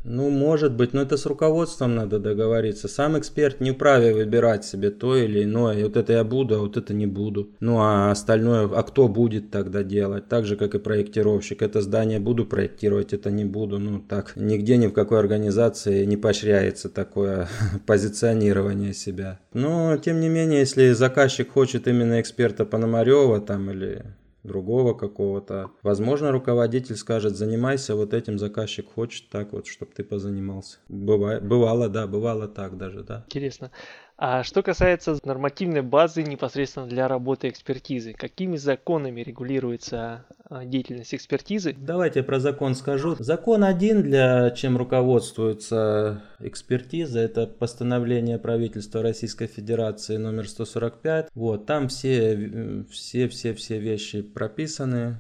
ну, 0.08 0.30
может 0.30 0.74
быть, 0.74 0.94
но 0.94 1.02
это 1.02 1.18
с 1.18 1.26
руководством 1.26 1.96
надо 1.96 2.20
договориться. 2.20 2.88
Сам 2.88 3.20
эксперт 3.20 3.60
не 3.60 3.72
вправе 3.72 4.14
выбирать 4.14 4.64
себе 4.64 4.90
то 4.90 5.16
или 5.18 5.44
иное. 5.44 5.84
Вот 5.84 5.98
это 5.98 6.14
я 6.14 6.24
буду, 6.24 6.56
а 6.56 6.60
вот 6.60 6.78
это 6.78 6.94
не 6.94 7.06
буду. 7.06 7.50
Ну, 7.60 7.80
а 7.80 8.12
остальное, 8.12 8.70
а 8.74 8.84
кто 8.84 9.10
будет 9.10 9.52
тогда 9.52 9.84
делать? 9.84 10.30
Так 10.30 10.46
же, 10.46 10.56
как 10.56 10.76
и 10.76 10.80
проектировщик. 10.80 11.62
Это 11.62 11.82
здание 11.82 12.20
буду 12.20 12.46
проектировать, 12.46 13.12
это 13.12 13.32
не 13.32 13.44
буду. 13.44 13.80
Ну, 13.80 14.00
так, 14.00 14.34
нигде 14.36 14.78
ни 14.78 14.88
в 14.88 14.94
какой 14.94 15.20
организации 15.20 16.06
не 16.06 16.16
поощряется 16.16 16.88
такое 16.88 17.50
позиционирование 17.86 18.94
себя. 18.94 19.40
Но, 19.54 19.98
тем 19.98 20.22
не 20.22 20.30
менее, 20.30 20.60
если 20.60 20.94
заказчик 20.94 21.52
хочет 21.52 21.88
именно 21.88 22.22
эксперта 22.22 22.64
Пономарева 22.64 23.42
там 23.42 23.72
или 23.72 24.06
другого 24.48 24.94
какого-то. 24.94 25.72
Возможно, 25.84 26.32
руководитель 26.32 26.96
скажет, 26.96 27.36
занимайся 27.36 27.96
вот 27.96 28.14
этим, 28.14 28.40
заказчик 28.40 28.88
хочет 28.92 29.30
так 29.30 29.54
вот, 29.54 29.68
чтобы 29.68 29.92
ты 29.94 30.04
позанимался. 30.04 30.80
Бывает, 30.90 31.46
бывало, 31.46 31.90
да, 31.90 32.08
бывало 32.08 32.48
так 32.48 32.78
даже, 32.78 33.04
да. 33.04 33.24
Интересно. 33.28 33.72
А 34.20 34.44
что 34.44 34.64
касается 34.64 35.20
нормативной 35.24 35.84
базы 35.84 36.24
непосредственно 36.24 36.88
для 36.88 37.08
работы 37.08 37.50
экспертизы, 37.50 38.14
какими 38.14 38.58
законами 38.58 39.22
регулируется 39.22 40.26
а, 40.50 40.66
деятельность 40.66 41.14
экспертизы? 41.14 41.76
Давайте 41.78 42.24
про 42.24 42.40
закон 42.40 42.74
скажу. 42.74 43.16
Закон 43.20 43.64
один, 43.64 44.02
для 44.02 44.50
чем 44.52 44.76
руководствуется 44.76 46.24
экспертиза, 46.40 47.20
это 47.20 47.46
постановление 47.46 48.40
правительства 48.40 49.04
Российской 49.04 49.46
Федерации 49.46 50.18
номер 50.18 50.50
145. 50.50 51.30
Вот, 51.36 51.68
там 51.68 51.88
все, 51.88 52.86
все, 52.90 53.28
все, 53.28 53.54
все 53.54 53.78
вещи 53.78 54.24
прописаны, 54.24 55.20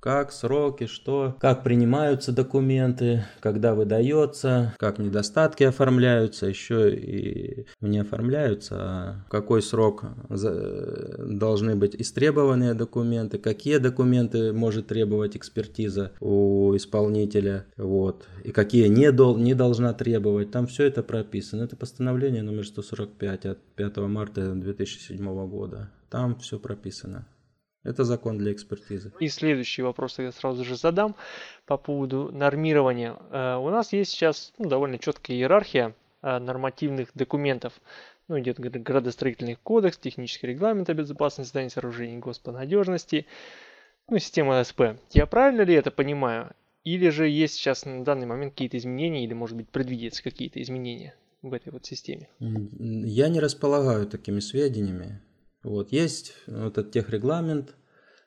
как 0.00 0.32
сроки, 0.32 0.86
что, 0.86 1.36
как 1.40 1.62
принимаются 1.62 2.32
документы, 2.32 3.24
когда 3.40 3.74
выдается, 3.74 4.74
как 4.78 4.98
недостатки 4.98 5.64
оформляются, 5.64 6.46
еще 6.46 6.94
и 6.94 7.66
не 7.80 7.98
оформляются, 7.98 8.76
а 8.78 9.24
какой 9.28 9.62
срок 9.62 10.04
должны 10.28 11.74
быть 11.76 11.94
истребованные 11.96 12.74
документы, 12.74 13.38
какие 13.38 13.78
документы 13.78 14.52
может 14.52 14.86
требовать 14.88 15.36
экспертиза 15.36 16.12
у 16.20 16.74
исполнителя, 16.76 17.66
вот, 17.76 18.26
и 18.44 18.52
какие 18.52 18.86
не, 18.88 19.10
дол, 19.12 19.36
не 19.36 19.54
должна 19.54 19.92
требовать. 19.94 20.50
Там 20.50 20.66
все 20.66 20.84
это 20.84 21.02
прописано. 21.02 21.62
Это 21.62 21.76
постановление 21.76 22.42
номер 22.42 22.66
145 22.66 23.46
от 23.46 23.58
5 23.76 23.96
марта 23.98 24.52
2007 24.54 25.48
года. 25.48 25.90
Там 26.10 26.36
все 26.36 26.58
прописано. 26.58 27.26
Это 27.88 28.04
закон 28.04 28.36
для 28.36 28.52
экспертизы. 28.52 29.12
И 29.18 29.28
следующий 29.28 29.80
вопрос 29.80 30.18
я 30.18 30.30
сразу 30.30 30.62
же 30.62 30.76
задам 30.76 31.16
по 31.64 31.78
поводу 31.78 32.30
нормирования. 32.32 33.16
Э, 33.30 33.56
у 33.56 33.70
нас 33.70 33.94
есть 33.94 34.10
сейчас 34.10 34.52
ну, 34.58 34.68
довольно 34.68 34.98
четкая 34.98 35.38
иерархия 35.38 35.94
э, 36.22 36.38
нормативных 36.38 37.08
документов. 37.14 37.72
Ну, 38.28 38.38
идет 38.38 38.58
градостроительный 38.60 39.56
кодекс, 39.62 39.96
технический 39.96 40.48
регламент 40.48 40.90
о 40.90 40.94
безопасности 40.94 41.48
зданий, 41.48 41.70
сооружений, 41.70 42.18
господнадежности, 42.18 43.24
ну, 44.10 44.18
система 44.18 44.62
СП. 44.62 44.98
Я 45.12 45.24
правильно 45.24 45.62
ли 45.62 45.72
это 45.72 45.90
понимаю? 45.90 46.50
Или 46.84 47.08
же 47.08 47.26
есть 47.26 47.54
сейчас 47.54 47.86
на 47.86 48.04
данный 48.04 48.26
момент 48.26 48.52
какие-то 48.52 48.76
изменения, 48.76 49.24
или, 49.24 49.32
может 49.32 49.56
быть, 49.56 49.70
предвидятся 49.70 50.22
какие-то 50.22 50.60
изменения 50.60 51.14
в 51.40 51.54
этой 51.54 51.72
вот 51.72 51.86
системе? 51.86 52.28
Я 52.38 53.28
не 53.28 53.40
располагаю 53.40 54.06
такими 54.06 54.40
сведениями. 54.40 55.22
Вот, 55.62 55.92
есть 55.92 56.34
вот 56.46 56.78
этот 56.78 56.92
техрегламент, 56.92 57.74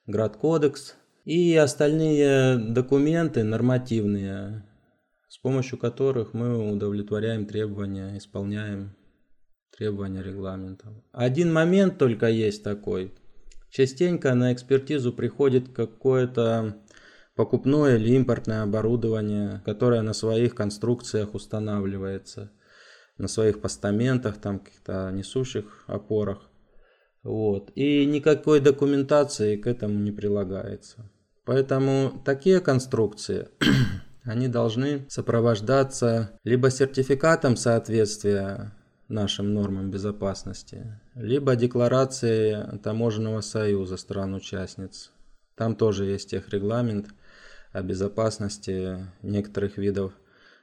градкодекс 0.06 0.96
и 1.26 1.56
остальные 1.56 2.58
документы 2.58 3.44
нормативные, 3.44 4.66
с 5.30 5.38
помощью 5.38 5.78
которых 5.78 6.34
мы 6.34 6.72
удовлетворяем 6.72 7.46
требования, 7.46 8.18
исполняем 8.18 8.96
требования 9.76 10.22
регламента. 10.22 10.94
Один 11.14 11.54
момент 11.54 11.98
только 11.98 12.28
есть 12.28 12.64
такой. 12.64 13.14
Частенько 13.70 14.36
на 14.36 14.52
экспертизу 14.52 15.14
приходит 15.14 15.70
какое-то 15.70 16.84
покупное 17.36 17.96
или 17.96 18.14
импортное 18.16 18.64
оборудование, 18.64 19.62
которое 19.64 20.02
на 20.02 20.14
своих 20.14 20.54
конструкциях 20.54 21.34
устанавливается, 21.34 22.52
на 23.18 23.30
своих 23.30 23.62
постаментах, 23.62 24.38
там 24.42 24.60
каких-то 24.60 25.10
несущих 25.12 25.86
опорах. 25.88 26.51
Вот. 27.24 27.72
И 27.76 28.06
никакой 28.06 28.60
документации 28.60 29.56
к 29.56 29.68
этому 29.68 30.00
не 30.00 30.12
прилагается. 30.12 31.10
Поэтому 31.46 32.22
такие 32.26 32.60
конструкции, 32.60 33.50
они 34.24 34.48
должны 34.48 35.06
сопровождаться 35.10 36.32
либо 36.44 36.70
сертификатом 36.70 37.56
соответствия 37.58 38.74
нашим 39.08 39.54
нормам 39.54 39.92
безопасности, 39.92 41.00
либо 41.16 41.56
декларацией 41.56 42.80
таможенного 42.80 43.42
союза 43.42 43.98
стран-участниц. 43.98 45.12
Там 45.56 45.76
тоже 45.76 46.06
есть 46.06 46.30
техрегламент 46.30 47.10
о 47.72 47.82
безопасности 47.82 49.08
некоторых 49.22 49.78
видов 49.78 50.14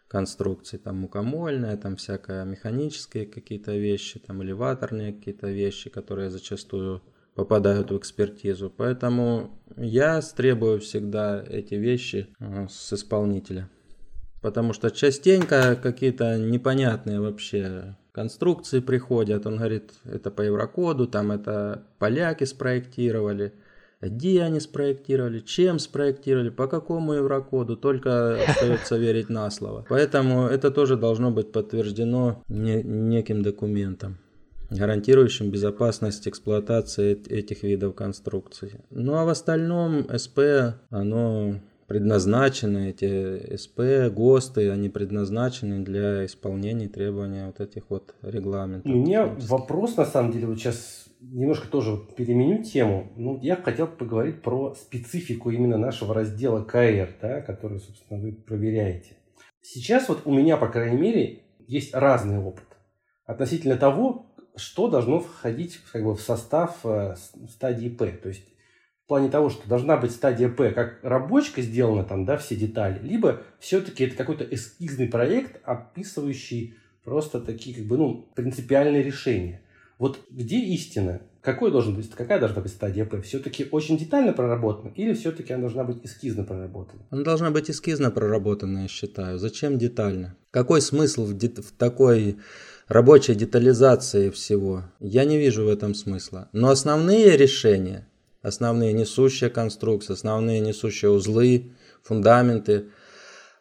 конструкций, 0.09 0.79
там 0.79 0.97
мукомольная, 0.97 1.77
там 1.77 1.97
всякое 1.97 2.45
механические 2.45 3.27
какие-то 3.27 3.77
вещи, 3.77 4.19
там 4.19 4.43
элеваторные 4.43 5.13
какие-то 5.13 5.49
вещи, 5.49 5.91
которые 5.91 6.31
зачастую 6.31 7.03
попадают 7.35 7.91
в 7.91 7.99
экспертизу. 7.99 8.73
Поэтому 8.75 9.61
я 9.77 10.21
требую 10.21 10.81
всегда 10.81 11.45
эти 11.49 11.75
вещи 11.75 12.29
э, 12.41 12.67
с 12.69 12.93
исполнителя. 12.93 13.69
Потому 14.41 14.73
что 14.73 14.91
частенько 14.91 15.77
какие-то 15.77 16.39
непонятные 16.39 17.21
вообще 17.21 17.97
конструкции 18.13 18.81
приходят. 18.81 19.47
Он 19.47 19.57
говорит, 19.57 19.93
это 20.05 20.31
по 20.31 20.43
еврокоду, 20.43 21.07
там 21.07 21.31
это 21.31 21.85
поляки 21.99 22.45
спроектировали– 22.45 23.53
где 24.01 24.43
они 24.43 24.61
спроектировали, 24.61 25.41
чем 25.41 25.79
спроектировали, 25.79 26.51
по 26.51 26.67
какому 26.67 27.15
еврокоду, 27.15 27.77
только 27.77 28.43
остается 28.47 28.97
верить 28.97 29.29
на 29.29 29.51
слово. 29.51 29.85
Поэтому 29.89 30.47
это 30.47 30.71
тоже 30.71 30.97
должно 30.97 31.31
быть 31.31 31.53
подтверждено 31.53 32.43
не, 32.49 32.83
неким 32.83 33.43
документом 33.43 34.19
гарантирующим 34.71 35.51
безопасность 35.51 36.29
эксплуатации 36.29 37.19
этих 37.29 37.63
видов 37.63 37.95
конструкций. 37.95 38.73
Ну 38.91 39.15
а 39.15 39.25
в 39.25 39.29
остальном 39.29 40.07
СП, 40.15 40.41
оно 40.91 41.55
предназначены, 41.87 42.91
эти 42.91 43.57
СП, 43.57 44.15
ГОСТы, 44.15 44.71
они 44.71 44.91
предназначены 44.91 45.83
для 45.83 46.27
исполнения 46.27 46.87
требований 46.87 47.47
вот 47.47 47.61
этих 47.61 47.85
вот 47.89 48.15
регламентов. 48.21 48.93
У 48.93 48.95
меня 48.95 49.35
вопрос, 49.49 49.97
на 49.97 50.05
самом 50.05 50.33
деле, 50.33 50.47
вот 50.47 50.59
сейчас 50.59 51.08
немножко 51.21 51.69
тоже 51.69 51.99
переменю 52.17 52.63
тему. 52.63 53.13
Ну, 53.17 53.39
я 53.41 53.57
хотел 53.57 53.87
поговорить 53.87 54.43
про 54.43 54.75
специфику 54.75 55.51
именно 55.51 55.79
нашего 55.79 56.15
раздела 56.15 56.65
КР, 56.65 57.17
да, 57.21 57.41
который, 57.41 57.79
собственно, 57.81 58.21
вы 58.21 58.33
проверяете. 58.33 59.17
Сейчас 59.61 60.09
вот 60.09 60.23
у 60.25 60.33
меня, 60.33 60.57
по 60.57 60.69
крайней 60.69 61.01
мере, 61.01 61.43
есть 61.67 61.95
разный 61.95 62.39
опыт 62.39 62.65
относительно 63.27 63.77
того, 63.77 64.27
что 64.57 64.89
должно 64.89 65.21
входить 65.21 65.79
как 65.93 66.03
бы, 66.03 66.17
в 66.17 66.21
состав 66.21 66.79
э, 66.85 67.15
стадии 67.49 67.89
П. 67.89 68.11
То 68.11 68.29
есть 68.29 68.45
в 69.05 69.09
плане 69.09 69.29
того, 69.29 69.51
что 69.51 69.69
должна 69.69 69.97
быть 69.97 70.13
стадия 70.13 70.49
П 70.49 70.73
как 70.73 70.99
рабочка 71.03 71.63
сделана 71.63 72.05
там, 72.05 72.25
да, 72.25 72.37
все 72.39 72.57
детали, 72.57 72.99
либо 73.07 73.43
все-таки 73.61 74.05
это 74.05 74.17
какой-то 74.17 74.45
эскизный 74.45 75.09
проект, 75.09 75.61
описывающий 75.65 76.75
просто 77.05 77.41
такие 77.41 77.77
как 77.77 77.85
бы, 77.87 77.97
ну, 77.97 78.29
принципиальные 78.35 79.03
решения. 79.03 79.63
Вот 79.99 80.21
где 80.31 80.59
истина? 80.61 81.21
Какой 81.41 81.71
должен 81.71 81.95
быть, 81.95 82.11
какая 82.11 82.39
должна 82.39 82.63
быть 82.63 82.73
стадия 82.73 83.05
П? 83.05 83.21
Все-таки 83.23 83.67
очень 83.71 83.97
детально 83.99 84.33
проработана 84.33 84.93
или 84.95 85.13
все-таки 85.15 85.53
она 85.53 85.63
должна 85.63 85.85
быть 85.85 86.05
эскизно 86.05 86.45
проработана? 86.45 87.03
Она 87.11 87.23
должна 87.23 87.51
быть 87.51 87.71
эскизно 87.71 88.11
проработана, 88.11 88.83
я 88.83 88.89
считаю. 88.89 89.39
Зачем 89.39 89.79
детально? 89.79 90.37
Какой 90.51 90.81
смысл 90.81 91.25
в, 91.25 91.37
дет- 91.37 91.59
в 91.59 91.73
такой 91.73 92.37
рабочей 92.87 93.35
детализации 93.35 94.31
всего? 94.31 94.85
Я 95.01 95.25
не 95.25 95.39
вижу 95.39 95.65
в 95.65 95.69
этом 95.69 95.95
смысла. 95.95 96.49
Но 96.53 96.71
основные 96.71 97.37
решения 97.37 98.09
основные 98.43 98.93
несущие 98.93 99.51
конструкции, 99.51 100.13
основные 100.13 100.61
несущие 100.61 101.11
узлы, 101.11 101.73
фундаменты, 102.03 102.87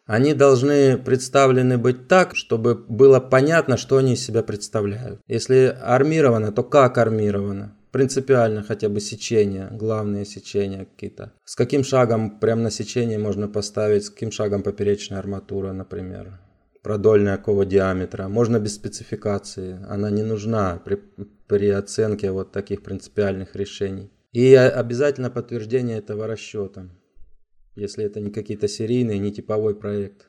они 0.08 0.32
должны 0.32 0.96
представлены 0.96 1.76
быть 1.76 2.08
так, 2.08 2.34
чтобы 2.34 2.74
было 2.74 3.20
понятно, 3.20 3.76
что 3.76 3.98
они 3.98 4.14
из 4.14 4.24
себя 4.24 4.42
представляют. 4.42 5.20
Если 5.28 5.76
армировано, 5.82 6.50
то 6.50 6.62
как 6.62 6.96
армировано. 6.96 7.76
принципиально 7.90 8.62
хотя 8.62 8.88
бы 8.88 9.00
сечения, 9.00 9.68
главные 9.70 10.24
сечения 10.24 10.86
какие-то. 10.86 11.32
С 11.44 11.56
каким 11.56 11.84
шагом 11.84 12.38
прямо 12.40 12.62
на 12.62 12.70
сечение 12.70 13.18
можно 13.18 13.48
поставить, 13.48 14.06
с 14.06 14.10
каким 14.10 14.32
шагом 14.32 14.62
поперечная 14.62 15.18
арматура, 15.18 15.72
например. 15.72 16.40
Продольная 16.82 17.36
какого 17.36 17.66
диаметра. 17.66 18.28
Можно 18.28 18.58
без 18.60 18.76
спецификации. 18.76 19.78
Она 19.88 20.10
не 20.10 20.22
нужна 20.22 20.80
при, 20.84 20.98
при 21.46 21.68
оценке 21.68 22.30
вот 22.30 22.50
таких 22.50 22.82
принципиальных 22.82 23.54
решений. 23.56 24.10
И 24.32 24.54
обязательно 24.54 25.30
подтверждение 25.30 25.98
этого 25.98 26.26
расчета, 26.26 26.88
если 27.78 28.04
это 28.04 28.20
не 28.20 28.30
какие-то 28.30 28.68
серийные, 28.68 29.18
не 29.18 29.32
типовой 29.32 29.74
проект. 29.74 30.28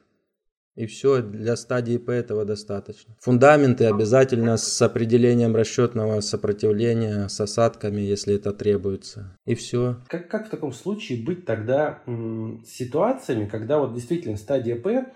И 0.75 0.85
все, 0.85 1.21
для 1.21 1.57
стадии 1.57 1.97
П 1.97 2.13
этого 2.13 2.45
достаточно. 2.45 3.13
Фундаменты 3.19 3.85
обязательно 3.85 4.55
с 4.55 4.81
определением 4.81 5.53
расчетного 5.53 6.21
сопротивления, 6.21 7.27
с 7.27 7.41
осадками, 7.41 7.99
если 7.99 8.35
это 8.35 8.53
требуется. 8.53 9.35
И 9.45 9.55
все. 9.55 9.97
Как, 10.07 10.29
как 10.29 10.47
в 10.47 10.49
таком 10.49 10.71
случае 10.71 11.21
быть 11.21 11.45
тогда 11.45 12.01
м, 12.05 12.63
ситуациями, 12.65 13.45
когда 13.45 13.79
вот 13.79 13.93
действительно 13.93 14.37
стадия 14.37 14.77
П, 14.77 15.11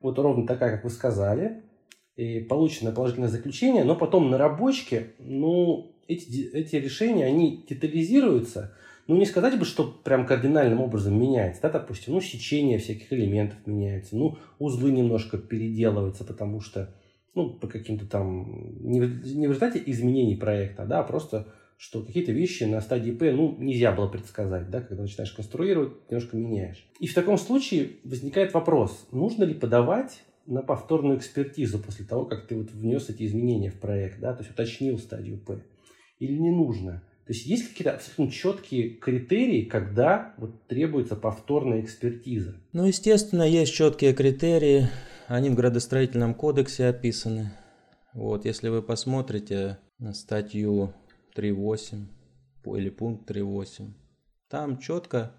вот 0.00 0.18
ровно 0.18 0.46
такая, 0.46 0.76
как 0.76 0.84
вы 0.84 0.90
сказали, 0.90 1.62
и 2.16 2.40
получено 2.40 2.90
положительное 2.92 3.28
заключение, 3.28 3.84
но 3.84 3.96
потом 3.96 4.30
на 4.30 4.38
рабочке, 4.38 5.12
ну, 5.18 5.94
эти, 6.08 6.48
эти 6.52 6.76
решения, 6.76 7.26
они 7.26 7.66
детализируются, 7.68 8.74
ну, 9.06 9.16
не 9.16 9.26
сказать 9.26 9.58
бы, 9.58 9.64
что 9.64 9.84
прям 9.84 10.26
кардинальным 10.26 10.80
образом 10.80 11.20
меняется, 11.20 11.62
да, 11.62 11.70
допустим, 11.70 12.14
ну, 12.14 12.20
сечение 12.20 12.78
всяких 12.78 13.12
элементов 13.12 13.58
меняется, 13.66 14.16
ну, 14.16 14.38
узлы 14.58 14.92
немножко 14.92 15.38
переделываются, 15.38 16.24
потому 16.24 16.60
что, 16.60 16.94
ну, 17.34 17.50
по 17.50 17.66
каким-то 17.66 18.06
там, 18.06 18.80
не 18.80 19.00
в, 19.00 19.34
не 19.34 19.46
в 19.46 19.50
результате 19.50 19.82
изменений 19.86 20.36
проекта, 20.36 20.84
да, 20.86 21.00
а 21.00 21.02
просто, 21.02 21.48
что 21.76 22.02
какие-то 22.02 22.32
вещи 22.32 22.64
на 22.64 22.80
стадии 22.80 23.10
П, 23.10 23.32
ну, 23.32 23.56
нельзя 23.58 23.92
было 23.92 24.06
предсказать, 24.06 24.70
да, 24.70 24.80
когда 24.80 25.02
начинаешь 25.02 25.32
конструировать, 25.32 26.08
немножко 26.08 26.36
меняешь. 26.36 26.86
И 27.00 27.08
в 27.08 27.14
таком 27.14 27.38
случае 27.38 27.96
возникает 28.04 28.54
вопрос, 28.54 29.08
нужно 29.10 29.44
ли 29.44 29.54
подавать 29.54 30.22
на 30.46 30.62
повторную 30.62 31.18
экспертизу 31.18 31.78
после 31.78 32.04
того, 32.04 32.24
как 32.24 32.46
ты 32.46 32.56
вот 32.56 32.70
внес 32.70 33.08
эти 33.08 33.24
изменения 33.24 33.70
в 33.70 33.80
проект, 33.80 34.20
да, 34.20 34.32
то 34.32 34.42
есть 34.42 34.52
уточнил 34.52 34.98
стадию 34.98 35.38
П, 35.38 35.62
или 36.18 36.38
не 36.38 36.50
нужно? 36.50 37.02
То 37.32 37.36
есть 37.36 37.46
есть 37.46 37.68
какие-то 37.70 37.94
абсолютно 37.94 38.30
четкие 38.30 38.90
критерии, 38.90 39.64
когда 39.64 40.34
вот 40.36 40.66
требуется 40.66 41.16
повторная 41.16 41.80
экспертиза? 41.80 42.56
Ну, 42.74 42.84
естественно, 42.84 43.42
есть 43.42 43.72
четкие 43.72 44.12
критерии. 44.12 44.90
Они 45.28 45.48
в 45.48 45.54
градостроительном 45.54 46.34
кодексе 46.34 46.88
описаны. 46.88 47.50
Вот, 48.12 48.44
если 48.44 48.68
вы 48.68 48.82
посмотрите 48.82 49.78
на 49.98 50.12
статью 50.12 50.92
3.8 51.34 52.76
или 52.76 52.90
пункт 52.90 53.30
3.8, 53.30 53.92
там 54.50 54.78
четко 54.78 55.32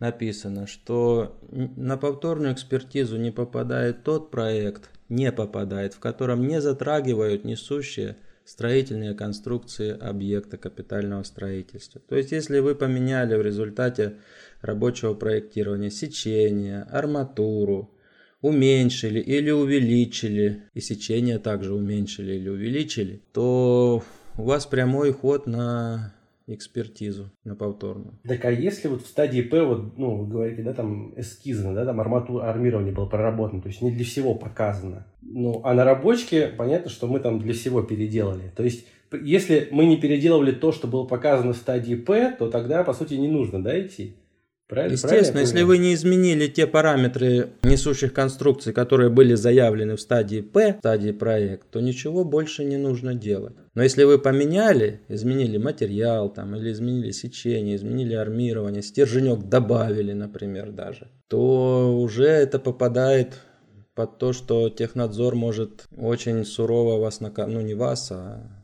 написано, 0.00 0.66
что 0.66 1.38
на 1.52 1.96
повторную 1.96 2.52
экспертизу 2.52 3.16
не 3.16 3.30
попадает 3.30 4.02
тот 4.02 4.32
проект, 4.32 4.90
не 5.08 5.30
попадает, 5.30 5.94
в 5.94 6.00
котором 6.00 6.48
не 6.48 6.60
затрагивают 6.60 7.44
несущие 7.44 8.16
строительные 8.48 9.14
конструкции 9.14 9.90
объекта 9.90 10.56
капитального 10.56 11.22
строительства. 11.22 12.00
То 12.00 12.16
есть, 12.16 12.32
если 12.32 12.60
вы 12.60 12.74
поменяли 12.74 13.36
в 13.36 13.42
результате 13.42 14.16
рабочего 14.62 15.12
проектирования 15.12 15.90
сечение, 15.90 16.82
арматуру, 16.84 17.94
уменьшили 18.40 19.20
или 19.20 19.50
увеличили, 19.50 20.62
и 20.72 20.80
сечение 20.80 21.38
также 21.38 21.74
уменьшили 21.74 22.36
или 22.36 22.48
увеличили, 22.48 23.20
то 23.34 24.02
у 24.38 24.42
вас 24.42 24.64
прямой 24.64 25.12
ход 25.12 25.46
на 25.46 26.14
экспертизу 26.54 27.30
на 27.44 27.54
повторную. 27.54 28.18
Так 28.24 28.44
а 28.44 28.50
если 28.50 28.88
вот 28.88 29.02
в 29.02 29.06
стадии 29.06 29.42
П, 29.42 29.62
вот, 29.62 29.96
ну, 29.98 30.16
вы 30.16 30.26
говорите, 30.26 30.62
да, 30.62 30.72
там 30.72 31.12
эскизно, 31.18 31.74
да, 31.74 31.84
там 31.84 32.00
арматура, 32.00 32.48
армирование 32.48 32.92
было 32.92 33.06
проработано, 33.06 33.60
то 33.60 33.68
есть 33.68 33.82
не 33.82 33.90
для 33.90 34.04
всего 34.04 34.34
показано. 34.34 35.06
Ну, 35.22 35.60
а 35.64 35.74
на 35.74 35.84
рабочке 35.84 36.48
понятно, 36.48 36.90
что 36.90 37.06
мы 37.06 37.20
там 37.20 37.38
для 37.38 37.52
всего 37.52 37.82
переделали. 37.82 38.52
То 38.56 38.62
есть 38.62 38.86
если 39.22 39.68
мы 39.70 39.86
не 39.86 39.96
переделывали 39.96 40.52
то, 40.52 40.72
что 40.72 40.86
было 40.86 41.04
показано 41.04 41.52
в 41.52 41.56
стадии 41.56 41.94
П, 41.94 42.34
то 42.38 42.50
тогда, 42.50 42.84
по 42.84 42.92
сути, 42.92 43.14
не 43.14 43.28
нужно, 43.28 43.62
да, 43.62 43.78
идти? 43.80 44.16
Правильно? 44.68 44.92
Естественно, 44.92 45.20
Правильно 45.22 45.38
если 45.40 45.62
вы 45.62 45.78
не 45.78 45.94
изменили 45.94 46.46
те 46.46 46.66
параметры 46.66 47.50
несущих 47.62 48.12
конструкций, 48.12 48.74
которые 48.74 49.08
были 49.08 49.34
заявлены 49.34 49.96
в 49.96 50.00
стадии 50.00 50.42
П, 50.42 50.76
стадии 50.80 51.12
проект, 51.12 51.70
то 51.70 51.80
ничего 51.80 52.22
больше 52.22 52.64
не 52.64 52.76
нужно 52.76 53.14
делать. 53.14 53.54
Но 53.74 53.82
если 53.82 54.04
вы 54.04 54.18
поменяли, 54.18 55.00
изменили 55.08 55.56
материал 55.56 56.28
там, 56.28 56.54
или 56.54 56.70
изменили 56.72 57.12
сечение, 57.12 57.76
изменили 57.76 58.12
армирование, 58.12 58.82
стерженек 58.82 59.48
добавили, 59.48 60.12
например, 60.12 60.70
даже, 60.70 61.08
то 61.28 61.98
уже 61.98 62.26
это 62.26 62.58
попадает 62.58 63.40
под 63.94 64.18
то, 64.18 64.34
что 64.34 64.68
технадзор 64.68 65.34
может 65.34 65.86
очень 65.96 66.44
сурово 66.44 67.00
вас 67.00 67.20
наказать, 67.20 67.52
ну 67.52 67.62
не 67.62 67.74
вас, 67.74 68.12
а 68.12 68.57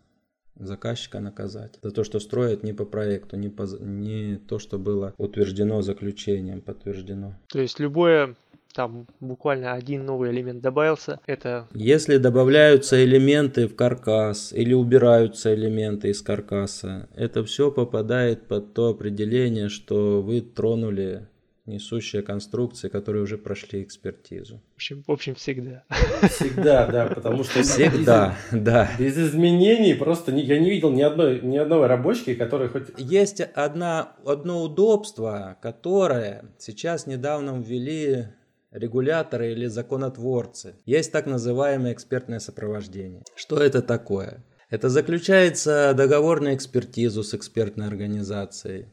заказчика 0.59 1.21
наказать 1.21 1.79
за 1.83 1.91
то, 1.91 2.05
что 2.05 2.21
строят 2.21 2.63
не 2.63 2.73
по 2.73 2.85
проекту, 2.85 3.37
не, 3.37 3.49
по, 3.49 3.65
не 3.81 4.37
то, 4.37 4.59
что 4.59 4.79
было 4.79 5.15
утверждено 5.19 5.83
заключением, 5.83 6.61
подтверждено. 6.61 7.35
То 7.49 7.61
есть 7.61 7.81
любое 7.81 8.35
там 8.75 9.07
буквально 9.21 9.73
один 9.73 10.05
новый 10.05 10.33
элемент 10.33 10.61
добавился, 10.61 11.21
это... 11.27 11.69
Если 11.73 12.17
добавляются 12.17 13.03
элементы 13.03 13.69
в 13.69 13.77
каркас 13.77 14.53
или 14.53 14.75
убираются 14.75 15.55
элементы 15.55 16.09
из 16.09 16.21
каркаса, 16.23 17.09
это 17.15 17.45
все 17.45 17.71
попадает 17.71 18.49
под 18.49 18.75
то 18.75 18.89
определение, 18.89 19.69
что 19.69 20.21
вы 20.21 20.41
тронули 20.41 21.29
несущие 21.67 22.23
конструкции, 22.23 22.89
которые 22.89 23.23
уже 23.23 23.39
прошли 23.39 23.83
экспертизу. 23.83 24.62
В 24.73 24.77
общем, 24.77 25.05
в 25.07 25.11
общем 25.11 25.35
всегда. 25.35 25.85
Всегда, 26.29 26.87
да, 26.87 27.07
потому 27.07 27.43
что... 27.45 27.62
Всегда, 27.62 28.37
без, 28.53 28.62
да. 28.62 28.91
Без 28.99 29.17
изменений 29.17 29.95
просто 29.95 30.33
не, 30.33 30.43
я 30.43 30.59
не 30.59 30.71
видел 30.71 30.91
ни 30.91 31.03
одной, 31.03 31.41
ни 31.41 31.57
одной 31.57 31.87
рабочки, 31.87 32.35
которая 32.35 32.69
хоть... 32.69 32.89
Есть 32.99 33.41
одна, 33.41 34.12
одно 34.25 34.62
удобство, 34.62 35.57
которое 35.62 36.45
сейчас 36.59 37.07
недавно 37.07 37.59
ввели 37.59 38.27
регуляторы 38.71 39.53
или 39.53 39.67
законотворцы. 39.67 40.75
Есть 40.85 41.12
так 41.12 41.27
называемое 41.27 41.93
экспертное 41.93 42.41
сопровождение. 42.41 43.23
Что 43.37 43.57
это 43.57 43.81
такое? 43.81 44.45
Это 44.69 44.89
заключается 44.89 45.95
договор 45.97 46.41
на 46.41 46.55
экспертизу 46.55 47.23
с 47.23 47.33
экспертной 47.35 47.87
организацией. 47.87 48.87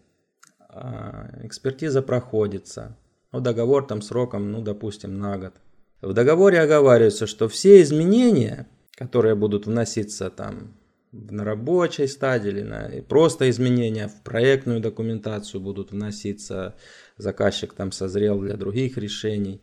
А, 0.74 1.30
экспертиза 1.44 2.02
проходится. 2.02 2.98
Ну, 3.34 3.42
договор 3.42 3.86
там 3.86 4.02
сроком, 4.02 4.52
ну, 4.52 4.62
допустим, 4.62 5.20
на 5.20 5.38
год. 5.38 5.54
В 6.02 6.14
договоре 6.14 6.62
оговаривается, 6.62 7.28
что 7.28 7.50
все 7.50 7.82
изменения, 7.82 8.68
которые 8.96 9.36
будут 9.36 9.66
вноситься 9.66 10.30
там 10.30 10.78
на 11.12 11.44
рабочей 11.44 12.08
стадии 12.08 12.50
или 12.50 12.62
на 12.62 12.90
просто 13.08 13.50
изменения 13.50 14.08
в 14.08 14.24
проектную 14.24 14.80
документацию 14.80 15.60
будут 15.60 15.92
вноситься, 15.92 16.76
заказчик 17.18 17.74
там 17.74 17.92
созрел 17.92 18.40
для 18.40 18.56
других 18.56 18.98
решений. 18.98 19.62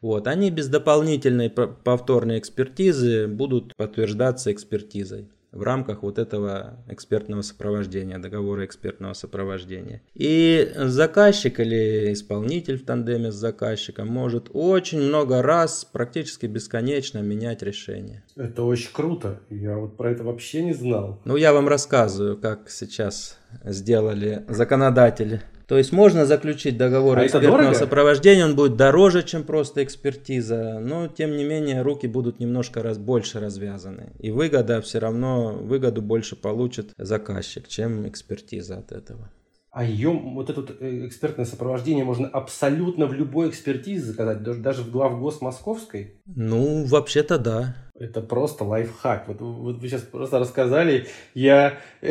Вот, 0.00 0.26
они 0.26 0.50
без 0.50 0.68
дополнительной 0.68 1.50
повторной 1.50 2.38
экспертизы 2.38 3.26
будут 3.26 3.76
подтверждаться 3.76 4.52
экспертизой 4.52 5.28
в 5.52 5.62
рамках 5.62 6.02
вот 6.02 6.18
этого 6.18 6.78
экспертного 6.88 7.42
сопровождения, 7.42 8.18
договора 8.18 8.64
экспертного 8.64 9.14
сопровождения. 9.14 10.02
И 10.14 10.72
заказчик 10.76 11.60
или 11.60 12.12
исполнитель 12.12 12.78
в 12.78 12.84
тандеме 12.84 13.32
с 13.32 13.34
заказчиком 13.34 14.08
может 14.08 14.50
очень 14.52 15.00
много 15.00 15.42
раз, 15.42 15.84
практически 15.84 16.46
бесконечно 16.46 17.18
менять 17.18 17.62
решение. 17.62 18.22
Это 18.36 18.62
очень 18.62 18.90
круто. 18.92 19.40
Я 19.50 19.76
вот 19.76 19.96
про 19.96 20.10
это 20.10 20.24
вообще 20.24 20.62
не 20.62 20.74
знал. 20.74 21.20
Ну, 21.24 21.36
я 21.36 21.52
вам 21.52 21.68
рассказываю, 21.68 22.36
как 22.36 22.68
сейчас 22.70 23.38
сделали 23.64 24.44
законодатели. 24.48 25.42
То 25.66 25.76
есть 25.76 25.92
можно 25.92 26.26
заключить 26.26 26.76
договор 26.76 27.18
а 27.18 27.26
экспертного 27.26 27.72
сопровождения, 27.72 28.44
он 28.44 28.54
будет 28.54 28.76
дороже, 28.76 29.24
чем 29.24 29.42
просто 29.42 29.82
экспертиза, 29.82 30.78
но 30.78 31.08
тем 31.08 31.36
не 31.36 31.44
менее 31.44 31.82
руки 31.82 32.06
будут 32.06 32.38
немножко 32.38 32.82
раз, 32.82 32.98
больше 32.98 33.40
развязаны. 33.40 34.12
И 34.20 34.30
выгода 34.30 34.80
все 34.80 35.00
равно, 35.00 35.52
выгоду 35.52 36.02
больше 36.02 36.36
получит 36.36 36.92
заказчик, 36.96 37.66
чем 37.66 38.08
экспертиза 38.08 38.78
от 38.78 38.92
этого. 38.92 39.30
А 39.76 39.84
ее, 39.84 40.08
вот 40.08 40.48
это 40.48 40.62
вот 40.62 40.74
э, 40.80 41.06
экспертное 41.06 41.44
сопровождение 41.44 42.02
можно 42.02 42.28
абсолютно 42.28 43.04
в 43.06 43.12
любой 43.12 43.50
экспертизе 43.50 44.06
заказать, 44.06 44.42
даже 44.42 44.80
в 44.80 44.90
главгос 44.90 45.42
московской? 45.42 46.14
Ну, 46.24 46.86
вообще-то 46.86 47.38
да. 47.38 47.76
Это 47.98 48.22
просто 48.22 48.64
лайфхак. 48.64 49.28
Вот, 49.28 49.42
вот 49.42 49.76
вы 49.76 49.88
сейчас 49.88 50.00
просто 50.00 50.38
рассказали, 50.38 51.08
я, 51.34 51.78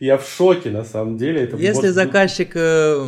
я 0.00 0.16
в 0.16 0.26
шоке 0.26 0.70
на 0.70 0.84
самом 0.84 1.16
деле. 1.16 1.42
Это 1.42 1.56
Если 1.56 1.88
вот... 1.88 1.94
заказчик 1.94 2.52
э, 2.54 3.06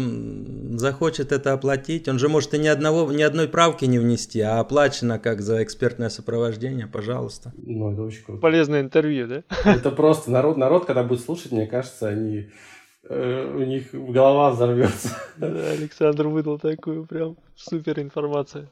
захочет 0.77 1.33
это 1.33 1.53
оплатить, 1.53 2.09
он 2.09 2.19
же 2.19 2.29
может 2.29 2.55
и 2.55 2.59
ни, 2.59 2.67
одного, 2.67 3.11
ни 3.13 3.23
одной 3.23 3.49
правки 3.49 3.85
не 3.85 3.99
внести, 3.99 4.41
а 4.41 4.61
оплачено 4.61 5.19
как 5.19 5.41
за 5.41 5.63
экспертное 5.63 6.09
сопровождение, 6.09 6.87
пожалуйста. 6.87 7.53
Ну, 7.57 7.93
это 7.93 8.03
очень 8.03 8.25
круто. 8.25 8.41
Полезное 8.41 8.81
интервью, 8.81 9.29
да? 9.29 9.43
Это 9.65 9.91
просто 9.91 10.31
народ, 10.31 10.57
народ, 10.57 10.87
когда 10.87 11.03
будет 11.03 11.21
слушать, 11.21 11.53
мне 11.53 11.67
кажется, 11.67 12.09
они 12.09 12.51
э, 13.09 13.55
у 13.55 13.63
них 13.63 13.93
голова 13.93 14.51
взорвется. 14.51 15.17
Да, 15.37 15.71
Александр 15.71 16.27
выдал 16.27 16.59
такую 16.59 17.07
прям 17.07 17.37
супер 17.55 18.01
информацию. 18.01 18.69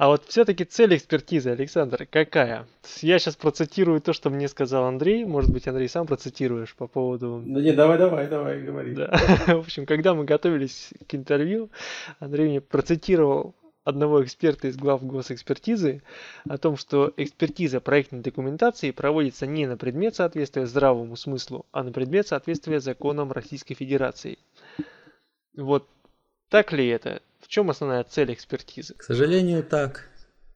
А 0.00 0.08
вот 0.08 0.24
все-таки 0.28 0.64
цель 0.64 0.96
экспертизы, 0.96 1.50
Александр, 1.50 2.06
какая? 2.10 2.66
Я 3.02 3.18
сейчас 3.18 3.36
процитирую 3.36 4.00
то, 4.00 4.14
что 4.14 4.30
мне 4.30 4.48
сказал 4.48 4.86
Андрей. 4.86 5.26
Может 5.26 5.52
быть, 5.52 5.68
Андрей, 5.68 5.90
сам 5.90 6.06
процитируешь 6.06 6.74
по 6.74 6.86
поводу... 6.86 7.42
Да 7.44 7.60
не, 7.60 7.72
давай, 7.72 7.98
давай, 7.98 8.26
давай, 8.26 8.62
говори. 8.62 8.94
Да. 8.94 9.10
В 9.46 9.58
общем, 9.58 9.84
когда 9.84 10.14
мы 10.14 10.24
готовились 10.24 10.94
к 11.06 11.14
интервью, 11.14 11.68
Андрей 12.18 12.48
мне 12.48 12.60
процитировал 12.62 13.54
одного 13.84 14.24
эксперта 14.24 14.68
из 14.68 14.78
глав 14.78 15.04
госэкспертизы 15.04 16.02
о 16.48 16.56
том, 16.56 16.78
что 16.78 17.12
экспертиза 17.18 17.82
проектной 17.82 18.20
документации 18.20 18.92
проводится 18.92 19.46
не 19.46 19.66
на 19.66 19.76
предмет 19.76 20.14
соответствия 20.14 20.64
здравому 20.64 21.14
смыслу, 21.16 21.66
а 21.72 21.84
на 21.84 21.92
предмет 21.92 22.26
соответствия 22.26 22.80
законам 22.80 23.32
Российской 23.32 23.74
Федерации. 23.74 24.38
Вот 25.54 25.86
так 26.48 26.72
ли 26.72 26.88
это? 26.88 27.20
Чем 27.50 27.68
основная 27.68 28.04
цель 28.04 28.32
экспертизы? 28.32 28.94
К 28.94 29.02
сожалению, 29.02 29.64
так. 29.64 30.08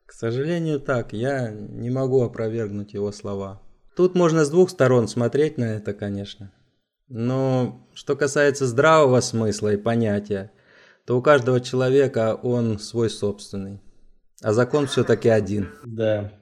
К 0.06 0.12
сожалению, 0.12 0.78
так. 0.78 1.12
Я 1.12 1.50
не 1.50 1.90
могу 1.90 2.22
опровергнуть 2.22 2.94
его 2.94 3.10
слова. 3.10 3.60
Тут 3.96 4.14
можно 4.14 4.44
с 4.44 4.50
двух 4.50 4.70
сторон 4.70 5.08
смотреть 5.08 5.58
на 5.58 5.64
это, 5.64 5.92
конечно. 5.92 6.52
Но 7.08 7.88
что 7.94 8.14
касается 8.14 8.66
здравого 8.66 9.20
смысла 9.20 9.72
и 9.72 9.76
понятия, 9.76 10.52
то 11.04 11.18
у 11.18 11.22
каждого 11.22 11.60
человека 11.60 12.38
он 12.40 12.78
свой 12.78 13.10
собственный. 13.10 13.82
А 14.40 14.52
закон 14.52 14.86
все-таки 14.86 15.28
один. 15.28 15.70
Да. 15.84 16.32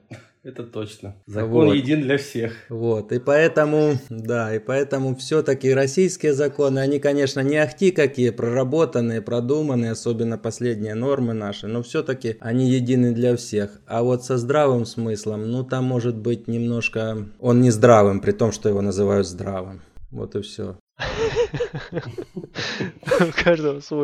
Это 0.43 0.63
точно. 0.63 1.15
Закон 1.25 1.67
вот. 1.67 1.73
един 1.73 2.01
для 2.01 2.17
всех. 2.17 2.51
Вот, 2.67 3.13
и 3.13 3.19
поэтому, 3.19 3.93
да, 4.09 4.53
и 4.53 4.59
поэтому 4.59 5.15
все-таки 5.15 5.73
российские 5.73 6.33
законы, 6.33 6.79
они, 6.79 6.99
конечно, 6.99 7.39
не 7.39 7.55
ахти 7.55 7.91
какие, 7.91 8.29
проработанные, 8.29 9.21
продуманные, 9.21 9.91
особенно 9.91 10.37
последние 10.37 10.95
нормы 10.95 11.31
наши, 11.31 11.67
но 11.67 11.81
все-таки 11.81 12.35
они 12.41 12.69
едины 12.69 13.13
для 13.13 13.37
всех. 13.37 13.79
А 13.87 14.03
вот 14.03 14.25
со 14.25 14.37
здравым 14.37 14.85
смыслом, 14.85 15.49
ну, 15.49 15.63
там 15.63 15.85
может 15.85 16.17
быть 16.17 16.49
немножко... 16.49 17.25
Он 17.39 17.61
не 17.61 17.71
здравым, 17.71 18.19
при 18.19 18.33
том, 18.33 18.51
что 18.51 18.67
его 18.67 18.81
называют 18.81 19.25
здравым. 19.25 19.81
Вот 20.11 20.35
и 20.35 20.41
все. 20.41 20.77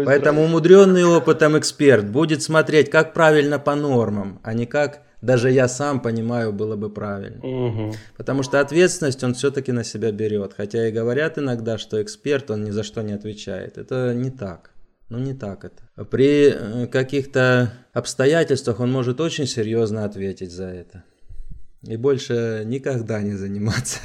Поэтому 0.05 0.43
умудренный 0.43 1.03
опытом 1.03 1.57
эксперт 1.59 2.09
будет 2.09 2.41
смотреть, 2.41 2.89
как 2.89 3.13
правильно 3.13 3.59
по 3.59 3.75
нормам, 3.75 4.39
а 4.41 4.53
не 4.53 4.65
как 4.65 5.01
даже 5.21 5.51
я 5.51 5.67
сам 5.67 5.99
понимаю, 6.01 6.53
было 6.53 6.75
бы 6.75 6.89
правильно. 6.89 7.39
Угу. 7.45 7.93
Потому 8.17 8.43
что 8.43 8.59
ответственность 8.59 9.23
он 9.23 9.33
все-таки 9.33 9.71
на 9.71 9.83
себя 9.83 10.11
берет. 10.11 10.53
Хотя 10.55 10.87
и 10.87 10.91
говорят 10.91 11.37
иногда, 11.37 11.77
что 11.77 12.01
эксперт, 12.01 12.49
он 12.51 12.63
ни 12.63 12.71
за 12.71 12.83
что 12.83 13.01
не 13.01 13.13
отвечает. 13.13 13.77
Это 13.77 14.13
не 14.13 14.29
так. 14.29 14.71
Ну, 15.09 15.17
не 15.17 15.33
так 15.33 15.65
это. 15.65 16.05
При 16.05 16.51
э, 16.51 16.87
каких-то 16.87 17.73
обстоятельствах 17.93 18.79
он 18.79 18.91
может 18.91 19.19
очень 19.19 19.47
серьезно 19.47 20.05
ответить 20.05 20.51
за 20.51 20.65
это. 20.65 21.03
И 21.81 21.97
больше 21.97 22.63
никогда 22.65 23.21
не 23.21 23.33
заниматься 23.33 23.99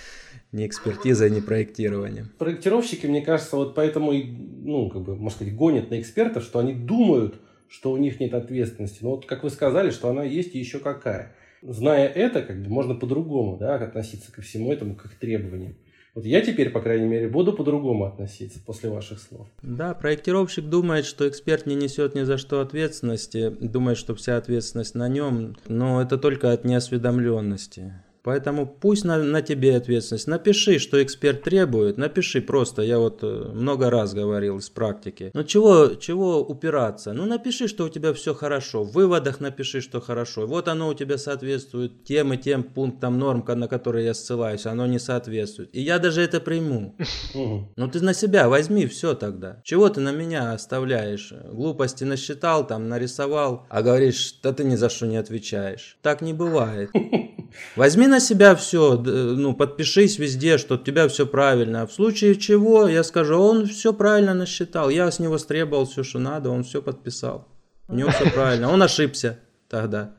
ни 0.52 0.66
экспертизой, 0.66 1.30
ни 1.30 1.40
проектированием. 1.40 2.30
Проектировщики, 2.38 3.06
мне 3.06 3.22
кажется, 3.22 3.56
вот 3.56 3.74
поэтому, 3.74 4.12
ну, 4.12 4.90
как 4.90 5.02
бы, 5.02 5.16
можно 5.16 5.36
сказать, 5.36 5.56
гонят 5.56 5.90
на 5.90 6.00
экспертов, 6.00 6.44
что 6.44 6.58
они 6.58 6.74
думают, 6.74 7.40
что 7.70 7.92
у 7.92 7.96
них 7.96 8.20
нет 8.20 8.34
ответственности. 8.34 8.98
Но 9.02 9.10
вот 9.10 9.26
как 9.26 9.44
вы 9.44 9.50
сказали, 9.50 9.90
что 9.90 10.10
она 10.10 10.24
есть 10.24 10.54
и 10.54 10.58
еще 10.58 10.80
какая. 10.80 11.34
Зная 11.62 12.08
это, 12.08 12.42
как 12.42 12.62
бы 12.62 12.68
можно 12.68 12.94
по-другому 12.94 13.56
да, 13.56 13.76
относиться 13.76 14.32
ко 14.32 14.42
всему 14.42 14.72
этому, 14.72 14.96
как 14.96 15.12
к 15.12 15.14
требованиям. 15.14 15.76
Вот 16.14 16.24
я 16.24 16.40
теперь, 16.40 16.70
по 16.70 16.80
крайней 16.80 17.06
мере, 17.06 17.28
буду 17.28 17.52
по-другому 17.52 18.04
относиться 18.04 18.58
после 18.66 18.90
ваших 18.90 19.20
слов. 19.20 19.46
Да, 19.62 19.94
проектировщик 19.94 20.64
думает, 20.64 21.04
что 21.04 21.28
эксперт 21.28 21.66
не 21.66 21.76
несет 21.76 22.16
ни 22.16 22.22
за 22.22 22.36
что 22.36 22.60
ответственности, 22.60 23.50
думает, 23.50 23.96
что 23.96 24.16
вся 24.16 24.36
ответственность 24.36 24.96
на 24.96 25.06
нем, 25.06 25.56
но 25.68 26.02
это 26.02 26.18
только 26.18 26.50
от 26.50 26.64
неосведомленности. 26.64 27.94
Поэтому 28.22 28.66
пусть 28.66 29.04
на, 29.04 29.22
на 29.22 29.42
тебе 29.42 29.76
ответственность. 29.76 30.26
Напиши, 30.26 30.78
что 30.78 31.02
эксперт 31.02 31.42
требует. 31.42 31.96
Напиши 31.96 32.40
просто. 32.40 32.82
Я 32.82 32.98
вот 32.98 33.20
э, 33.22 33.26
много 33.52 33.90
раз 33.90 34.14
говорил 34.14 34.58
из 34.58 34.68
практики. 34.70 35.30
Ну 35.34 35.44
чего, 35.44 35.94
чего 35.94 36.42
упираться? 36.42 37.12
Ну 37.12 37.24
напиши, 37.26 37.68
что 37.68 37.84
у 37.84 37.88
тебя 37.88 38.12
все 38.12 38.34
хорошо. 38.34 38.84
В 38.84 38.92
выводах 38.92 39.40
напиши, 39.40 39.80
что 39.80 40.00
хорошо. 40.00 40.46
Вот 40.46 40.68
оно 40.68 40.88
у 40.88 40.94
тебя 40.94 41.18
соответствует 41.18 42.04
тем 42.04 42.32
и 42.32 42.36
тем 42.36 42.62
пунктам 42.62 43.18
норм, 43.18 43.44
на 43.46 43.68
которые 43.68 44.06
я 44.06 44.14
ссылаюсь. 44.14 44.66
Оно 44.66 44.86
не 44.86 44.98
соответствует. 44.98 45.74
И 45.74 45.80
я 45.80 45.98
даже 45.98 46.22
это 46.22 46.40
приму. 46.40 46.96
Ну 47.34 47.88
ты 47.88 48.00
на 48.00 48.14
себя 48.14 48.48
возьми 48.48 48.86
все 48.86 49.14
тогда. 49.14 49.60
Чего 49.64 49.88
ты 49.88 50.00
на 50.00 50.12
меня 50.12 50.52
оставляешь? 50.52 51.32
Глупости 51.50 52.04
насчитал, 52.04 52.66
там 52.66 52.88
нарисовал, 52.88 53.66
а 53.68 53.82
говоришь, 53.82 54.38
да 54.42 54.52
ты 54.52 54.64
ни 54.64 54.76
за 54.76 54.88
что 54.88 55.06
не 55.06 55.16
отвечаешь. 55.16 55.98
Так 56.02 56.20
не 56.20 56.32
бывает. 56.32 56.90
Возьми 57.76 58.06
на 58.10 58.20
себя 58.20 58.54
все, 58.54 58.96
ну, 58.96 59.54
подпишись 59.54 60.18
везде, 60.18 60.58
что 60.58 60.74
у 60.74 60.78
тебя 60.78 61.08
все 61.08 61.26
правильно. 61.26 61.86
В 61.86 61.92
случае 61.92 62.34
чего, 62.36 62.88
я 62.88 63.02
скажу, 63.02 63.38
он 63.38 63.66
все 63.66 63.92
правильно 63.94 64.34
насчитал. 64.34 64.90
Я 64.90 65.10
с 65.10 65.18
него 65.18 65.38
стребовал 65.38 65.86
все, 65.86 66.02
что 66.02 66.18
надо, 66.18 66.50
он 66.50 66.62
все 66.62 66.82
подписал. 66.82 67.48
У 67.88 67.94
него 67.94 68.10
все 68.10 68.30
правильно. 68.30 68.70
Он 68.70 68.82
ошибся 68.82 69.38
тогда. 69.68 70.14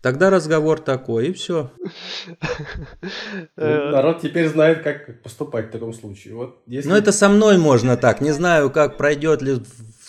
Тогда 0.00 0.28
разговор 0.28 0.80
такой, 0.80 1.28
и 1.28 1.32
все. 1.32 1.70
Ну, 3.56 3.90
народ 3.90 4.20
теперь 4.20 4.48
знает, 4.48 4.82
как 4.82 5.22
поступать 5.22 5.68
в 5.68 5.70
таком 5.70 5.94
случае. 5.94 6.34
Вот 6.34 6.62
если... 6.66 6.90
Ну, 6.90 6.94
это 6.94 7.10
со 7.10 7.30
мной 7.30 7.56
можно 7.56 7.96
так. 7.96 8.20
Не 8.20 8.32
знаю, 8.32 8.70
как 8.70 8.98
пройдет 8.98 9.40
ли 9.40 9.62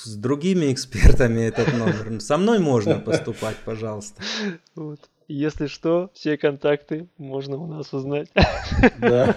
с 0.04 0.16
другими 0.18 0.74
экспертами 0.74 1.42
этот 1.48 1.74
номер. 1.74 2.20
Со 2.20 2.38
мной 2.38 2.60
можно 2.60 3.00
поступать, 3.00 3.56
пожалуйста. 3.64 4.22
Вот. 4.76 5.00
Если 5.28 5.66
что, 5.66 6.12
все 6.14 6.38
контакты 6.38 7.08
можно 7.18 7.58
у 7.58 7.66
нас 7.66 7.94
узнать. 7.94 8.30
Да. 9.00 9.36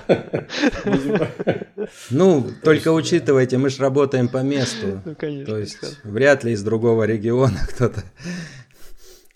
Ну, 2.11 2.47
только 2.63 2.93
учитывайте, 2.93 3.57
мы 3.57 3.71
же 3.71 3.81
работаем 3.81 4.29
по 4.29 4.43
месту. 4.43 5.01
Ну, 5.05 5.15
конечно. 5.15 5.47
То 5.47 5.59
есть 5.59 6.05
вряд 6.05 6.45
ли 6.45 6.53
из 6.53 6.63
другого 6.63 7.05
региона 7.05 7.59
кто-то 7.71 8.03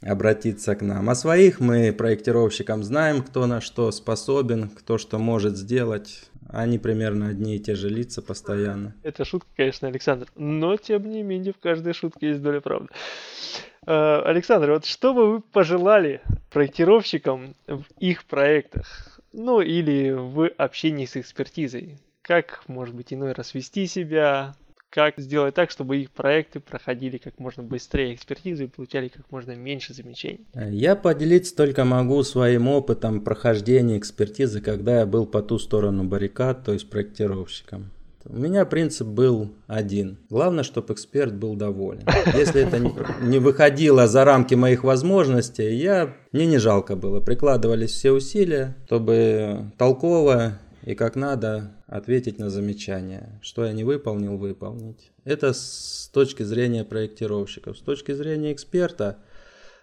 обратиться 0.02 0.74
к 0.74 0.82
нам. 0.82 1.08
А 1.08 1.14
своих 1.14 1.60
мы 1.60 1.92
проектировщикам 1.92 2.82
знаем, 2.82 3.22
кто 3.22 3.46
на 3.46 3.60
что 3.60 3.90
способен, 3.90 4.68
кто 4.68 4.98
что 4.98 5.18
может 5.18 5.56
сделать. 5.56 6.24
Они 6.52 6.78
примерно 6.78 7.28
одни 7.28 7.56
и 7.56 7.58
те 7.58 7.74
же 7.74 7.88
лица 7.88 8.20
постоянно. 8.20 8.94
Это 9.02 9.24
шутка, 9.24 9.48
конечно, 9.56 9.88
Александр. 9.88 10.28
Но, 10.36 10.76
тем 10.76 11.10
не 11.10 11.22
менее, 11.22 11.54
в 11.54 11.58
каждой 11.58 11.94
шутке 11.94 12.28
есть 12.28 12.42
доля 12.42 12.60
правды. 12.60 12.88
Э, 13.86 14.20
Александр, 14.24 14.72
вот 14.72 14.84
что 14.84 15.14
бы 15.14 15.32
вы 15.32 15.40
пожелали 15.40 16.20
проектировщикам 16.50 17.54
в 17.66 17.84
их 17.98 18.24
проектах? 18.26 19.20
Ну, 19.32 19.62
или 19.62 20.10
в 20.10 20.48
общении 20.58 21.06
с 21.06 21.16
экспертизой? 21.16 21.98
Как, 22.20 22.64
может 22.68 22.94
быть, 22.94 23.14
иной 23.14 23.32
раз 23.32 23.54
вести 23.54 23.86
себя? 23.86 24.54
Как 24.92 25.14
сделать 25.16 25.54
так, 25.54 25.70
чтобы 25.70 25.96
их 25.96 26.10
проекты 26.10 26.60
проходили 26.60 27.16
как 27.16 27.38
можно 27.38 27.62
быстрее 27.62 28.14
экспертизу 28.14 28.64
и 28.64 28.66
получали 28.66 29.08
как 29.08 29.24
можно 29.30 29.52
меньше 29.52 29.94
замечаний? 29.94 30.44
Я 30.54 30.96
поделиться 30.96 31.56
только 31.56 31.86
могу 31.86 32.22
своим 32.24 32.68
опытом 32.68 33.22
прохождения 33.22 33.96
экспертизы, 33.96 34.60
когда 34.60 34.98
я 34.98 35.06
был 35.06 35.24
по 35.24 35.40
ту 35.40 35.58
сторону 35.58 36.04
баррикад, 36.04 36.64
то 36.64 36.74
есть 36.74 36.90
проектировщиком. 36.90 37.90
У 38.26 38.36
меня 38.36 38.66
принцип 38.66 39.08
был 39.08 39.50
один. 39.66 40.18
Главное, 40.28 40.62
чтобы 40.62 40.92
эксперт 40.92 41.32
был 41.32 41.54
доволен. 41.54 42.04
Если 42.34 42.60
это 42.60 42.78
не 42.78 43.38
выходило 43.38 44.06
за 44.06 44.24
рамки 44.26 44.54
моих 44.54 44.84
возможностей, 44.84 45.74
я, 45.74 46.14
мне 46.32 46.44
не 46.44 46.58
жалко 46.58 46.96
было. 46.96 47.20
Прикладывались 47.20 47.92
все 47.92 48.12
усилия, 48.12 48.76
чтобы 48.86 49.72
толково 49.78 50.58
и 50.84 50.94
как 50.94 51.16
надо 51.16 51.72
ответить 51.86 52.38
на 52.38 52.50
замечания. 52.50 53.38
Что 53.42 53.64
я 53.64 53.72
не 53.72 53.84
выполнил, 53.84 54.36
выполнить. 54.36 55.12
Это 55.24 55.52
с 55.52 56.10
точки 56.12 56.42
зрения 56.42 56.84
проектировщиков. 56.84 57.78
С 57.78 57.80
точки 57.80 58.12
зрения 58.12 58.52
эксперта, 58.52 59.18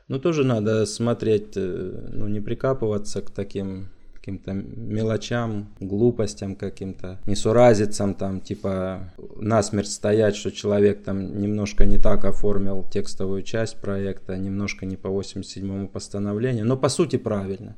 ну 0.08 0.20
тоже 0.20 0.44
надо 0.44 0.86
смотреть, 0.86 1.54
э, 1.56 2.10
ну 2.12 2.28
не 2.28 2.42
прикапываться 2.42 3.22
к 3.22 3.32
таким 3.32 3.90
каким-то 4.20 4.54
мелочам, 4.54 5.74
глупостям 5.80 6.56
каким-то, 6.56 7.20
несуразицам, 7.26 8.14
там, 8.14 8.42
типа, 8.42 9.14
насмерть 9.38 9.90
стоять, 9.90 10.36
что 10.36 10.52
человек 10.52 11.04
там 11.04 11.40
немножко 11.40 11.86
не 11.86 11.98
так 11.98 12.26
оформил 12.26 12.86
текстовую 12.92 13.44
часть 13.44 13.78
проекта, 13.78 14.38
немножко 14.38 14.86
не 14.86 14.98
по 14.98 15.08
87-му 15.08 15.88
постановлению, 15.88 16.66
но 16.66 16.78
по 16.78 16.90
сути 16.90 17.16
правильно. 17.16 17.76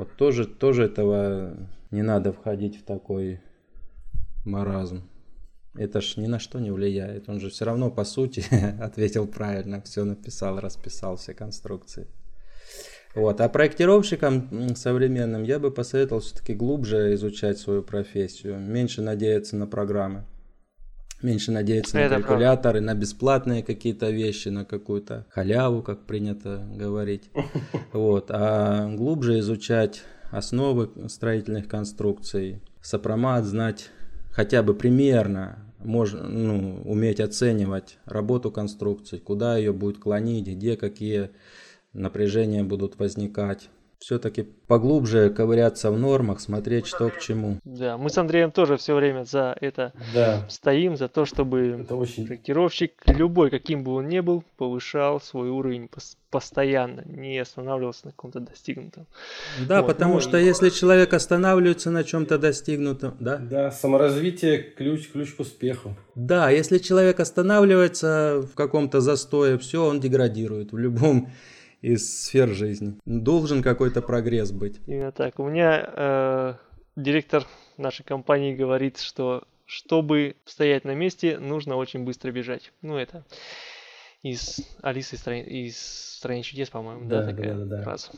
Вот 0.00 0.16
тоже, 0.16 0.46
тоже 0.46 0.84
этого 0.84 1.58
не 1.90 2.00
надо 2.00 2.32
входить 2.32 2.80
в 2.80 2.84
такой 2.84 3.38
маразм. 4.46 5.02
Это 5.74 6.00
ж 6.00 6.16
ни 6.16 6.26
на 6.26 6.38
что 6.38 6.58
не 6.58 6.70
влияет. 6.70 7.28
Он 7.28 7.38
же 7.38 7.50
все 7.50 7.66
равно, 7.66 7.90
по 7.90 8.04
сути, 8.04 8.42
ответил 8.80 9.26
правильно, 9.26 9.82
все 9.82 10.04
написал, 10.04 10.58
расписал 10.58 11.16
все 11.16 11.34
конструкции. 11.34 12.06
Вот. 13.14 13.42
А 13.42 13.50
проектировщикам 13.50 14.74
современным 14.74 15.42
я 15.42 15.58
бы 15.58 15.70
посоветовал 15.70 16.22
все-таки 16.22 16.54
глубже 16.54 17.12
изучать 17.12 17.58
свою 17.58 17.82
профессию, 17.82 18.58
меньше 18.58 19.02
надеяться 19.02 19.54
на 19.56 19.66
программы, 19.66 20.24
меньше 21.22 21.52
надеяться 21.52 21.98
Это 21.98 22.16
на 22.16 22.22
калькуляторы, 22.22 22.80
правда. 22.80 22.94
на 22.94 22.98
бесплатные 22.98 23.62
какие-то 23.62 24.10
вещи, 24.10 24.48
на 24.48 24.64
какую-то 24.64 25.26
халяву, 25.30 25.82
как 25.82 26.00
принято 26.06 26.66
говорить. 26.74 27.30
Вот. 27.92 28.26
А 28.30 28.88
глубже 28.94 29.38
изучать 29.40 30.02
основы 30.30 30.90
строительных 31.08 31.68
конструкций, 31.68 32.60
сопромат, 32.80 33.44
знать 33.44 33.90
хотя 34.30 34.62
бы 34.62 34.74
примерно, 34.74 35.58
можно, 35.78 36.28
ну, 36.28 36.82
уметь 36.84 37.20
оценивать 37.20 37.98
работу 38.04 38.50
конструкции, 38.50 39.18
куда 39.18 39.56
ее 39.56 39.72
будет 39.72 39.98
клонить, 39.98 40.46
где 40.46 40.76
какие 40.76 41.30
напряжения 41.92 42.62
будут 42.62 42.98
возникать. 42.98 43.68
Все-таки 44.00 44.44
поглубже 44.66 45.28
ковыряться 45.28 45.90
в 45.90 45.98
нормах, 45.98 46.40
смотреть, 46.40 46.86
что 46.86 47.10
к 47.10 47.20
чему. 47.20 47.58
Да, 47.64 47.98
мы 47.98 48.08
с 48.08 48.16
Андреем 48.16 48.50
тоже 48.50 48.78
все 48.78 48.94
время 48.94 49.24
за 49.24 49.54
это 49.60 49.92
да. 50.14 50.46
стоим, 50.48 50.96
за 50.96 51.08
то, 51.08 51.26
чтобы 51.26 51.82
это 51.82 51.96
очень... 51.96 52.26
проектировщик, 52.26 52.94
любой, 53.06 53.50
каким 53.50 53.84
бы 53.84 53.92
он 53.92 54.08
ни 54.08 54.20
был, 54.20 54.42
повышал 54.56 55.20
свой 55.20 55.50
уровень 55.50 55.90
постоянно, 56.30 57.02
не 57.04 57.38
останавливался 57.38 58.06
на 58.06 58.12
каком-то 58.12 58.40
достигнутом. 58.40 59.06
Да, 59.68 59.82
вот, 59.82 59.88
потому 59.88 60.14
ну, 60.14 60.20
что 60.20 60.38
и... 60.38 60.46
если 60.46 60.70
человек 60.70 61.12
останавливается 61.12 61.90
на 61.90 62.02
чем-то 62.02 62.38
достигнутом, 62.38 63.16
да? 63.20 63.36
Да, 63.36 63.70
саморазвитие 63.70 64.62
ключ, 64.62 65.10
ключ 65.10 65.34
к 65.34 65.40
успеху. 65.40 65.94
Да, 66.14 66.48
если 66.48 66.78
человек 66.78 67.20
останавливается 67.20 68.42
в 68.50 68.54
каком-то 68.54 69.02
застое, 69.02 69.58
все, 69.58 69.84
он 69.84 70.00
деградирует 70.00 70.72
в 70.72 70.78
любом 70.78 71.30
из 71.80 72.24
сфер 72.24 72.48
жизни. 72.50 72.98
Должен 73.04 73.62
какой-то 73.62 74.02
прогресс 74.02 74.52
быть. 74.52 74.80
Именно 74.86 75.12
так. 75.12 75.38
У 75.38 75.48
меня 75.48 75.90
э, 75.96 76.54
директор 76.96 77.46
нашей 77.76 78.04
компании 78.04 78.54
говорит, 78.54 78.98
что 78.98 79.44
чтобы 79.66 80.36
стоять 80.44 80.84
на 80.84 80.94
месте, 80.94 81.38
нужно 81.38 81.76
очень 81.76 82.04
быстро 82.04 82.32
бежать. 82.32 82.72
Ну, 82.82 82.96
это 82.96 83.24
из 84.22 84.60
Алисы 84.82 85.16
из 85.46 85.78
Страны 86.18 86.42
чудес, 86.42 86.68
по-моему, 86.68 87.08
да, 87.08 87.22
да, 87.22 87.30
такая 87.30 87.54
да, 87.54 87.64
да, 87.64 87.76
да. 87.76 87.82
фраза. 87.82 88.10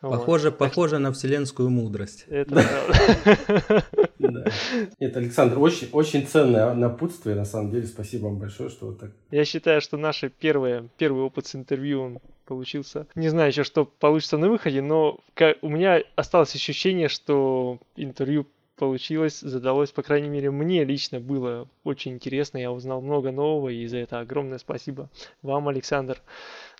Похоже, 0.00 0.50
вот. 0.50 0.58
похоже 0.58 0.98
на 0.98 1.12
вселенскую 1.12 1.70
мудрость. 1.70 2.24
Это 2.28 2.54
правда. 2.54 3.84
Нет, 5.00 5.16
Александр, 5.16 5.58
очень, 5.58 5.88
очень 5.92 6.26
ценное 6.26 6.74
напутствие, 6.74 7.36
на 7.36 7.44
самом 7.44 7.70
деле. 7.70 7.86
Спасибо 7.86 8.26
вам 8.26 8.38
большое, 8.38 8.68
что 8.68 8.86
вы 8.86 8.94
так... 8.94 9.10
Я 9.30 9.44
считаю, 9.44 9.80
что 9.80 9.96
наш 9.96 10.24
первый, 10.38 10.88
первый 10.98 11.22
опыт 11.22 11.46
с 11.46 11.54
интервью, 11.54 12.20
получился. 12.44 13.06
Не 13.14 13.28
знаю 13.28 13.48
еще, 13.48 13.64
что 13.64 13.84
получится 13.84 14.38
на 14.38 14.48
выходе, 14.48 14.82
но 14.82 15.18
у 15.62 15.68
меня 15.68 16.02
осталось 16.16 16.54
ощущение, 16.54 17.08
что 17.08 17.78
интервью 17.96 18.46
получилось, 18.76 19.40
задалось, 19.40 19.92
по 19.92 20.02
крайней 20.02 20.28
мере, 20.28 20.50
мне 20.50 20.84
лично 20.84 21.20
было 21.20 21.68
очень 21.84 22.14
интересно, 22.14 22.58
я 22.58 22.72
узнал 22.72 23.00
много 23.00 23.30
нового, 23.30 23.68
и 23.68 23.86
за 23.86 23.98
это 23.98 24.20
огромное 24.20 24.58
спасибо 24.58 25.10
вам, 25.42 25.68
Александр, 25.68 26.20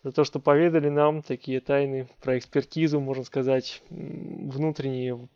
за 0.02 0.12
то, 0.12 0.24
что 0.24 0.40
поведали 0.40 0.88
нам 0.88 1.22
такие 1.22 1.60
тайны 1.60 2.08
про 2.20 2.36
экспертизу, 2.38 3.00
можно 3.00 3.24
сказать, 3.24 3.82
внутреннюю 3.90 5.28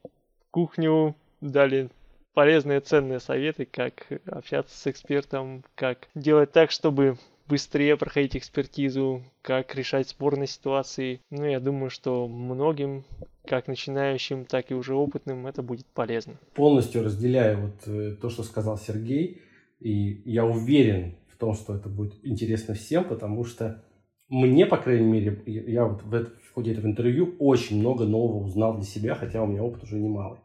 кухню, 0.51 1.15
дали 1.41 1.91
полезные, 2.35 2.81
ценные 2.81 3.21
советы, 3.21 3.65
как 3.65 4.07
общаться 4.27 4.77
с 4.77 4.87
экспертом, 4.87 5.65
как 5.75 6.09
делать 6.15 6.53
так, 6.53 6.71
чтобы 6.71 7.17
быстрее 7.49 7.97
проходить 7.97 8.37
экспертизу, 8.37 9.23
как 9.43 9.75
решать 9.75 10.09
спорные 10.09 10.47
ситуации. 10.47 11.21
Ну, 11.31 11.45
я 11.45 11.61
думаю, 11.61 11.91
что 11.91 12.29
многим, 12.29 13.05
как 13.47 13.67
начинающим, 13.67 14.45
так 14.45 14.71
и 14.71 14.75
уже 14.75 14.95
опытным, 14.95 15.47
это 15.47 15.63
будет 15.63 15.87
полезно. 15.87 16.39
Полностью 16.55 17.03
разделяю 17.03 17.61
вот 17.63 17.87
э, 17.87 18.17
то, 18.21 18.29
что 18.29 18.43
сказал 18.43 18.79
Сергей, 18.79 19.43
и 19.81 20.23
я 20.31 20.45
уверен 20.45 21.17
в 21.29 21.37
том, 21.37 21.55
что 21.55 21.75
это 21.75 21.89
будет 21.89 22.15
интересно 22.23 22.75
всем, 22.75 23.05
потому 23.05 23.45
что 23.45 23.83
мне, 24.29 24.67
по 24.67 24.77
крайней 24.77 25.07
мере, 25.07 25.43
я 25.47 25.87
вот 25.87 26.03
в, 26.03 26.13
это, 26.15 26.31
в 26.31 26.53
ходе 26.53 26.73
этого 26.73 26.87
интервью 26.87 27.35
очень 27.39 27.79
много 27.79 28.05
нового 28.05 28.45
узнал 28.45 28.75
для 28.77 28.85
себя, 28.85 29.15
хотя 29.15 29.43
у 29.43 29.47
меня 29.47 29.63
опыт 29.63 29.85
уже 29.85 29.97
немалый. 29.97 30.41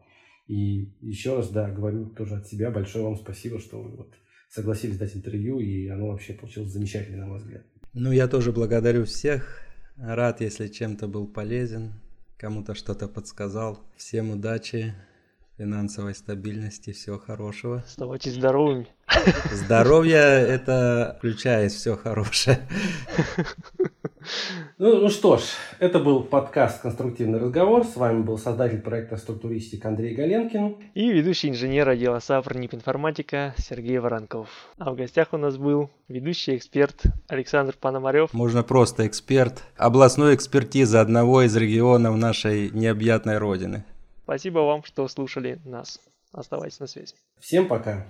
И 0.47 0.93
еще 1.01 1.35
раз, 1.35 1.49
да, 1.49 1.69
говорю 1.69 2.07
тоже 2.07 2.35
от 2.35 2.47
себя 2.47 2.69
большое 2.69 3.03
вам 3.03 3.15
спасибо, 3.15 3.59
что 3.59 3.81
вы 3.81 3.97
вот 3.97 4.13
согласились 4.53 4.97
дать 4.97 5.15
интервью, 5.15 5.59
и 5.59 5.87
оно 5.87 6.09
вообще 6.09 6.33
получилось 6.33 6.71
замечательно, 6.71 7.17
на 7.17 7.25
мой 7.25 7.39
взгляд. 7.39 7.63
Ну, 7.93 8.11
я 8.11 8.27
тоже 8.27 8.51
благодарю 8.51 9.05
всех. 9.05 9.61
Рад, 9.97 10.41
если 10.41 10.67
чем-то 10.67 11.07
был 11.07 11.27
полезен, 11.27 11.93
кому-то 12.37 12.75
что-то 12.75 13.07
подсказал. 13.07 13.79
Всем 13.97 14.29
удачи, 14.31 14.93
финансовой 15.57 16.13
стабильности, 16.13 16.91
всего 16.91 17.17
хорошего. 17.17 17.77
Оставайтесь 17.77 18.33
здоровыми. 18.33 18.87
Здоровье 19.51 20.17
это 20.17 21.15
включает 21.17 21.71
все 21.71 21.95
хорошее. 21.95 22.59
Ну, 24.77 25.01
ну 25.01 25.09
что 25.09 25.37
ж, 25.37 25.41
это 25.79 25.99
был 25.99 26.23
подкаст 26.23 26.81
«Конструктивный 26.81 27.39
разговор». 27.39 27.85
С 27.85 27.95
вами 27.95 28.21
был 28.21 28.37
создатель 28.37 28.81
проекта 28.81 29.17
«Структуристик» 29.17 29.85
Андрей 29.85 30.15
Галенкин. 30.15 30.77
И 30.93 31.11
ведущий 31.11 31.49
инженер 31.49 31.89
отдела 31.89 32.19
САПР 32.19 32.57
НИП 32.57 32.75
Информатика 32.75 33.53
Сергей 33.57 33.97
Воронков. 33.99 34.49
А 34.77 34.91
в 34.91 34.95
гостях 34.95 35.29
у 35.31 35.37
нас 35.37 35.57
был 35.57 35.89
ведущий 36.07 36.55
эксперт 36.55 37.03
Александр 37.27 37.75
Пономарев. 37.79 38.33
Можно 38.33 38.63
просто 38.63 39.07
эксперт 39.07 39.63
областной 39.77 40.35
экспертизы 40.35 40.97
одного 40.97 41.41
из 41.41 41.55
регионов 41.55 42.15
нашей 42.15 42.69
необъятной 42.71 43.37
родины. 43.37 43.83
Спасибо 44.23 44.59
вам, 44.59 44.83
что 44.83 45.07
слушали 45.07 45.59
нас. 45.65 45.99
Оставайтесь 46.31 46.79
на 46.79 46.87
связи. 46.87 47.15
Всем 47.39 47.67
пока. 47.67 48.05